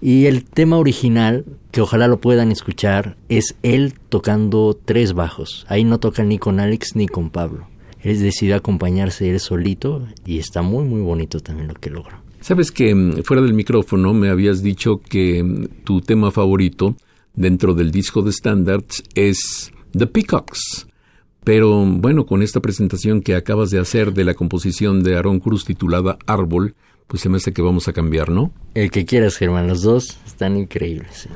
Y 0.00 0.26
el 0.26 0.44
tema 0.44 0.76
original, 0.76 1.46
que 1.70 1.80
ojalá 1.80 2.06
lo 2.06 2.20
puedan 2.20 2.52
escuchar, 2.52 3.16
es 3.28 3.56
él 3.62 3.94
tocando 4.08 4.78
tres 4.84 5.14
bajos. 5.14 5.64
Ahí 5.68 5.84
no 5.84 5.98
toca 5.98 6.22
ni 6.22 6.38
con 6.38 6.60
Alex 6.60 6.96
ni 6.96 7.08
con 7.08 7.30
Pablo. 7.30 7.66
Él 8.02 8.20
decidió 8.20 8.56
acompañarse 8.56 9.30
él 9.30 9.40
solito 9.40 10.06
y 10.24 10.38
está 10.38 10.62
muy 10.62 10.84
muy 10.84 11.00
bonito 11.00 11.40
también 11.40 11.68
lo 11.68 11.74
que 11.74 11.90
logró. 11.90 12.18
Sabes 12.40 12.70
que 12.70 12.94
mm, 12.94 13.22
fuera 13.24 13.42
del 13.42 13.54
micrófono 13.54 14.12
me 14.12 14.28
habías 14.28 14.62
dicho 14.62 15.00
que 15.00 15.42
mm, 15.42 15.82
tu 15.84 16.02
tema 16.02 16.30
favorito 16.30 16.94
dentro 17.34 17.74
del 17.74 17.90
disco 17.90 18.22
de 18.22 18.32
standards 18.32 19.02
es 19.14 19.72
The 19.96 20.06
Peacocks. 20.06 20.86
Pero 21.42 21.84
bueno, 21.86 22.26
con 22.26 22.42
esta 22.42 22.60
presentación 22.60 23.22
que 23.22 23.34
acabas 23.34 23.70
de 23.70 23.78
hacer 23.78 24.12
de 24.12 24.24
la 24.24 24.34
composición 24.34 25.02
de 25.02 25.16
Aaron 25.16 25.40
Cruz 25.40 25.64
titulada 25.64 26.18
Árbol, 26.26 26.74
pues 27.06 27.22
se 27.22 27.28
me 27.28 27.36
hace 27.36 27.52
que 27.52 27.62
vamos 27.62 27.88
a 27.88 27.92
cambiar, 27.92 28.30
¿no? 28.30 28.52
El 28.74 28.90
que 28.90 29.04
quieras, 29.04 29.36
Germán, 29.36 29.68
los 29.68 29.82
dos 29.82 30.18
están 30.26 30.56
increíbles. 30.56 31.10
sí. 31.12 31.28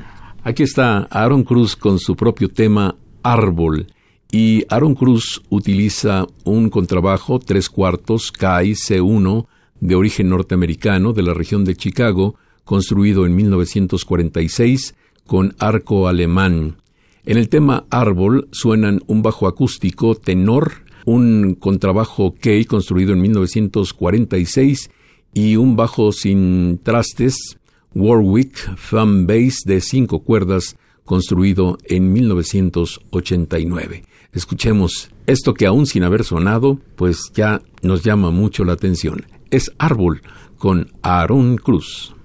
Aquí 0.43 0.63
está 0.63 1.07
Aaron 1.11 1.43
Cruz 1.43 1.75
con 1.75 1.99
su 1.99 2.15
propio 2.15 2.49
tema 2.49 2.95
Árbol. 3.21 3.87
Y 4.31 4.65
Aaron 4.69 4.95
Cruz 4.95 5.43
utiliza 5.49 6.25
un 6.45 6.71
contrabajo 6.71 7.37
tres 7.37 7.69
cuartos 7.69 8.31
KI 8.31 8.73
C1 8.73 9.45
de 9.81 9.95
origen 9.95 10.29
norteamericano 10.29 11.13
de 11.13 11.21
la 11.21 11.35
región 11.35 11.63
de 11.63 11.75
Chicago, 11.75 12.35
construido 12.63 13.25
en 13.27 13.35
1946 13.35 14.95
con 15.27 15.53
arco 15.59 16.07
alemán. 16.07 16.77
En 17.23 17.37
el 17.37 17.49
tema 17.49 17.85
Árbol 17.91 18.47
suenan 18.51 19.01
un 19.05 19.21
bajo 19.21 19.47
acústico 19.47 20.15
tenor, 20.15 20.71
un 21.05 21.53
contrabajo 21.53 22.33
key 22.33 22.65
construido 22.65 23.13
en 23.13 23.21
1946 23.21 24.89
y 25.33 25.55
un 25.55 25.75
bajo 25.75 26.11
sin 26.11 26.79
trastes 26.83 27.57
Warwick 27.93 28.75
Thumb 28.89 29.27
Bass 29.27 29.61
de 29.65 29.81
cinco 29.81 30.19
cuerdas 30.19 30.77
construido 31.03 31.77
en 31.85 32.13
1989. 32.13 34.03
Escuchemos 34.33 35.09
esto 35.27 35.53
que 35.53 35.65
aún 35.65 35.85
sin 35.85 36.03
haber 36.03 36.23
sonado, 36.23 36.79
pues 36.95 37.31
ya 37.33 37.61
nos 37.81 38.03
llama 38.03 38.31
mucho 38.31 38.63
la 38.63 38.73
atención. 38.73 39.25
Es 39.49 39.71
Árbol 39.77 40.21
con 40.57 40.91
Aaron 41.01 41.57
Cruz. 41.57 42.15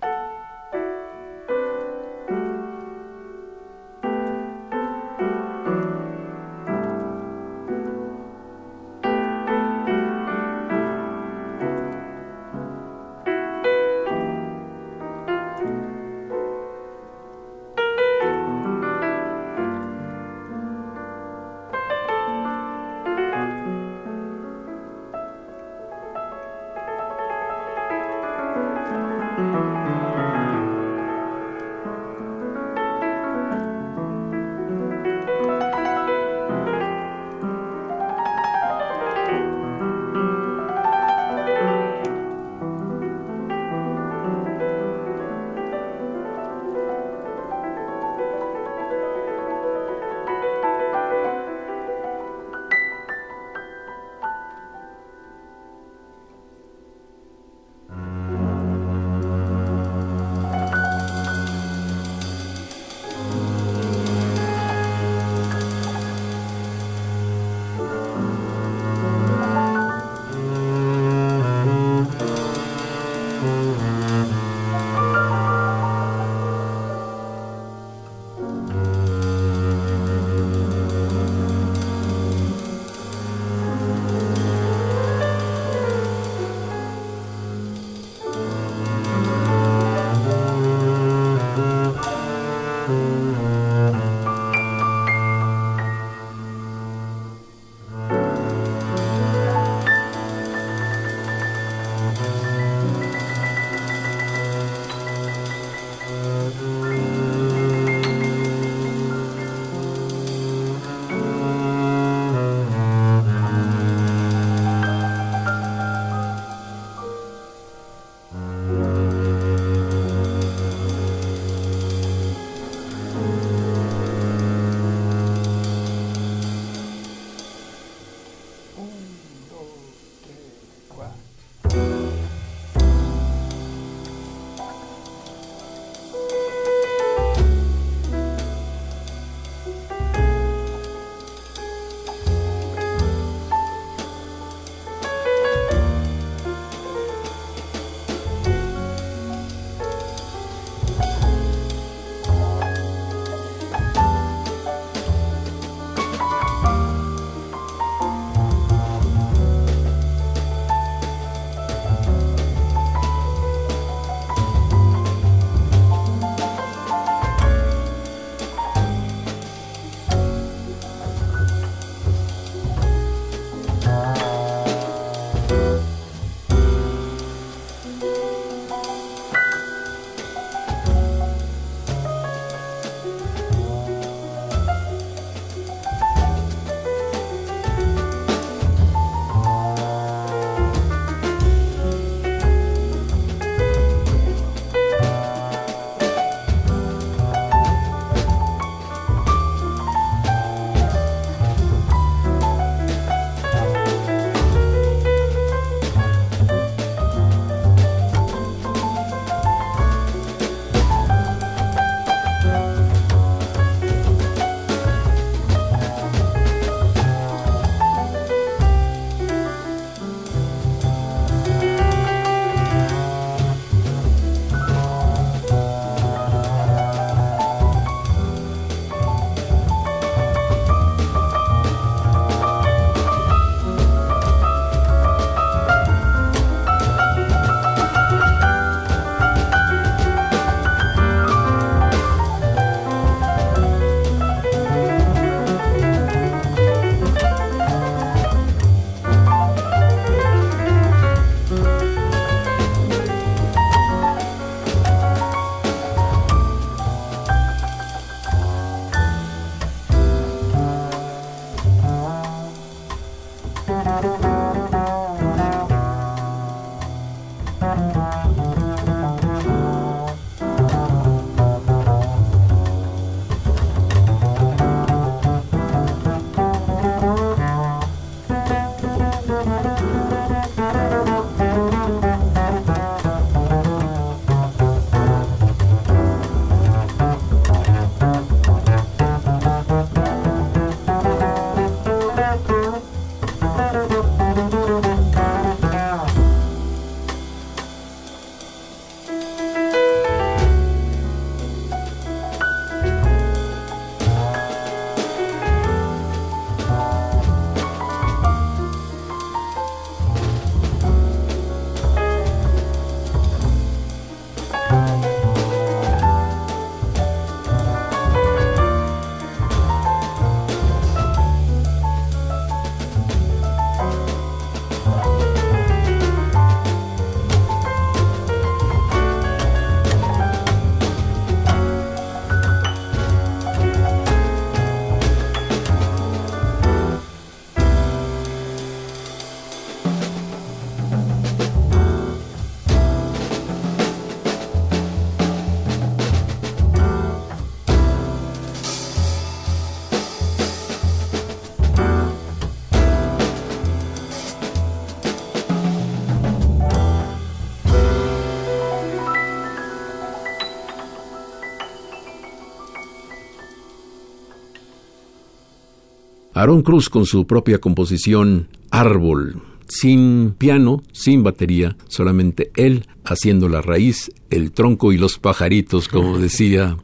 Aaron 366.46 366.62
Cruz 366.62 366.88
con 366.88 367.06
su 367.06 367.26
propia 367.26 367.58
composición 367.58 368.46
Árbol, 368.70 369.42
sin 369.66 370.32
piano, 370.38 370.84
sin 370.92 371.24
batería, 371.24 371.76
solamente 371.88 372.52
él 372.54 372.86
haciendo 373.04 373.48
la 373.48 373.62
raíz, 373.62 374.12
el 374.30 374.52
tronco 374.52 374.92
y 374.92 374.96
los 374.96 375.18
pajaritos, 375.18 375.88
como 375.88 376.18
decía 376.20 376.76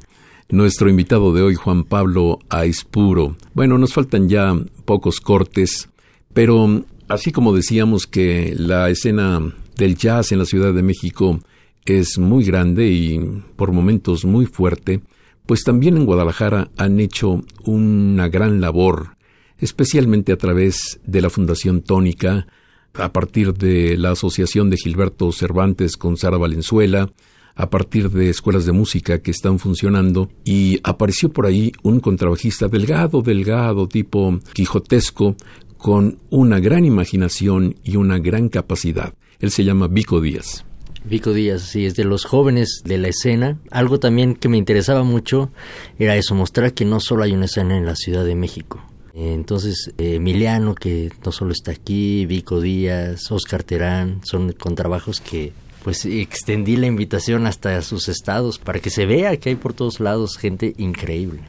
nuestro 0.49 0.91
invitado 0.91 1.33
de 1.33 1.43
hoy, 1.43 1.55
Juan 1.55 1.85
Pablo 1.85 2.41
Aispuro. 2.49 3.37
Bueno, 3.55 3.79
nos 3.79 3.93
faltan 3.93 4.29
ya 4.29 4.53
pocos 4.85 5.21
cortes, 5.21 5.89
pero 6.35 6.85
así 7.07 7.31
como 7.31 7.55
decíamos 7.55 8.09
que 8.09 8.57
la 8.59 8.91
escena 8.91 9.55
del 9.77 9.95
jazz 9.95 10.33
en 10.33 10.41
la 10.41 10.45
Ciudad 10.45 10.75
de 10.75 10.83
México 10.83 11.39
es 11.85 12.19
muy 12.19 12.43
grande 12.43 12.89
y 12.89 13.21
por 13.55 13.71
momentos 13.71 14.25
muy 14.25 14.47
fuerte, 14.47 15.03
pues 15.47 15.63
también 15.63 15.97
en 15.97 16.05
Guadalajara 16.05 16.69
han 16.77 16.99
hecho 16.99 17.45
una 17.65 18.29
gran 18.29 18.61
labor 18.61 19.22
especialmente 19.59 20.33
a 20.33 20.37
través 20.37 21.01
de 21.05 21.21
la 21.21 21.31
Fundación 21.31 21.83
Tónica, 21.83 22.47
a 22.95 23.13
partir 23.13 23.55
de 23.55 23.97
la 23.97 24.11
asociación 24.11 24.71
de 24.71 24.77
Gilberto 24.77 25.33
Cervantes 25.33 25.97
con 25.97 26.17
Sara 26.17 26.37
Valenzuela, 26.37 27.11
a 27.55 27.71
partir 27.71 28.11
de 28.11 28.31
escuelas 28.31 28.65
de 28.65 28.73
música 28.73 29.21
que 29.21 29.31
están 29.31 29.59
funcionando, 29.59 30.31
y 30.45 30.81
apareció 30.85 31.31
por 31.31 31.47
ahí 31.47 31.73
un 31.83 32.01
contrabajista 32.01 32.69
delgado, 32.69 33.23
delgado, 33.23 33.89
tipo 33.89 34.39
quijotesco, 34.53 35.37
con 35.77 36.19
una 36.31 36.61
gran 36.61 36.85
imaginación 36.85 37.75
y 37.83 37.97
una 37.97 38.19
gran 38.19 38.49
capacidad. 38.49 39.15
Él 39.41 39.51
se 39.51 39.65
llama 39.65 39.89
Vico 39.89 40.21
Díaz. 40.21 40.65
Vico 41.05 41.33
Díaz, 41.33 41.63
sí, 41.63 41.85
es 41.85 41.97
de 41.97 42.05
los 42.05 42.25
jóvenes 42.25 42.83
de 42.85 42.99
la 42.99 43.09
escena. 43.09 43.59
Algo 43.73 43.99
también 43.99 44.37
que 44.37 44.49
me 44.49 44.57
interesaba 44.57 45.03
mucho 45.03 45.51
era 45.99 46.17
eso, 46.17 46.37
mostrar 46.37 46.75
que 46.75 46.85
no 46.85 47.01
solo 47.01 47.25
hay 47.25 47.33
una 47.33 47.47
escena 47.47 47.77
en 47.77 47.85
la 47.85 47.97
Ciudad 47.97 48.25
de 48.25 48.37
México, 48.37 48.81
entonces, 49.15 49.93
Emiliano, 49.99 50.75
que 50.75 51.11
no 51.25 51.33
solo 51.33 51.53
está 51.53 51.71
aquí, 51.71 52.25
Vico 52.27 52.61
Díaz, 52.61 53.31
Oscar 53.31 53.63
Terán, 53.63 54.21
son 54.25 54.53
con 54.53 54.75
trabajos 54.75 55.21
que 55.21 55.53
pues 55.85 56.05
extendí 56.05 56.77
la 56.77 56.87
invitación 56.87 57.47
hasta 57.47 57.83
sus 57.83 58.09
estados 58.09 58.59
para 58.59 58.79
que 58.79 58.91
se 58.91 59.05
vea 59.05 59.37
que 59.37 59.51
hay 59.51 59.57
por 59.57 59.75
todos 59.75 60.01
lados 60.01 60.37
gente 60.37 60.75
increíble. 60.79 61.41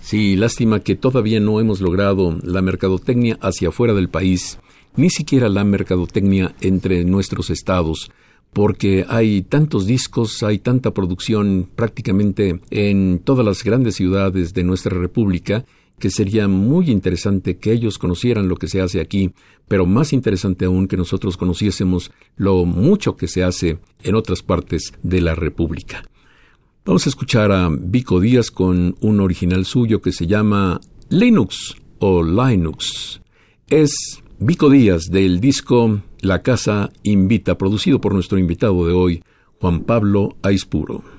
Sí, 0.00 0.36
lástima 0.36 0.80
que 0.80 0.96
todavía 0.96 1.40
no 1.40 1.60
hemos 1.60 1.80
logrado 1.80 2.38
la 2.42 2.62
mercadotecnia 2.62 3.38
hacia 3.40 3.68
afuera 3.68 3.94
del 3.94 4.08
país, 4.08 4.58
ni 4.96 5.10
siquiera 5.10 5.48
la 5.48 5.64
mercadotecnia 5.64 6.54
entre 6.60 7.04
nuestros 7.04 7.50
estados, 7.50 8.10
porque 8.52 9.06
hay 9.08 9.42
tantos 9.42 9.86
discos, 9.86 10.42
hay 10.42 10.58
tanta 10.58 10.92
producción 10.92 11.68
prácticamente 11.74 12.60
en 12.70 13.20
todas 13.20 13.44
las 13.46 13.64
grandes 13.64 13.94
ciudades 13.94 14.52
de 14.54 14.64
nuestra 14.64 14.98
república, 14.98 15.64
que 16.02 16.10
sería 16.10 16.48
muy 16.48 16.90
interesante 16.90 17.58
que 17.58 17.70
ellos 17.70 17.96
conocieran 17.96 18.48
lo 18.48 18.56
que 18.56 18.66
se 18.66 18.80
hace 18.80 19.00
aquí, 19.00 19.30
pero 19.68 19.86
más 19.86 20.12
interesante 20.12 20.64
aún 20.64 20.88
que 20.88 20.96
nosotros 20.96 21.36
conociésemos 21.36 22.10
lo 22.34 22.64
mucho 22.64 23.16
que 23.16 23.28
se 23.28 23.44
hace 23.44 23.78
en 24.02 24.16
otras 24.16 24.42
partes 24.42 24.92
de 25.04 25.20
la 25.20 25.36
República. 25.36 26.02
Vamos 26.84 27.06
a 27.06 27.08
escuchar 27.08 27.52
a 27.52 27.68
Vico 27.70 28.18
Díaz 28.18 28.50
con 28.50 28.96
un 29.00 29.20
original 29.20 29.64
suyo 29.64 30.02
que 30.02 30.10
se 30.10 30.26
llama 30.26 30.80
Linux 31.08 31.76
o 32.00 32.24
Linux. 32.24 33.20
Es 33.68 34.20
Vico 34.40 34.70
Díaz 34.70 35.04
del 35.08 35.38
disco 35.38 36.00
La 36.20 36.42
Casa 36.42 36.90
Invita, 37.04 37.56
producido 37.56 38.00
por 38.00 38.12
nuestro 38.12 38.38
invitado 38.38 38.88
de 38.88 38.92
hoy, 38.92 39.22
Juan 39.60 39.84
Pablo 39.84 40.36
Aispuro. 40.42 41.11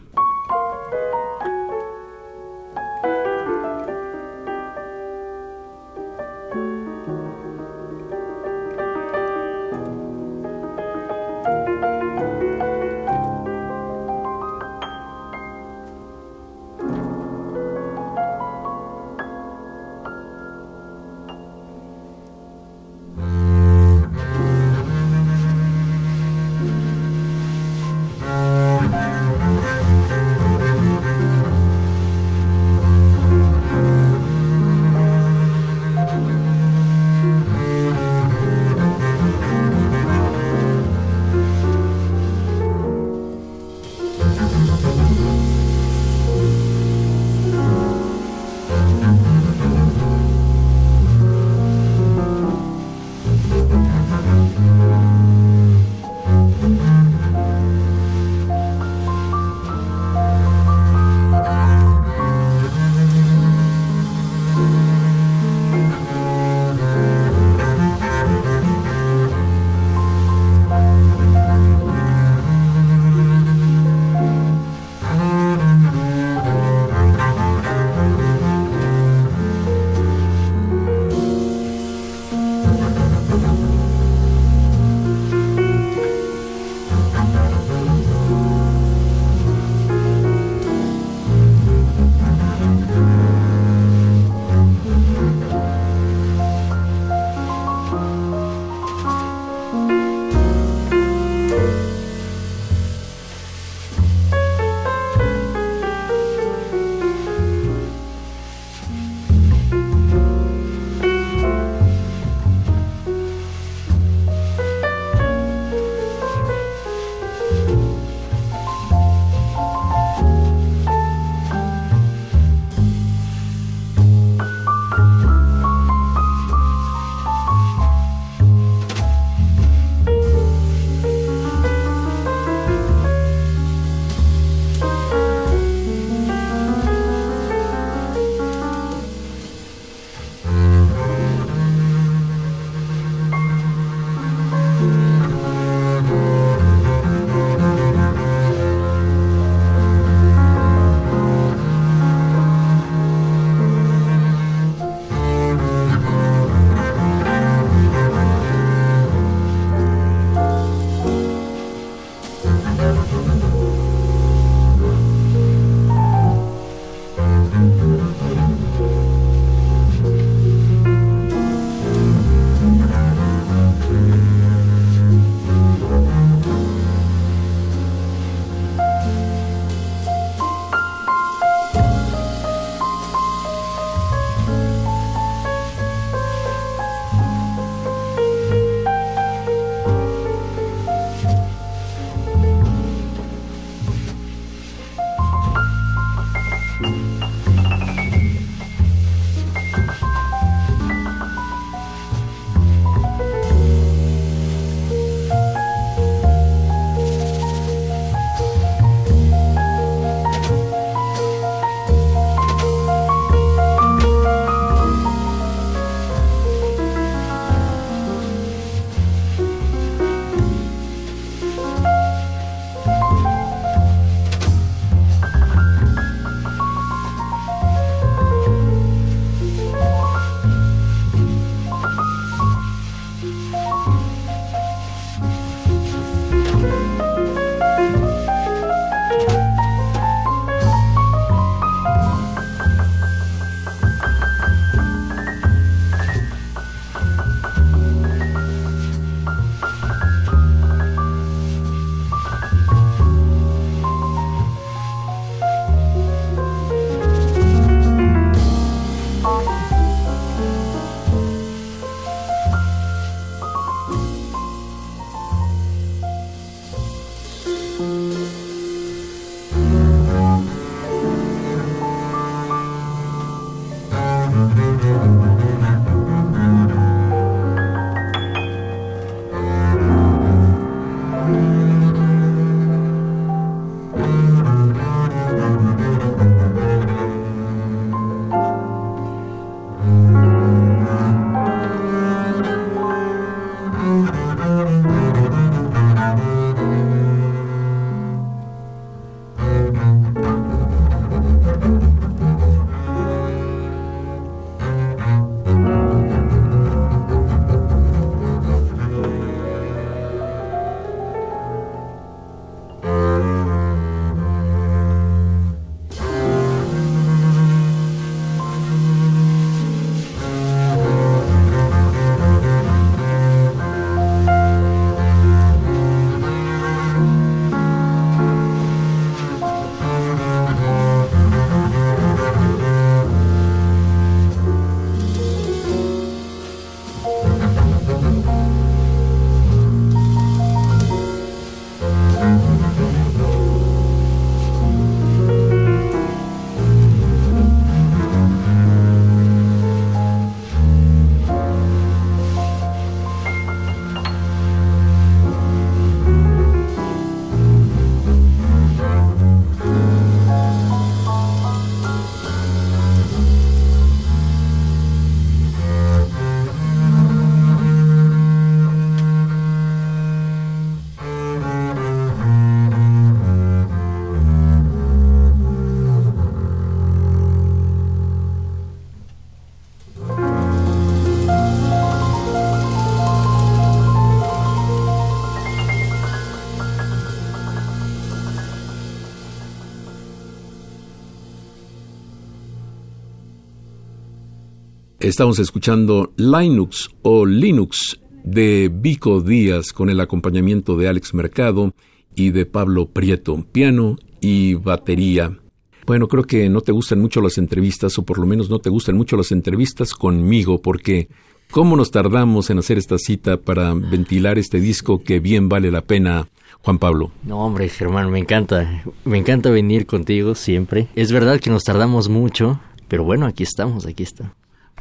Estamos 395.04 395.38
escuchando 395.40 396.14
Linux 396.16 396.90
o 397.02 397.26
Linux 397.26 398.00
de 398.24 398.72
Vico 398.74 399.20
Díaz 399.20 399.74
con 399.74 399.90
el 399.90 400.00
acompañamiento 400.00 400.78
de 400.78 400.88
Alex 400.88 401.14
Mercado 401.14 401.74
y 402.16 402.30
de 402.30 402.46
Pablo 402.46 402.86
Prieto, 402.86 403.46
piano 403.52 403.98
y 404.22 404.54
batería. 404.54 405.38
Bueno, 405.86 406.08
creo 406.08 406.24
que 406.24 406.48
no 406.48 406.62
te 406.62 406.72
gustan 406.72 407.02
mucho 407.02 407.20
las 407.20 407.38
entrevistas, 407.38 408.00
o 408.00 408.04
por 408.04 408.18
lo 408.18 408.26
menos 408.26 408.50
no 408.50 408.60
te 408.60 408.70
gustan 408.70 408.96
mucho 408.96 409.18
las 409.18 409.34
entrevistas 409.34 409.94
conmigo, 409.94 410.62
porque 410.62 411.10
¿cómo 411.52 411.76
nos 411.76 411.92
tardamos 411.92 412.50
en 412.50 412.60
hacer 412.60 412.78
esta 412.78 412.98
cita 412.98 413.36
para 413.36 413.74
ventilar 413.74 414.38
este 414.38 414.62
disco 414.62 415.04
que 415.04 415.20
bien 415.20 415.50
vale 415.50 415.70
la 415.70 415.82
pena, 415.82 416.30
Juan 416.62 416.78
Pablo? 416.78 417.12
No, 417.24 417.40
hombre, 417.40 417.68
Germán, 417.68 418.10
me 418.10 418.20
encanta. 418.20 418.86
Me 419.04 419.18
encanta 419.18 419.50
venir 419.50 419.86
contigo 419.86 420.34
siempre. 420.34 420.88
Es 420.96 421.12
verdad 421.12 421.42
que 421.42 421.50
nos 421.50 421.66
tardamos 421.66 422.08
mucho, 422.08 422.62
pero 422.88 423.04
bueno, 423.04 423.26
aquí 423.26 423.44
estamos, 423.44 423.86
aquí 423.86 424.04
está. 424.04 424.34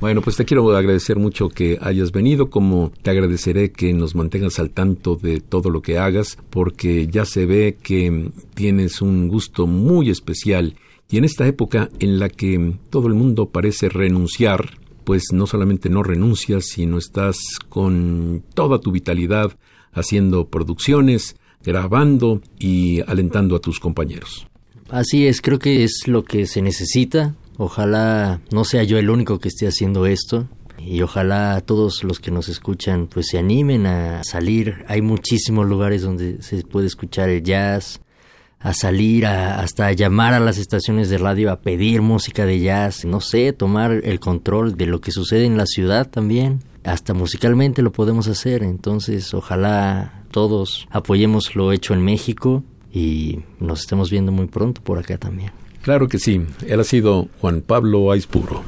Bueno, 0.02 0.20
pues 0.20 0.34
te 0.34 0.44
quiero 0.44 0.76
agradecer 0.76 1.16
mucho 1.16 1.48
que 1.48 1.78
hayas 1.80 2.10
venido, 2.10 2.50
como 2.50 2.90
te 3.02 3.10
agradeceré 3.10 3.70
que 3.70 3.92
nos 3.92 4.16
mantengas 4.16 4.58
al 4.58 4.70
tanto 4.70 5.14
de 5.14 5.38
todo 5.38 5.70
lo 5.70 5.80
que 5.80 5.96
hagas, 5.96 6.38
porque 6.50 7.06
ya 7.06 7.24
se 7.24 7.46
ve 7.46 7.78
que 7.80 8.32
tienes 8.54 9.00
un 9.00 9.28
gusto 9.28 9.68
muy 9.68 10.10
especial. 10.10 10.74
Y 11.08 11.18
en 11.18 11.24
esta 11.24 11.46
época 11.46 11.88
en 12.00 12.18
la 12.18 12.30
que 12.30 12.78
todo 12.90 13.06
el 13.06 13.14
mundo 13.14 13.50
parece 13.50 13.88
renunciar, 13.88 14.70
pues 15.04 15.26
no 15.32 15.46
solamente 15.46 15.88
no 15.88 16.02
renuncias, 16.02 16.64
sino 16.66 16.98
estás 16.98 17.38
con 17.68 18.42
toda 18.54 18.80
tu 18.80 18.90
vitalidad 18.90 19.56
haciendo 19.92 20.48
producciones, 20.48 21.36
grabando 21.62 22.42
y 22.58 23.02
alentando 23.06 23.54
a 23.54 23.60
tus 23.60 23.78
compañeros. 23.78 24.48
Así 24.90 25.28
es, 25.28 25.40
creo 25.40 25.60
que 25.60 25.84
es 25.84 26.08
lo 26.08 26.24
que 26.24 26.46
se 26.46 26.60
necesita 26.60 27.36
Ojalá 27.58 28.40
no 28.50 28.64
sea 28.64 28.82
yo 28.82 28.98
el 28.98 29.10
único 29.10 29.38
que 29.38 29.48
esté 29.48 29.66
haciendo 29.66 30.06
esto 30.06 30.48
y 30.78 31.02
ojalá 31.02 31.60
todos 31.60 32.02
los 32.02 32.18
que 32.18 32.30
nos 32.30 32.48
escuchan 32.48 33.06
pues 33.06 33.28
se 33.28 33.38
animen 33.38 33.86
a 33.86 34.24
salir. 34.24 34.84
Hay 34.88 35.02
muchísimos 35.02 35.66
lugares 35.66 36.02
donde 36.02 36.42
se 36.42 36.62
puede 36.64 36.86
escuchar 36.86 37.28
el 37.28 37.42
jazz, 37.42 38.00
a 38.58 38.74
salir, 38.74 39.26
a, 39.26 39.60
hasta 39.60 39.92
llamar 39.92 40.34
a 40.34 40.40
las 40.40 40.58
estaciones 40.58 41.08
de 41.10 41.18
radio 41.18 41.50
a 41.50 41.60
pedir 41.60 42.00
música 42.00 42.46
de 42.46 42.60
jazz, 42.60 43.04
no 43.04 43.20
sé, 43.20 43.52
tomar 43.52 43.92
el 43.92 44.20
control 44.20 44.76
de 44.76 44.86
lo 44.86 45.00
que 45.00 45.10
sucede 45.10 45.44
en 45.46 45.56
la 45.56 45.66
ciudad 45.66 46.08
también. 46.08 46.60
Hasta 46.84 47.14
musicalmente 47.14 47.82
lo 47.82 47.92
podemos 47.92 48.26
hacer, 48.28 48.62
entonces 48.62 49.34
ojalá 49.34 50.24
todos 50.30 50.88
apoyemos 50.90 51.54
lo 51.54 51.72
hecho 51.72 51.94
en 51.94 52.02
México 52.02 52.64
y 52.92 53.40
nos 53.60 53.80
estemos 53.80 54.10
viendo 54.10 54.32
muy 54.32 54.46
pronto 54.46 54.82
por 54.82 54.98
acá 54.98 55.16
también. 55.16 55.61
Claro 55.82 56.06
que 56.06 56.18
sí, 56.18 56.46
él 56.68 56.78
ha 56.80 56.84
sido 56.84 57.28
Juan 57.40 57.60
Pablo 57.60 58.12
Aispuro. 58.12 58.62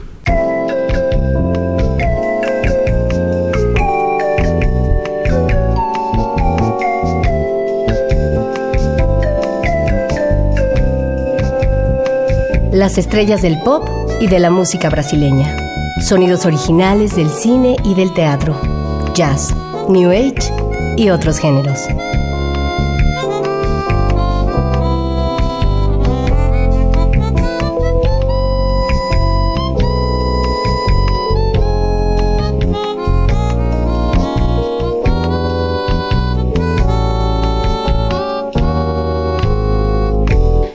Las 12.72 12.98
estrellas 12.98 13.42
del 13.42 13.60
pop 13.62 13.88
y 14.20 14.26
de 14.26 14.40
la 14.40 14.50
música 14.50 14.90
brasileña. 14.90 15.56
Sonidos 16.02 16.44
originales 16.44 17.14
del 17.14 17.30
cine 17.30 17.76
y 17.84 17.94
del 17.94 18.12
teatro. 18.12 18.60
Jazz, 19.14 19.54
New 19.88 20.10
Age 20.10 20.52
y 20.96 21.10
otros 21.10 21.38
géneros. 21.38 21.78